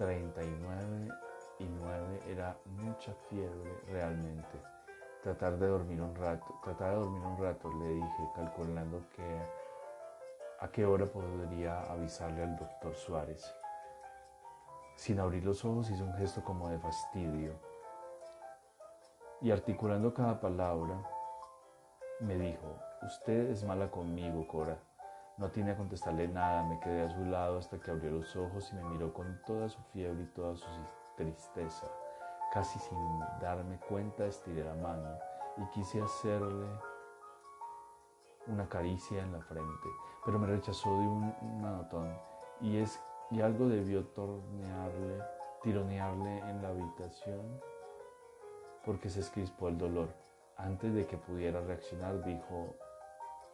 39 0.00 1.08
y 1.58 1.64
9 1.66 2.22
era 2.26 2.56
mucha 2.64 3.12
fiebre 3.28 3.82
realmente. 3.86 4.58
Tratar 5.22 5.58
de 5.58 5.66
dormir 5.66 6.00
un 6.00 6.16
rato, 6.16 6.58
tratar 6.64 6.92
de 6.92 6.96
dormir 7.00 7.22
un 7.22 7.36
rato, 7.36 7.70
le 7.70 7.88
dije, 7.88 8.30
calculando 8.34 9.02
que 9.14 9.42
a 10.60 10.68
qué 10.68 10.86
hora 10.86 11.04
podría 11.04 11.82
avisarle 11.82 12.42
al 12.42 12.56
doctor 12.56 12.94
Suárez. 12.94 13.54
Sin 14.96 15.20
abrir 15.20 15.44
los 15.44 15.62
ojos 15.66 15.90
hizo 15.90 16.04
un 16.04 16.14
gesto 16.14 16.42
como 16.42 16.70
de 16.70 16.78
fastidio 16.78 17.52
y 19.42 19.50
articulando 19.50 20.14
cada 20.14 20.40
palabra 20.40 20.96
me 22.20 22.36
dijo, 22.36 22.78
usted 23.02 23.50
es 23.50 23.64
mala 23.64 23.90
conmigo, 23.90 24.48
Cora. 24.48 24.78
No 25.38 25.50
tiene 25.50 25.72
a 25.72 25.76
contestarle 25.76 26.28
nada, 26.28 26.62
me 26.64 26.78
quedé 26.80 27.02
a 27.02 27.10
su 27.10 27.24
lado 27.24 27.58
hasta 27.58 27.78
que 27.78 27.90
abrió 27.90 28.10
los 28.10 28.36
ojos 28.36 28.70
y 28.72 28.76
me 28.76 28.84
miró 28.84 29.12
con 29.12 29.40
toda 29.46 29.68
su 29.68 29.80
fiebre 29.92 30.22
y 30.22 30.26
toda 30.26 30.56
su 30.56 30.68
tristeza. 31.16 31.86
Casi 32.52 32.78
sin 32.78 32.98
darme 33.40 33.78
cuenta 33.88 34.26
estiré 34.26 34.64
la 34.64 34.74
mano 34.74 35.18
y 35.56 35.64
quise 35.70 36.02
hacerle 36.02 36.66
una 38.46 38.68
caricia 38.68 39.22
en 39.22 39.32
la 39.32 39.40
frente, 39.40 39.88
pero 40.24 40.38
me 40.38 40.46
rechazó 40.46 40.90
de 40.90 41.06
un 41.06 41.62
manotón 41.62 42.12
y, 42.60 42.78
es, 42.78 43.00
y 43.30 43.40
algo 43.40 43.68
debió 43.68 44.04
tornearle, 44.08 45.22
tironearle 45.62 46.38
en 46.38 46.62
la 46.62 46.68
habitación 46.68 47.60
porque 48.84 49.08
se 49.10 49.20
escrispó 49.20 49.68
el 49.68 49.78
dolor. 49.78 50.08
Antes 50.56 50.92
de 50.94 51.06
que 51.06 51.16
pudiera 51.16 51.60
reaccionar 51.60 52.22
dijo 52.24 52.74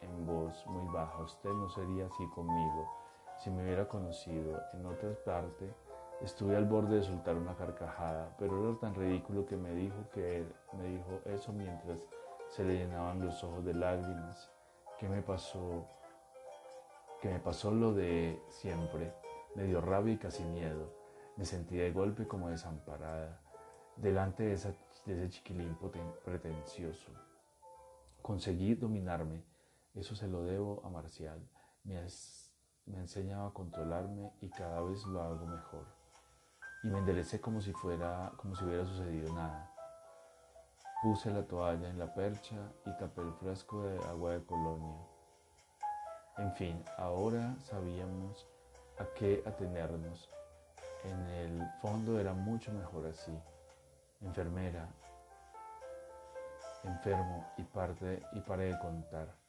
en 0.01 0.25
voz 0.25 0.65
muy 0.67 0.87
baja, 0.93 1.19
usted 1.19 1.49
no 1.49 1.69
sería 1.69 2.05
así 2.05 2.27
conmigo. 2.29 2.89
Si 3.37 3.49
me 3.49 3.63
hubiera 3.63 3.87
conocido 3.87 4.59
en 4.73 4.85
otra 4.85 5.09
parte, 5.25 5.73
estuve 6.21 6.55
al 6.55 6.65
borde 6.65 6.97
de 6.97 7.03
soltar 7.03 7.35
una 7.35 7.55
carcajada, 7.55 8.35
pero 8.39 8.69
era 8.69 8.79
tan 8.79 8.95
ridículo 8.95 9.45
que 9.45 9.57
me 9.57 9.73
dijo 9.73 9.95
que 10.13 10.45
me 10.73 10.87
dijo 10.87 11.21
eso 11.25 11.53
mientras 11.53 11.99
se 12.49 12.63
le 12.63 12.75
llenaban 12.75 13.23
los 13.23 13.43
ojos 13.43 13.63
de 13.63 13.73
lágrimas. 13.73 14.51
¿Qué 14.97 15.07
me 15.07 15.21
pasó? 15.21 15.85
Que 17.21 17.29
me 17.29 17.39
pasó 17.39 17.71
lo 17.71 17.93
de 17.93 18.41
siempre. 18.49 19.13
Me 19.55 19.63
dio 19.63 19.81
rabia 19.81 20.13
y 20.13 20.17
casi 20.17 20.43
miedo. 20.43 20.91
Me 21.35 21.45
sentí 21.45 21.75
de 21.75 21.91
golpe 21.91 22.27
como 22.27 22.49
desamparada, 22.49 23.39
delante 23.95 24.43
de, 24.43 24.49
de 24.49 25.13
ese 25.13 25.29
chiquilín 25.29 25.77
pretencioso. 26.23 27.11
Conseguí 28.23 28.73
dominarme 28.73 29.43
Eso 29.97 30.15
se 30.15 30.27
lo 30.27 30.43
debo 30.43 30.83
a 30.85 30.89
Marcial. 30.89 31.41
Me, 31.83 31.99
me 32.85 33.33
ha 33.33 33.45
a 33.47 33.51
controlarme 33.51 34.31
y 34.41 34.49
cada 34.49 34.79
vez 34.81 35.03
lo 35.07 35.23
hago 35.23 35.47
mejor. 35.47 35.85
Y 36.83 36.89
me 36.89 36.99
enderecé 36.99 37.41
como 37.41 37.61
si 37.61 37.73
fuera, 37.73 38.31
como 38.37 38.55
si 38.55 38.63
hubiera 38.63 38.85
sucedido 38.85 39.33
nada. 39.33 39.73
Puse 41.01 41.31
la 41.31 41.47
toalla 41.47 41.89
en 41.89 41.97
la 41.97 42.13
percha 42.13 42.55
y 42.85 42.95
tapé 42.97 43.21
el 43.21 43.33
frasco 43.33 43.87
de 43.87 43.97
agua 44.05 44.33
de 44.33 44.45
colonia. 44.45 44.97
En 46.37 46.53
fin, 46.53 46.83
ahora 46.97 47.55
sabíamos 47.61 48.47
a 48.99 49.05
qué 49.15 49.41
atenernos. 49.47 50.29
En 51.05 51.27
el 51.27 51.67
fondo 51.81 52.19
era 52.19 52.33
mucho 52.33 52.71
mejor 52.71 53.07
así. 53.07 53.35
Enfermera, 54.21 54.87
enfermo 56.83 57.47
y, 57.57 57.63
parte, 57.63 58.21
y 58.33 58.41
paré 58.41 58.65
de 58.65 58.79
contar 58.79 59.46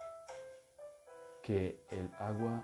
que 1.48 1.82
el 1.88 2.10
agua 2.18 2.62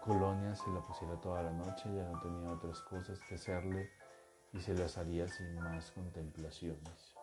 colonia 0.00 0.56
se 0.56 0.68
la 0.72 0.80
pusiera 0.80 1.14
toda 1.20 1.44
la 1.44 1.52
noche, 1.52 1.84
ya 1.94 2.02
no 2.10 2.18
tenía 2.18 2.50
otras 2.50 2.80
cosas 2.80 3.20
que 3.20 3.36
hacerle 3.36 3.88
y 4.52 4.58
se 4.58 4.74
las 4.74 4.98
haría 4.98 5.28
sin 5.28 5.54
más 5.60 5.92
contemplaciones. 5.92 7.14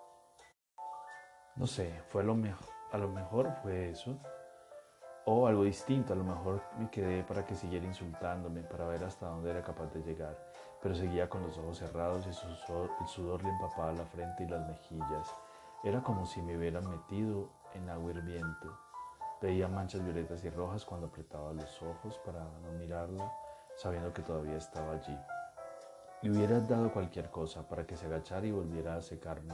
No 1.58 1.68
sé, 1.68 1.92
fue 2.08 2.24
lo 2.24 2.36
mejor, 2.36 2.70
a 2.94 2.98
lo 2.98 3.10
mejor 3.10 3.52
fue 3.62 3.90
eso, 3.90 4.18
o 5.26 5.46
algo 5.46 5.66
distinto, 5.66 6.14
a 6.14 6.16
lo 6.16 6.24
mejor 6.24 6.64
me 6.80 6.90
quedé 6.90 7.22
para 7.22 7.46
que 7.46 7.56
siguiera 7.56 7.86
insultándome, 7.86 8.64
para 8.64 8.88
ver 8.88 9.04
hasta 9.04 9.28
dónde 9.28 9.52
era 9.52 9.62
capaz 9.62 9.94
de 9.94 10.04
llegar, 10.04 10.38
pero 10.82 10.96
seguía 10.96 11.28
con 11.28 11.42
los 11.42 11.58
ojos 11.58 11.80
cerrados 11.80 12.26
y 12.26 12.30
el 12.30 13.08
sudor 13.10 13.44
le 13.44 13.50
empapaba 13.50 13.92
la 13.92 14.06
frente 14.06 14.46
y 14.46 14.48
las 14.48 14.66
mejillas. 14.66 15.36
Era 15.84 16.02
como 16.02 16.26
si 16.26 16.42
me 16.42 16.56
hubieran 16.56 16.90
metido 16.90 17.50
en 17.74 17.90
agua 17.90 18.12
hirviente. 18.12 18.68
Veía 19.42 19.68
manchas 19.68 20.04
violetas 20.04 20.44
y 20.44 20.50
rojas 20.50 20.84
cuando 20.84 21.08
apretaba 21.08 21.54
los 21.54 21.82
ojos 21.84 22.18
para 22.26 22.40
no 22.40 22.72
mirarla, 22.80 23.32
sabiendo 23.76 24.12
que 24.12 24.24
todavía 24.24 24.58
estaba 24.58 24.94
allí. 24.94 25.18
Le 26.24 26.32
hubiera 26.32 26.60
dado 26.62 26.92
cualquier 26.92 27.30
cosa 27.30 27.68
para 27.68 27.86
que 27.86 27.96
se 27.96 28.08
agachara 28.08 28.48
y 28.48 28.52
volviera 28.52 28.96
a 28.96 29.02
secarme 29.02 29.54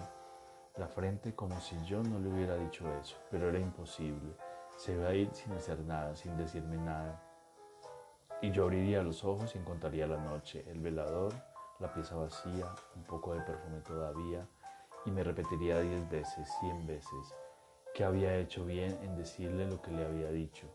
la 0.77 0.88
frente 0.88 1.36
como 1.36 1.59
si 1.59 1.75
yo 1.86 2.01
no 2.01 2.17
le 2.19 2.29
hubiera 2.29 2.55
dicho 2.55 2.89
eso, 3.01 3.17
pero 3.29 3.49
era 3.49 3.59
imposible. 3.59 4.34
Se 4.77 4.93
iba 4.93 5.09
a 5.09 5.13
ir 5.13 5.29
sin 5.34 5.51
hacer 5.53 5.79
nada, 5.81 6.15
sin 6.15 6.36
decirme 6.38 6.77
nada. 6.77 7.21
Y 8.41 8.51
yo 8.51 8.63
abriría 8.63 9.03
los 9.03 9.23
ojos 9.23 9.53
y 9.53 9.59
encontraría 9.59 10.07
la 10.07 10.17
noche, 10.17 10.65
el 10.67 10.79
velador, 10.79 11.34
la 11.79 11.93
pieza 11.93 12.15
vacía, 12.15 12.65
un 12.95 13.03
poco 13.03 13.34
de 13.34 13.41
perfume 13.41 13.81
todavía, 13.81 14.47
y 15.05 15.11
me 15.11 15.23
repetiría 15.23 15.79
diez 15.81 16.09
veces, 16.09 16.49
cien 16.59 16.88
veces, 16.88 17.36
que 17.93 18.03
había 18.03 18.35
hecho 18.35 18.65
bien 18.65 18.97
en 19.03 19.15
decirle 19.15 19.67
lo 19.67 19.81
que 19.81 19.91
le 19.91 20.05
había 20.05 20.29
dicho, 20.31 20.67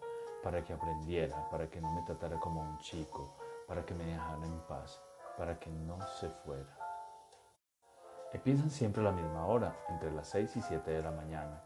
para 0.42 0.64
que 0.64 0.72
aprendiera, 0.72 1.48
para 1.50 1.68
que 1.68 1.80
no 1.80 1.92
me 1.92 2.02
tratara 2.02 2.38
como 2.38 2.60
un 2.60 2.78
chico, 2.78 3.36
para 3.66 3.84
que 3.84 3.94
me 3.94 4.04
dejara 4.04 4.46
en 4.46 4.60
paz, 4.68 5.00
para 5.36 5.58
que 5.58 5.70
no 5.70 5.98
se 6.20 6.28
fuera. 6.28 6.78
Piensan 8.44 8.70
siempre 8.70 9.02
a 9.02 9.06
la 9.06 9.12
misma 9.12 9.46
hora, 9.46 9.74
entre 9.88 10.12
las 10.12 10.28
6 10.28 10.56
y 10.56 10.62
7 10.62 10.90
de 10.90 11.02
la 11.02 11.10
mañana. 11.10 11.64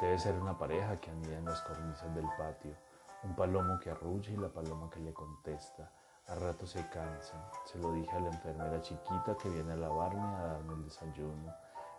Debe 0.00 0.18
ser 0.18 0.34
una 0.34 0.56
pareja 0.56 0.96
que 0.96 1.10
anida 1.10 1.38
en 1.38 1.44
las 1.44 1.60
cornisas 1.62 2.14
del 2.14 2.26
patio, 2.38 2.76
un 3.24 3.34
palomo 3.34 3.78
que 3.80 3.90
arrulla 3.90 4.30
y 4.30 4.36
la 4.36 4.48
paloma 4.48 4.88
que 4.90 5.00
le 5.00 5.12
contesta. 5.12 5.90
A 6.28 6.34
rato 6.36 6.66
se 6.66 6.88
cansan. 6.88 7.42
Se 7.64 7.78
lo 7.78 7.92
dije 7.92 8.16
a 8.16 8.20
la 8.20 8.28
enfermera 8.28 8.80
chiquita 8.80 9.36
que 9.40 9.48
viene 9.48 9.72
a 9.72 9.76
lavarme 9.76 10.22
a 10.22 10.46
darme 10.46 10.74
el 10.74 10.84
desayuno. 10.84 11.52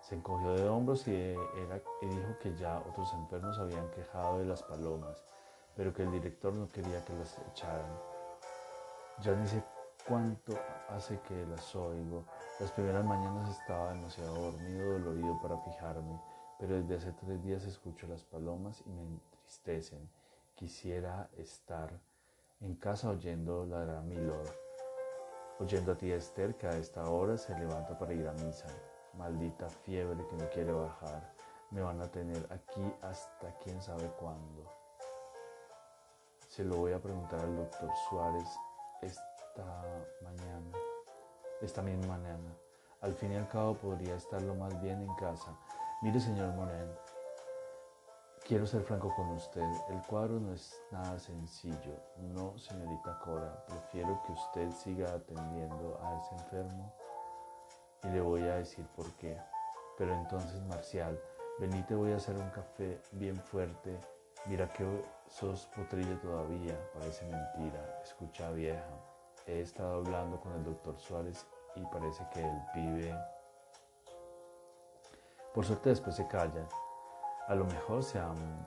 Se 0.04 0.16
encogió 0.16 0.54
de 0.56 0.68
hombros 0.68 1.08
y, 1.08 1.12
dijo 1.12 2.38
que 2.42 2.54
ya 2.58 2.78
otros 2.80 3.14
enfermos 3.14 3.58
habían 3.58 3.90
quejado 3.92 4.40
de 4.40 4.46
las 4.46 4.62
palomas, 4.62 5.24
pero 5.78 5.94
que 5.94 6.04
el 6.04 6.12
director 6.12 6.54
no 6.54 6.68
quería 6.68 7.04
que 7.06 7.14
las 7.14 7.40
echaran. 7.52 7.90
Ya 9.22 9.34
ni 9.34 9.48
sé 9.48 9.64
cuánto 10.06 10.60
hace 10.90 11.22
que 11.22 11.46
las 11.46 11.74
oigo. 11.74 12.26
Las 12.60 12.70
primeras 12.74 13.06
mañanas 13.06 13.58
estaba 13.58 13.94
demasiado 13.94 14.36
dormido, 14.52 15.00
dolorido 15.00 15.40
para 15.42 15.58
fijarme, 15.60 16.20
pero 16.60 16.76
desde 16.76 16.96
hace 16.98 17.14
tres 17.14 17.42
días 17.42 17.64
escucho 17.64 18.06
las 18.06 18.26
palomas 18.26 18.84
y 18.86 18.90
me 18.90 19.04
entristecen. 19.04 20.10
Quisiera 20.56 21.30
estar 21.38 21.90
en 22.60 22.76
casa 22.76 23.10
oyendo 23.10 23.66
ladrar 23.66 24.00
a 24.00 24.02
mi 24.02 24.18
Lord, 24.18 24.52
oyendo 25.60 25.94
a 25.94 25.96
tía 25.96 26.18
Esther 26.18 26.58
que 26.58 26.68
a 26.68 26.78
esta 26.78 27.10
hora 27.10 27.38
se 27.38 27.58
levanta 27.58 27.98
para 27.98 28.14
ir 28.14 28.28
a 28.28 28.34
misa. 28.34 28.68
Maldita 29.14 29.70
fiebre 29.70 30.26
que 30.28 30.36
no 30.36 30.50
quiere 30.50 30.72
bajar. 30.72 31.34
Me 31.72 31.82
van 31.82 32.02
a 32.02 32.08
tener 32.08 32.46
aquí 32.52 32.84
hasta 33.02 33.58
quién 33.60 33.82
sabe 33.82 34.08
cuándo. 34.20 34.70
Se 36.48 36.64
lo 36.64 36.78
voy 36.78 36.94
a 36.94 37.02
preguntar 37.02 37.40
al 37.40 37.56
doctor 37.56 37.90
Suárez 38.10 38.48
esta 39.02 39.84
mañana 40.22 40.78
esta 41.64 41.82
misma 41.82 42.18
mañana. 42.18 42.56
Al 43.02 43.14
fin 43.14 43.34
y 43.34 43.36
al 43.36 43.48
cabo 43.48 43.76
podría 43.76 44.16
estarlo 44.16 44.56
más 44.56 44.80
bien 44.82 45.02
en 45.02 45.14
casa. 45.16 45.58
Mire, 46.02 46.20
señor 46.20 46.54
Moreno, 46.54 46.94
quiero 48.46 48.66
ser 48.66 48.82
franco 48.84 49.14
con 49.16 49.30
usted. 49.30 49.64
El 49.90 50.02
cuadro 50.08 50.40
no 50.40 50.54
es 50.54 50.82
nada 50.92 51.18
sencillo. 51.20 51.96
No, 52.18 52.58
señorita 52.58 53.20
Cora. 53.20 53.66
Prefiero 53.68 54.22
que 54.26 54.34
usted 54.34 54.72
siga 54.72 55.14
atendiendo 55.14 56.00
a 56.02 56.20
ese 56.20 56.36
enfermo 56.36 56.94
y 58.04 58.08
le 58.08 58.22
voy 58.22 58.42
a 58.44 58.56
decir 58.56 58.86
por 58.96 59.12
qué. 59.14 59.38
Pero 59.98 60.14
entonces, 60.14 60.62
Marcial, 60.64 61.20
vení, 61.60 61.84
te 61.84 61.96
voy 61.96 62.12
a 62.12 62.18
hacer 62.18 62.36
un 62.36 62.50
café 62.50 63.00
bien 63.12 63.38
fuerte. 63.38 64.00
Mira 64.46 64.72
que 64.74 64.86
sos 65.28 65.68
potrillo 65.76 66.18
todavía, 66.20 66.78
parece 66.94 67.26
mentira. 67.26 68.02
Escucha, 68.04 68.52
vieja. 68.52 68.84
He 69.48 69.62
estado 69.62 69.96
hablando 69.96 70.40
con 70.40 70.54
el 70.54 70.64
doctor 70.64 70.98
Suárez 71.00 71.46
y 71.76 71.82
parece 71.86 72.26
que 72.34 72.42
el 72.42 72.62
pibe, 72.74 73.16
por 75.54 75.66
suerte 75.66 75.90
después 75.90 76.16
se 76.16 76.28
calla. 76.28 76.68
A 77.48 77.56
lo 77.56 77.66
mejor 77.66 78.04
se 78.04 78.20
van, 78.20 78.66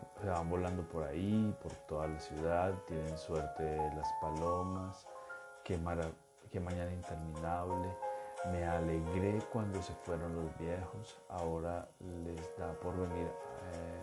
volando 0.49 0.83
por 0.89 1.05
ahí, 1.05 1.57
por 1.63 1.73
toda 1.89 2.07
la 2.07 2.21
ciudad, 2.21 2.75
tienen 2.87 3.17
suerte 3.17 3.77
las 3.97 4.09
palomas, 4.21 5.07
qué, 5.65 5.79
qué 6.51 6.61
mañana 6.61 6.93
interminable. 6.93 7.89
Me 8.53 8.65
alegré 8.65 9.41
cuando 9.53 9.83
se 9.83 9.93
fueron 9.93 10.35
los 10.35 10.59
viejos, 10.59 11.19
ahora 11.29 11.89
les 12.25 12.57
da 12.57 12.73
por 12.75 12.97
venir 12.97 13.27
eh, 13.27 14.01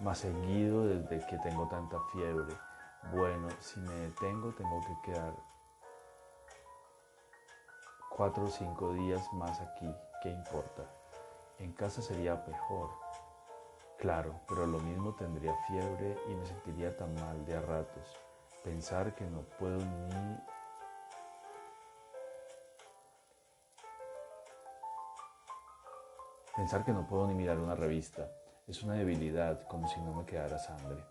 más 0.00 0.18
seguido 0.18 0.86
desde 0.86 1.26
que 1.26 1.38
tengo 1.38 1.66
tanta 1.68 1.98
fiebre. 2.12 2.54
Bueno, 3.12 3.48
si 3.60 3.80
me 3.80 3.94
detengo 3.94 4.52
tengo 4.52 4.80
que 4.80 5.12
quedar 5.12 5.34
cuatro 8.14 8.44
o 8.44 8.48
cinco 8.48 8.92
días 8.92 9.32
más 9.32 9.60
aquí, 9.60 9.90
¿qué 10.22 10.30
importa? 10.30 10.82
En 11.58 11.72
casa 11.72 12.02
sería 12.02 12.44
mejor. 12.46 12.90
Claro, 13.98 14.40
pero 14.48 14.66
lo 14.66 14.78
mismo 14.80 15.14
tendría 15.14 15.54
fiebre 15.66 16.18
y 16.28 16.34
me 16.34 16.46
sentiría 16.46 16.96
tan 16.96 17.14
mal 17.14 17.44
de 17.46 17.56
a 17.56 17.60
ratos. 17.60 18.18
Pensar 18.62 19.14
que 19.14 19.24
no 19.24 19.40
puedo 19.58 19.78
ni 19.78 20.38
Pensar 26.56 26.84
que 26.84 26.92
no 26.92 27.06
puedo 27.06 27.26
ni 27.26 27.34
mirar 27.34 27.58
una 27.58 27.74
revista 27.74 28.30
es 28.68 28.82
una 28.84 28.94
debilidad, 28.94 29.66
como 29.66 29.88
si 29.88 30.00
no 30.00 30.14
me 30.14 30.24
quedara 30.24 30.58
sangre. 30.58 31.04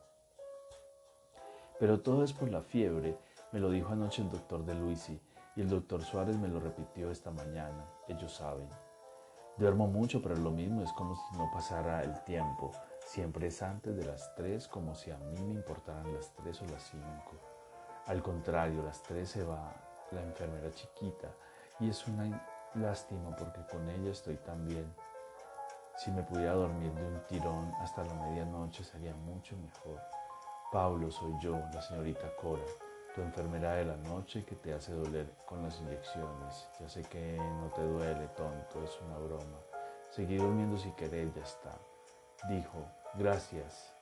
Pero 1.79 1.99
todo 1.99 2.23
es 2.23 2.31
por 2.31 2.49
la 2.49 2.61
fiebre, 2.61 3.17
me 3.51 3.59
lo 3.59 3.69
dijo 3.69 3.91
anoche 3.91 4.21
el 4.21 4.31
doctor 4.31 4.63
de 4.63 4.73
Luisi, 4.73 5.21
y 5.55 5.61
el 5.61 5.69
doctor 5.69 6.01
Suárez 6.01 6.37
me 6.37 6.47
lo 6.47 6.61
repitió 6.61 7.11
esta 7.11 7.29
mañana, 7.29 7.85
ellos 8.07 8.33
saben. 8.33 8.69
Duermo 9.57 9.87
mucho, 9.87 10.21
pero 10.21 10.35
lo 10.37 10.49
mismo 10.49 10.81
es 10.81 10.93
como 10.93 11.15
si 11.15 11.37
no 11.37 11.51
pasara 11.51 12.01
el 12.03 12.23
tiempo. 12.23 12.71
Siempre 13.05 13.47
es 13.47 13.61
antes 13.61 13.95
de 13.95 14.05
las 14.05 14.33
tres, 14.35 14.67
como 14.67 14.95
si 14.95 15.11
a 15.11 15.17
mí 15.17 15.39
me 15.41 15.53
importaran 15.53 16.11
las 16.13 16.33
tres 16.33 16.61
o 16.61 16.65
las 16.65 16.83
cinco. 16.83 17.33
Al 18.07 18.23
contrario, 18.23 18.81
las 18.81 19.03
tres 19.03 19.29
se 19.29 19.43
va 19.43 19.75
la 20.11 20.23
enfermera 20.23 20.71
chiquita 20.71 21.27
y 21.79 21.89
es 21.89 22.07
una 22.07 22.47
lástima 22.75 23.35
porque 23.35 23.61
con 23.69 23.87
ella 23.89 24.11
estoy 24.11 24.37
tan 24.37 24.65
bien. 24.65 24.91
Si 25.97 26.11
me 26.11 26.23
pudiera 26.23 26.53
dormir 26.53 26.91
de 26.93 27.05
un 27.05 27.19
tirón 27.27 27.71
hasta 27.81 28.03
la 28.03 28.13
medianoche 28.13 28.83
sería 28.83 29.13
mucho 29.13 29.55
mejor. 29.57 30.01
Pablo 30.71 31.11
soy 31.11 31.33
yo, 31.41 31.57
la 31.73 31.81
señorita 31.81 32.35
Cora 32.35 32.63
tu 33.13 33.21
enfermera 33.21 33.73
de 33.75 33.85
la 33.85 33.97
noche 33.97 34.43
que 34.43 34.55
te 34.55 34.73
hace 34.73 34.91
doler 34.91 35.29
con 35.45 35.61
las 35.61 35.79
inyecciones. 35.79 36.67
Ya 36.79 36.89
sé 36.89 37.03
que 37.03 37.37
no 37.37 37.67
te 37.75 37.83
duele, 37.83 38.27
tonto, 38.29 38.83
es 38.83 38.99
una 39.01 39.17
broma. 39.19 39.59
Seguí 40.09 40.37
durmiendo 40.37 40.77
si 40.77 40.91
querés, 40.91 41.33
ya 41.35 41.43
está. 41.43 41.71
Dijo, 42.49 42.85
gracias. 43.15 43.93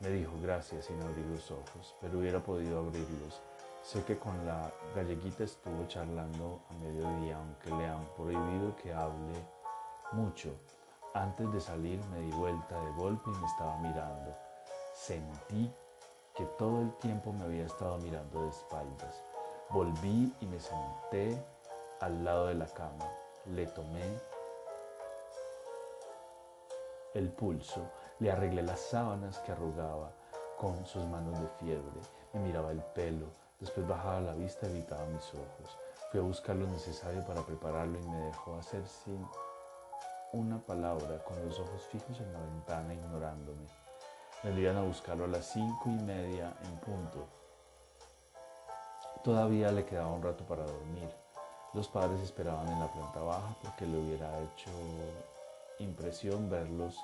Me 0.00 0.08
dijo 0.08 0.32
gracias 0.42 0.86
sin 0.86 1.00
abrir 1.02 1.24
los 1.26 1.50
ojos, 1.52 1.94
pero 2.00 2.18
hubiera 2.18 2.40
podido 2.40 2.80
abrirlos. 2.80 3.40
Sé 3.82 4.02
que 4.04 4.18
con 4.18 4.44
la 4.44 4.72
galleguita 4.96 5.44
estuvo 5.44 5.86
charlando 5.86 6.62
a 6.70 6.74
mediodía, 6.74 7.36
aunque 7.36 7.70
le 7.70 7.86
han 7.86 8.04
prohibido 8.16 8.74
que 8.76 8.92
hable 8.92 9.34
mucho. 10.12 10.50
Antes 11.14 11.52
de 11.52 11.60
salir 11.60 12.02
me 12.06 12.20
di 12.20 12.30
vuelta 12.30 12.80
de 12.80 12.92
golpe 12.92 13.30
y 13.30 13.38
me 13.38 13.46
estaba 13.46 13.76
mirando. 13.78 14.34
Sentí 14.94 15.70
que 16.34 16.46
todo 16.58 16.80
el 16.80 16.92
tiempo 16.98 17.32
me 17.32 17.44
había 17.44 17.66
estado 17.66 17.98
mirando 17.98 18.42
de 18.42 18.48
espaldas. 18.48 19.22
Volví 19.68 20.34
y 20.40 20.46
me 20.46 20.58
senté 20.58 21.44
al 22.00 22.24
lado 22.24 22.46
de 22.46 22.54
la 22.54 22.66
cama. 22.66 23.04
Le 23.46 23.66
tomé 23.66 24.02
el 27.14 27.30
pulso, 27.30 27.90
le 28.18 28.30
arreglé 28.30 28.62
las 28.62 28.80
sábanas 28.80 29.38
que 29.40 29.52
arrugaba 29.52 30.12
con 30.56 30.86
sus 30.86 31.04
manos 31.06 31.38
de 31.40 31.48
fiebre, 31.58 32.00
me 32.32 32.40
miraba 32.40 32.70
el 32.70 32.82
pelo, 32.94 33.26
después 33.60 33.86
bajaba 33.86 34.20
la 34.20 34.34
vista 34.34 34.66
y 34.66 34.70
evitaba 34.70 35.04
mis 35.06 35.34
ojos. 35.34 35.78
Fui 36.10 36.20
a 36.20 36.22
buscar 36.22 36.56
lo 36.56 36.66
necesario 36.68 37.22
para 37.26 37.42
prepararlo 37.42 37.98
y 37.98 38.08
me 38.08 38.18
dejó 38.18 38.56
hacer 38.56 38.86
sin 38.86 39.26
una 40.32 40.58
palabra, 40.58 41.22
con 41.24 41.44
los 41.44 41.58
ojos 41.60 41.82
fijos 41.90 42.18
en 42.20 42.32
la 42.32 42.40
ventana, 42.40 42.94
ignorándome. 42.94 43.66
Vendrían 44.42 44.76
a 44.78 44.82
buscarlo 44.82 45.24
a 45.24 45.28
las 45.28 45.52
cinco 45.52 45.84
y 45.86 46.02
media 46.02 46.56
en 46.64 46.76
punto. 46.78 47.28
Todavía 49.22 49.70
le 49.70 49.84
quedaba 49.84 50.12
un 50.12 50.22
rato 50.22 50.44
para 50.46 50.64
dormir. 50.64 51.08
Los 51.74 51.88
padres 51.88 52.20
esperaban 52.22 52.66
en 52.68 52.80
la 52.80 52.90
planta 52.90 53.20
baja 53.20 53.56
porque 53.62 53.86
le 53.86 53.98
hubiera 53.98 54.38
hecho 54.40 54.70
impresión 55.78 56.48
verlos 56.50 56.96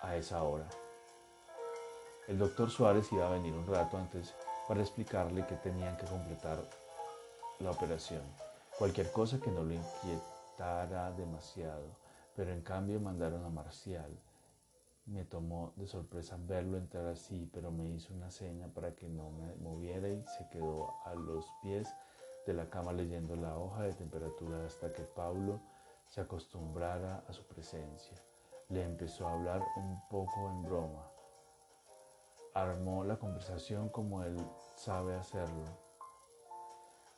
a 0.00 0.16
esa 0.16 0.42
hora. 0.42 0.68
El 2.28 2.38
doctor 2.38 2.70
Suárez 2.70 3.10
iba 3.12 3.26
a 3.26 3.30
venir 3.30 3.54
un 3.54 3.66
rato 3.66 3.96
antes 3.96 4.34
para 4.68 4.82
explicarle 4.82 5.46
que 5.46 5.56
tenían 5.56 5.96
que 5.96 6.06
completar 6.06 6.58
la 7.58 7.70
operación. 7.70 8.22
Cualquier 8.78 9.10
cosa 9.10 9.40
que 9.40 9.50
no 9.50 9.64
lo 9.64 9.72
inquietara 9.72 10.39
demasiado, 11.16 11.96
pero 12.36 12.52
en 12.52 12.60
cambio 12.60 13.00
mandaron 13.00 13.44
a 13.44 13.48
Marcial. 13.48 14.10
Me 15.06 15.24
tomó 15.24 15.72
de 15.76 15.86
sorpresa 15.86 16.36
verlo 16.38 16.76
entrar 16.76 17.06
así, 17.06 17.48
pero 17.52 17.70
me 17.70 17.86
hizo 17.88 18.12
una 18.12 18.30
seña 18.30 18.68
para 18.68 18.94
que 18.94 19.08
no 19.08 19.30
me 19.30 19.54
moviera 19.56 20.08
y 20.08 20.22
se 20.26 20.46
quedó 20.50 20.94
a 21.06 21.14
los 21.14 21.46
pies 21.62 21.88
de 22.46 22.52
la 22.52 22.68
cama 22.68 22.92
leyendo 22.92 23.36
la 23.36 23.56
hoja 23.56 23.84
de 23.84 23.94
temperatura 23.94 24.66
hasta 24.66 24.92
que 24.92 25.02
Pablo 25.02 25.60
se 26.06 26.20
acostumbrara 26.20 27.24
a 27.26 27.32
su 27.32 27.42
presencia. 27.44 28.16
Le 28.68 28.84
empezó 28.84 29.26
a 29.26 29.32
hablar 29.32 29.62
un 29.76 30.00
poco 30.08 30.50
en 30.50 30.62
broma. 30.62 31.10
Armó 32.54 33.02
la 33.04 33.16
conversación 33.16 33.88
como 33.88 34.22
él 34.22 34.36
sabe 34.76 35.14
hacerlo. 35.14 35.64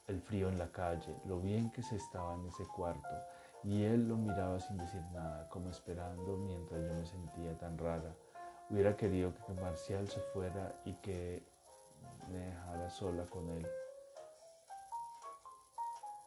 El 0.06 0.20
frío 0.20 0.48
en 0.48 0.58
la 0.58 0.70
calle, 0.70 1.16
lo 1.24 1.40
bien 1.40 1.70
que 1.72 1.82
se 1.82 1.96
estaba 1.96 2.34
en 2.34 2.46
ese 2.46 2.66
cuarto, 2.66 3.08
y 3.64 3.84
él 3.84 4.08
lo 4.08 4.16
miraba 4.16 4.58
sin 4.58 4.76
decir 4.76 5.02
nada, 5.12 5.48
como 5.48 5.70
esperando 5.70 6.36
mientras 6.36 6.80
yo 6.82 6.94
me 6.94 7.06
sentía 7.06 7.56
tan 7.58 7.78
rara. 7.78 8.14
Hubiera 8.70 8.96
querido 8.96 9.32
que 9.46 9.54
Marcial 9.54 10.08
se 10.08 10.20
fuera 10.20 10.74
y 10.84 10.94
que 10.94 11.46
me 12.28 12.38
dejara 12.38 12.90
sola 12.90 13.24
con 13.26 13.48
él. 13.50 13.66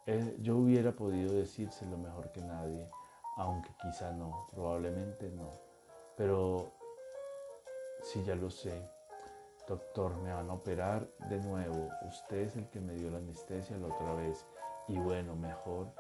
Eh, 0.06 0.38
yo 0.40 0.58
hubiera 0.58 0.92
podido 0.92 1.34
decírselo 1.34 1.98
mejor 1.98 2.32
que 2.32 2.42
nadie, 2.42 2.88
aunque 3.38 3.72
quizá 3.82 4.12
no, 4.12 4.48
probablemente 4.52 5.30
no. 5.32 5.50
Pero 6.16 6.72
sí 8.02 8.24
ya 8.24 8.36
lo 8.36 8.50
sé. 8.50 8.90
Doctor, 9.68 10.16
me 10.18 10.32
van 10.32 10.50
a 10.52 10.54
operar 10.54 11.08
de 11.28 11.40
nuevo. 11.40 11.90
Usted 12.08 12.38
es 12.38 12.56
el 12.56 12.70
que 12.70 12.80
me 12.80 12.94
dio 12.94 13.10
la 13.10 13.18
anestesia 13.18 13.78
la 13.78 13.88
otra 13.88 14.14
vez. 14.14 14.46
Y 14.88 14.98
bueno, 15.00 15.36
mejor 15.36 15.92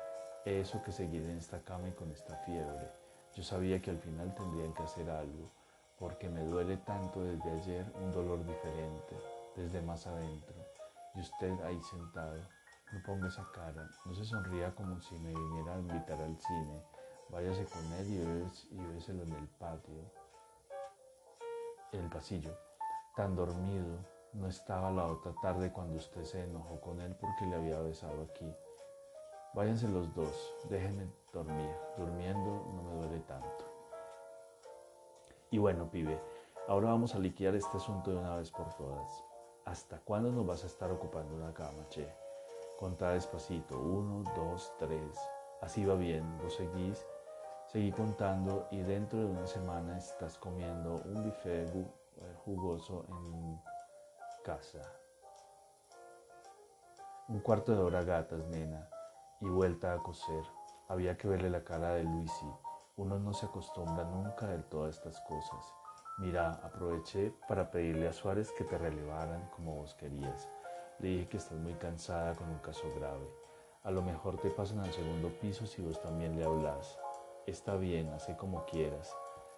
eso 0.45 0.81
que 0.83 0.91
seguir 0.91 1.23
en 1.23 1.37
esta 1.37 1.59
cama 1.61 1.89
y 1.89 1.91
con 1.93 2.11
esta 2.11 2.35
fiebre. 2.37 2.89
Yo 3.33 3.43
sabía 3.43 3.81
que 3.81 3.89
al 3.89 3.97
final 3.97 4.33
tendrían 4.35 4.73
que 4.73 4.83
hacer 4.83 5.09
algo, 5.09 5.51
porque 5.97 6.29
me 6.29 6.41
duele 6.41 6.77
tanto 6.77 7.23
desde 7.23 7.51
ayer 7.51 7.85
un 8.01 8.11
dolor 8.11 8.45
diferente, 8.45 9.15
desde 9.55 9.81
más 9.81 10.05
adentro. 10.05 10.55
Y 11.15 11.21
usted 11.21 11.59
ahí 11.61 11.81
sentado 11.81 12.41
no 12.91 13.01
ponga 13.03 13.27
esa 13.27 13.45
cara, 13.51 13.89
no 14.05 14.13
se 14.13 14.23
sonría 14.23 14.73
como 14.75 15.01
si 15.01 15.15
me 15.15 15.33
viniera 15.33 15.75
a 15.75 15.79
invitar 15.79 16.21
al 16.21 16.37
cine. 16.37 16.81
Váyase 17.29 17.65
con 17.65 17.83
él 17.93 18.55
y, 18.71 18.77
béselo 18.93 19.23
en 19.23 19.33
el 19.33 19.47
patio, 19.47 20.11
el 21.91 22.07
pasillo. 22.09 22.55
Tan 23.15 23.35
dormido 23.35 23.97
no 24.33 24.47
estaba 24.47 24.91
la 24.91 25.07
otra 25.07 25.33
tarde 25.41 25.71
cuando 25.71 25.97
usted 25.97 26.23
se 26.23 26.43
enojó 26.43 26.79
con 26.79 27.01
él 27.01 27.15
porque 27.19 27.45
le 27.47 27.55
había 27.55 27.79
besado 27.79 28.21
aquí. 28.23 28.53
Váyanse 29.55 29.87
los 29.87 30.13
dos, 30.13 30.53
déjenme 30.67 31.07
dormir. 31.31 31.73
Durmiendo 31.97 32.65
no 32.73 32.83
me 32.83 32.95
duele 32.95 33.19
tanto. 33.21 33.63
Y 35.49 35.57
bueno, 35.57 35.89
pibe, 35.89 36.19
ahora 36.67 36.89
vamos 36.89 37.15
a 37.15 37.19
liquidar 37.19 37.55
este 37.55 37.77
asunto 37.77 38.11
de 38.11 38.17
una 38.17 38.35
vez 38.35 38.51
por 38.51 38.67
todas. 38.73 39.23
¿Hasta 39.63 39.99
cuándo 39.99 40.29
nos 40.29 40.45
vas 40.45 40.63
a 40.65 40.67
estar 40.67 40.91
ocupando 40.91 41.35
una 41.35 41.53
cama, 41.53 41.87
che? 41.87 42.13
Contá 42.77 43.11
despacito, 43.11 43.79
uno, 43.79 44.29
dos, 44.35 44.73
tres. 44.77 45.17
Así 45.61 45.85
va 45.85 45.95
bien, 45.95 46.37
vos 46.39 46.53
seguís, 46.55 47.05
seguí 47.67 47.93
contando 47.93 48.67
y 48.71 48.81
dentro 48.81 49.19
de 49.19 49.25
una 49.25 49.47
semana 49.47 49.97
estás 49.97 50.37
comiendo 50.37 50.95
un 51.05 51.23
buffet 51.23 51.73
eh, 51.73 51.87
jugoso 52.43 53.05
en 53.07 53.57
casa. 54.43 54.81
Un 57.29 57.39
cuarto 57.39 57.71
de 57.71 57.81
hora 57.81 58.03
gatas, 58.03 58.45
nena, 58.47 58.89
y 59.45 59.49
vuelta 59.49 59.93
a 59.93 59.99
coser. 59.99 60.43
Había 60.87 61.17
que 61.17 61.27
verle 61.27 61.51
la 61.51 61.63
cara 61.63 61.93
de 61.93 62.03
Luisi. 62.03 62.51
Uno 62.97 63.19
no 63.19 63.31
se 63.31 63.45
acostumbra 63.45 64.03
nunca 64.03 64.47
de 64.47 64.63
todas 64.63 64.95
estas 64.95 65.21
cosas. 65.21 65.73
Mira, 66.17 66.59
aproveché 66.63 67.31
para 67.47 67.69
pedirle 67.69 68.07
a 68.07 68.13
Suárez 68.13 68.51
que 68.57 68.63
te 68.63 68.77
relevaran 68.77 69.47
como 69.55 69.75
vos 69.75 69.93
querías. 69.93 70.49
Le 70.99 71.09
dije 71.09 71.29
que 71.29 71.37
estás 71.37 71.59
muy 71.59 71.75
cansada 71.75 72.35
con 72.35 72.49
un 72.49 72.57
caso 72.57 72.91
grave. 72.95 73.29
A 73.83 73.91
lo 73.91 74.01
mejor 74.01 74.37
te 74.37 74.49
pasan 74.49 74.79
al 74.79 74.91
segundo 74.91 75.29
piso 75.39 75.67
si 75.67 75.83
vos 75.83 76.01
también 76.01 76.35
le 76.35 76.45
hablas. 76.45 76.97
Está 77.45 77.75
bien, 77.75 78.09
hace 78.13 78.35
como 78.35 78.65
quieras. 78.65 79.15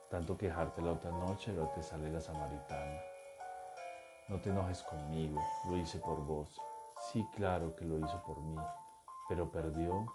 Tanto 0.10 0.38
quejarte 0.38 0.82
la 0.82 0.94
otra 0.94 1.12
noche, 1.12 1.54
luego 1.54 1.72
te 1.76 1.84
sale 1.84 2.12
la 2.12 2.20
samaritana. 2.20 3.02
No 4.28 4.42
te 4.42 4.50
enojes 4.50 4.84
conmigo, 4.84 5.42
lo 5.70 5.78
hice 5.78 6.00
por 6.00 6.26
vos. 6.26 6.62
Sí, 7.10 7.26
claro 7.36 7.74
que 7.76 7.86
lo 7.86 8.00
hizo 8.00 8.22
por 8.24 8.42
mí, 8.42 8.58
pero 9.28 9.52
perdió 9.52 10.06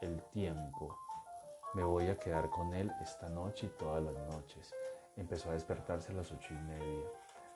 el 0.00 0.22
tiempo. 0.30 0.96
Me 1.74 1.84
voy 1.84 2.08
a 2.08 2.18
quedar 2.18 2.50
con 2.50 2.74
él 2.74 2.90
esta 3.00 3.28
noche 3.28 3.66
y 3.66 3.78
todas 3.78 4.02
las 4.02 4.14
noches. 4.34 4.74
Empezó 5.16 5.50
a 5.50 5.54
despertarse 5.54 6.12
a 6.12 6.16
las 6.16 6.32
ocho 6.32 6.54
y 6.54 6.58
media. 6.58 7.06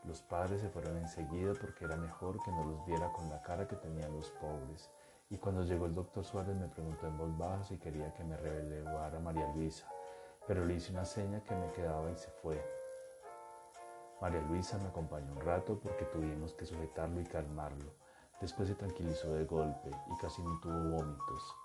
Los 0.05 0.23
padres 0.23 0.61
se 0.61 0.69
fueron 0.69 0.97
enseguida 0.99 1.53
porque 1.61 1.85
era 1.85 1.97
mejor 1.97 2.43
que 2.43 2.53
no 2.53 2.65
los 2.65 2.85
viera 2.87 3.11
con 3.13 3.29
la 3.31 3.43
cara 3.43 3.67
que 3.67 3.77
tenían 3.77 4.15
los 4.15 4.31
pobres. 4.33 4.91
Y 5.31 5.39
cuando 5.39 5.65
llegó 5.65 5.87
el 5.87 5.95
doctor 5.95 6.25
Suárez 6.25 6.55
me 6.55 6.69
preguntó 6.69 7.07
en 7.07 7.17
voz 7.17 7.37
baja 7.39 7.65
si 7.65 7.79
quería 7.79 8.13
que 8.13 8.23
me 8.23 8.37
revelara 8.37 9.17
a 9.17 9.21
María 9.21 9.49
Luisa, 9.55 9.89
pero 10.47 10.65
le 10.65 10.75
hice 10.75 10.93
una 10.93 11.07
seña 11.07 11.43
que 11.43 11.55
me 11.55 11.73
quedaba 11.73 12.11
y 12.11 12.17
se 12.17 12.31
fue. 12.31 12.63
María 14.21 14.43
Luisa 14.43 14.79
me 14.79 14.89
acompañó 14.89 15.33
un 15.33 15.41
rato 15.41 15.81
porque 15.83 16.05
tuvimos 16.05 16.53
que 16.53 16.67
sujetarlo 16.67 17.21
y 17.21 17.25
calmarlo. 17.25 17.93
Después 18.45 18.69
se 18.69 18.75
tranquilizó 18.75 19.33
de 19.33 19.47
golpe 19.47 19.91
y 20.07 20.17
casi 20.19 20.43
no 20.43 20.61
tuvo 20.61 20.99
vómitos. 20.99 21.57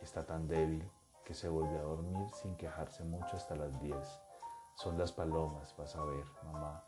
Está 0.00 0.24
tan 0.24 0.46
débil 0.46 0.88
que 1.24 1.34
se 1.34 1.48
volvió 1.48 1.80
a 1.80 1.82
dormir 1.82 2.30
sin 2.30 2.56
quejarse 2.56 3.02
mucho 3.02 3.36
hasta 3.36 3.56
las 3.56 3.80
10. 3.80 3.96
Son 4.76 4.96
las 4.96 5.10
palomas, 5.10 5.74
vas 5.76 5.96
a 5.96 6.04
ver, 6.04 6.24
mamá. 6.44 6.84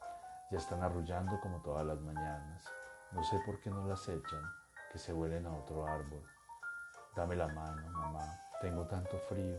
Ya 0.53 0.59
están 0.59 0.85
arrullando 0.85 1.41
como 1.41 1.61
todas 1.63 1.85
las 1.85 2.01
mañanas. 2.01 2.65
No 3.11 3.25
sé 3.25 3.41
por 3.45 3.59
qué 3.59 3.71
no 3.71 3.89
las 3.89 4.09
echan, 4.09 4.45
que 4.93 5.01
se 5.01 5.13
vuelen 5.13 5.45
a 5.47 5.57
otro 5.57 5.85
árbol. 5.85 6.23
Dame 7.17 7.35
la 7.35 7.49
mano, 7.49 7.91
mamá. 7.91 8.39
Tengo 8.61 8.87
tanto 8.87 9.19
frío. 9.19 9.59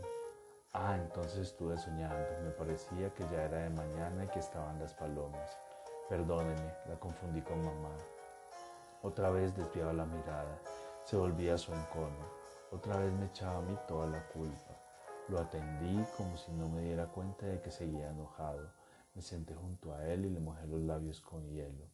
Ah, 0.71 0.95
entonces 0.95 1.39
estuve 1.49 1.77
soñando. 1.77 2.29
Me 2.43 2.51
parecía 2.51 3.13
que 3.13 3.27
ya 3.27 3.43
era 3.43 3.57
de 3.57 3.69
mañana 3.71 4.23
y 4.23 4.29
que 4.29 4.39
estaban 4.39 4.79
las 4.79 4.93
palomas. 4.93 5.59
Perdóneme, 6.07 6.75
la 6.87 6.97
confundí 6.97 7.41
con 7.41 7.61
mamá. 7.61 7.93
Otra 9.03 9.29
vez 9.29 9.55
desviaba 9.55 9.93
la 9.93 10.05
mirada. 10.05 10.59
Se 11.05 11.17
volvía 11.17 11.55
a 11.55 11.57
su 11.57 11.73
encono. 11.73 12.41
Otra 12.71 12.97
vez 12.97 13.11
me 13.13 13.25
echaba 13.25 13.57
a 13.57 13.61
mí 13.61 13.77
toda 13.87 14.07
la 14.07 14.27
culpa. 14.29 14.77
Lo 15.27 15.39
atendí 15.39 16.03
como 16.17 16.37
si 16.37 16.51
no 16.51 16.69
me 16.69 16.81
diera 16.81 17.07
cuenta 17.07 17.45
de 17.45 17.61
que 17.61 17.71
seguía 17.71 18.09
enojado 18.09 18.81
me 19.15 19.21
senté 19.21 19.53
junto 19.55 19.93
a 19.93 20.05
él 20.07 20.25
y 20.25 20.29
le 20.29 20.39
mojé 20.39 20.65
los 20.67 20.81
labios 20.81 21.19
con 21.21 21.45
hielo. 21.49 21.85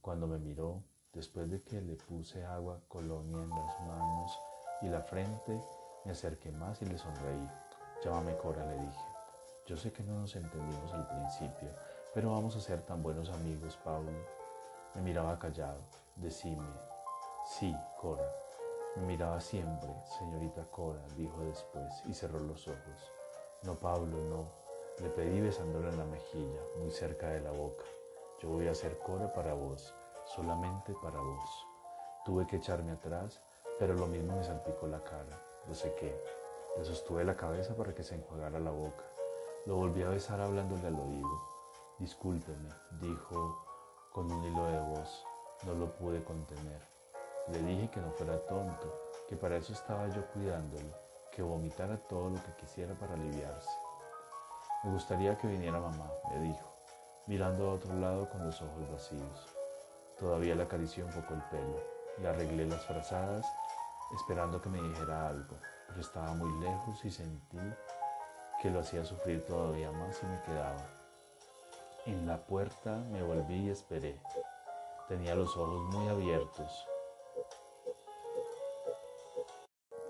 Cuando 0.00 0.26
me 0.26 0.38
miró, 0.38 0.82
después 1.12 1.50
de 1.50 1.62
que 1.62 1.80
le 1.80 1.96
puse 1.96 2.44
agua 2.44 2.80
colonia 2.86 3.42
en 3.42 3.50
las 3.50 3.80
manos 3.80 4.38
y 4.82 4.88
la 4.88 5.02
frente, 5.02 5.60
me 6.04 6.12
acerqué 6.12 6.52
más 6.52 6.80
y 6.82 6.86
le 6.86 6.96
sonreí. 6.96 7.50
Llámame 8.04 8.36
Cora, 8.36 8.64
le 8.66 8.74
dije. 8.74 9.04
Yo 9.66 9.76
sé 9.76 9.92
que 9.92 10.02
no 10.04 10.20
nos 10.20 10.34
entendimos 10.36 10.92
al 10.92 11.08
principio, 11.08 11.70
pero 12.14 12.30
vamos 12.30 12.56
a 12.56 12.60
ser 12.60 12.82
tan 12.82 13.02
buenos 13.02 13.28
amigos, 13.30 13.76
Pablo. 13.84 14.12
Me 14.94 15.02
miraba 15.02 15.38
callado. 15.38 15.80
Decime. 16.18 16.66
Sí, 17.44 17.72
Cora. 18.00 18.28
Me 18.96 19.02
miraba 19.06 19.40
siempre, 19.40 19.88
señorita 20.18 20.64
Cora, 20.64 21.00
dijo 21.16 21.40
después, 21.44 21.86
y 22.06 22.12
cerró 22.12 22.40
los 22.40 22.66
ojos. 22.66 23.12
No, 23.62 23.76
Pablo, 23.76 24.16
no. 24.24 24.50
Le 25.00 25.10
pedí 25.10 25.40
besándole 25.40 25.90
en 25.90 25.98
la 25.98 26.04
mejilla, 26.04 26.60
muy 26.78 26.90
cerca 26.90 27.28
de 27.28 27.40
la 27.40 27.52
boca. 27.52 27.84
Yo 28.40 28.48
voy 28.48 28.66
a 28.66 28.72
hacer 28.72 28.98
cora 28.98 29.32
para 29.32 29.54
vos, 29.54 29.94
solamente 30.24 30.92
para 31.00 31.20
vos. 31.20 31.66
Tuve 32.24 32.48
que 32.48 32.56
echarme 32.56 32.90
atrás, 32.90 33.40
pero 33.78 33.94
lo 33.94 34.08
mismo 34.08 34.36
me 34.36 34.42
salpicó 34.42 34.88
la 34.88 35.04
cara. 35.04 35.40
Lo 35.68 35.74
sequé. 35.74 36.20
Le 36.76 36.84
sostuve 36.84 37.24
la 37.24 37.36
cabeza 37.36 37.76
para 37.76 37.94
que 37.94 38.02
se 38.02 38.16
enjuagara 38.16 38.58
la 38.58 38.72
boca. 38.72 39.04
Lo 39.66 39.76
volví 39.76 40.02
a 40.02 40.08
besar 40.08 40.40
hablándole 40.40 40.88
al 40.88 40.98
oído. 40.98 41.42
Discúlpeme, 42.00 42.70
dijo 43.00 43.64
con 44.12 44.32
un 44.32 44.44
hilo 44.44 44.64
de 44.64 44.80
voz. 44.80 45.27
No 45.66 45.74
lo 45.74 45.92
pude 45.92 46.22
contener. 46.22 46.80
Le 47.48 47.58
dije 47.62 47.90
que 47.90 48.00
no 48.00 48.10
fuera 48.12 48.38
tonto, 48.46 49.10
que 49.28 49.36
para 49.36 49.56
eso 49.56 49.72
estaba 49.72 50.08
yo 50.08 50.24
cuidándolo, 50.28 50.94
que 51.32 51.42
vomitara 51.42 51.96
todo 51.96 52.30
lo 52.30 52.42
que 52.42 52.52
quisiera 52.60 52.94
para 52.94 53.14
aliviarse. 53.14 53.70
Me 54.84 54.92
gustaría 54.92 55.36
que 55.36 55.48
viniera 55.48 55.80
mamá, 55.80 56.10
me 56.30 56.40
dijo, 56.40 56.72
mirando 57.26 57.68
a 57.68 57.74
otro 57.74 57.92
lado 57.94 58.28
con 58.30 58.44
los 58.44 58.62
ojos 58.62 58.90
vacíos. 58.92 59.46
Todavía 60.18 60.54
le 60.54 60.62
acaricié 60.62 61.02
un 61.02 61.12
poco 61.12 61.34
el 61.34 61.42
pelo, 61.44 61.82
le 62.18 62.28
arreglé 62.28 62.66
las 62.66 62.84
frazadas, 62.86 63.46
esperando 64.14 64.60
que 64.60 64.68
me 64.68 64.80
dijera 64.80 65.28
algo, 65.28 65.56
pero 65.88 66.00
estaba 66.00 66.32
muy 66.34 66.60
lejos 66.60 67.04
y 67.04 67.10
sentí 67.10 67.58
que 68.62 68.70
lo 68.70 68.80
hacía 68.80 69.04
sufrir 69.04 69.44
todavía 69.46 69.90
más 69.92 70.22
y 70.22 70.26
me 70.26 70.42
quedaba. 70.42 70.86
En 72.06 72.26
la 72.26 72.38
puerta 72.38 72.96
me 73.10 73.22
volví 73.22 73.66
y 73.66 73.70
esperé. 73.70 74.20
Tenía 75.08 75.34
los 75.34 75.56
ojos 75.56 75.84
muy 75.94 76.06
abiertos, 76.08 76.86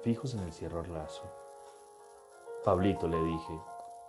fijos 0.03 0.35
en 0.35 0.41
el 0.41 0.53
cierro 0.53 0.83
lazo. 0.87 1.23
Pablito, 2.65 3.07
le 3.07 3.23
dije, 3.23 3.61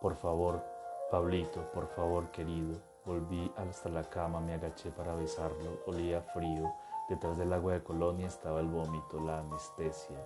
por 0.02 0.16
favor, 0.16 0.64
Pablito, 1.12 1.62
por 1.74 1.88
favor, 1.90 2.32
querido. 2.32 2.82
Volví 3.06 3.52
hasta 3.56 3.90
la 3.90 4.04
cama, 4.04 4.40
me 4.40 4.56
agaché 4.56 4.90
para 4.90 5.14
besarlo, 5.14 5.80
olía 5.86 6.24
frío. 6.34 6.74
Detrás 7.08 7.38
del 7.38 7.54
agua 7.54 7.74
de 7.74 7.84
colonia 7.84 8.26
estaba 8.28 8.60
el 8.60 8.68
vómito, 8.68 9.20
la 9.20 9.42
anestesia. 9.42 10.18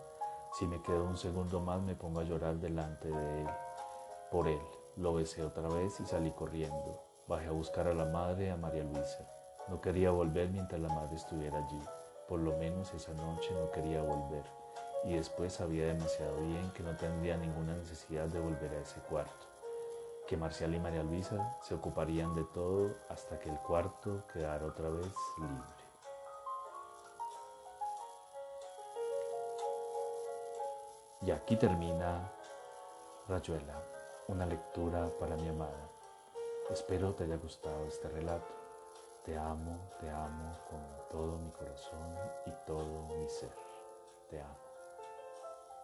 Si 0.54 0.66
me 0.66 0.82
quedo 0.82 1.04
un 1.04 1.18
segundo 1.18 1.60
más, 1.60 1.82
me 1.82 1.96
pongo 1.96 2.22
a 2.22 2.24
llorar 2.24 2.56
delante 2.56 3.10
de 3.10 3.42
él. 3.42 3.50
Por 4.32 4.48
él, 4.48 4.62
lo 4.96 5.14
besé 5.14 5.44
otra 5.44 5.68
vez 5.68 6.00
y 6.00 6.06
salí 6.06 6.32
corriendo. 6.32 7.04
Bajé 7.28 7.48
a 7.48 7.52
buscar 7.52 7.90
a 7.90 7.94
la 7.94 8.06
madre, 8.06 8.50
a 8.50 8.56
María 8.56 8.84
Luisa. 8.84 9.33
No 9.68 9.82
quería 9.82 10.12
volver 10.12 10.50
mientras 10.50 10.80
la 10.80 10.90
madre 10.90 11.16
estuviera 11.16 11.58
allí. 11.58 11.80
Por 12.28 12.40
lo 12.40 12.58
menos 12.58 12.94
esa 12.94 13.14
noche 13.14 13.54
no 13.54 13.72
quería 13.72 14.02
volver. 14.02 14.44
Y 15.06 15.16
después 15.16 15.54
sabía 15.54 15.86
demasiado 15.88 16.38
bien 16.38 16.72
que 16.74 16.84
no 16.84 16.96
tendría 16.96 17.38
ninguna 17.38 17.76
necesidad 17.76 18.28
de 18.28 18.40
volver 18.40 18.72
a 18.72 18.82
ese 18.82 19.00
cuarto 19.02 19.54
que 20.28 20.38
Marcial 20.38 20.74
y 20.74 20.80
María 20.80 21.04
Luisa 21.04 21.58
se 21.62 21.76
ocuparían 21.76 22.34
de 22.36 22.44
todo 22.46 22.96
hasta 23.10 23.40
que 23.40 23.50
el 23.50 23.58
cuarto 23.58 24.24
quedara 24.32 24.66
otra 24.66 24.90
vez 24.90 25.14
libre. 25.38 25.68
Y 31.22 31.32
aquí 31.32 31.56
termina 31.56 32.32
Rayuela, 33.28 33.82
una 34.28 34.46
lectura 34.46 35.10
para 35.20 35.36
mi 35.36 35.48
amada. 35.48 35.90
Espero 36.70 37.14
te 37.14 37.26
haya 37.26 37.38
gustado 37.38 37.86
este 37.86 38.10
relato. 38.10 38.63
Te 39.24 39.38
amo, 39.38 39.80
te 40.02 40.10
amo 40.10 40.52
con 40.70 40.82
todo 41.10 41.38
mi 41.38 41.50
corazón 41.52 42.14
y 42.46 42.52
todo 42.68 43.08
mi 43.18 43.30
ser. 43.30 43.56
Te 44.30 44.42
amo. 44.42 44.63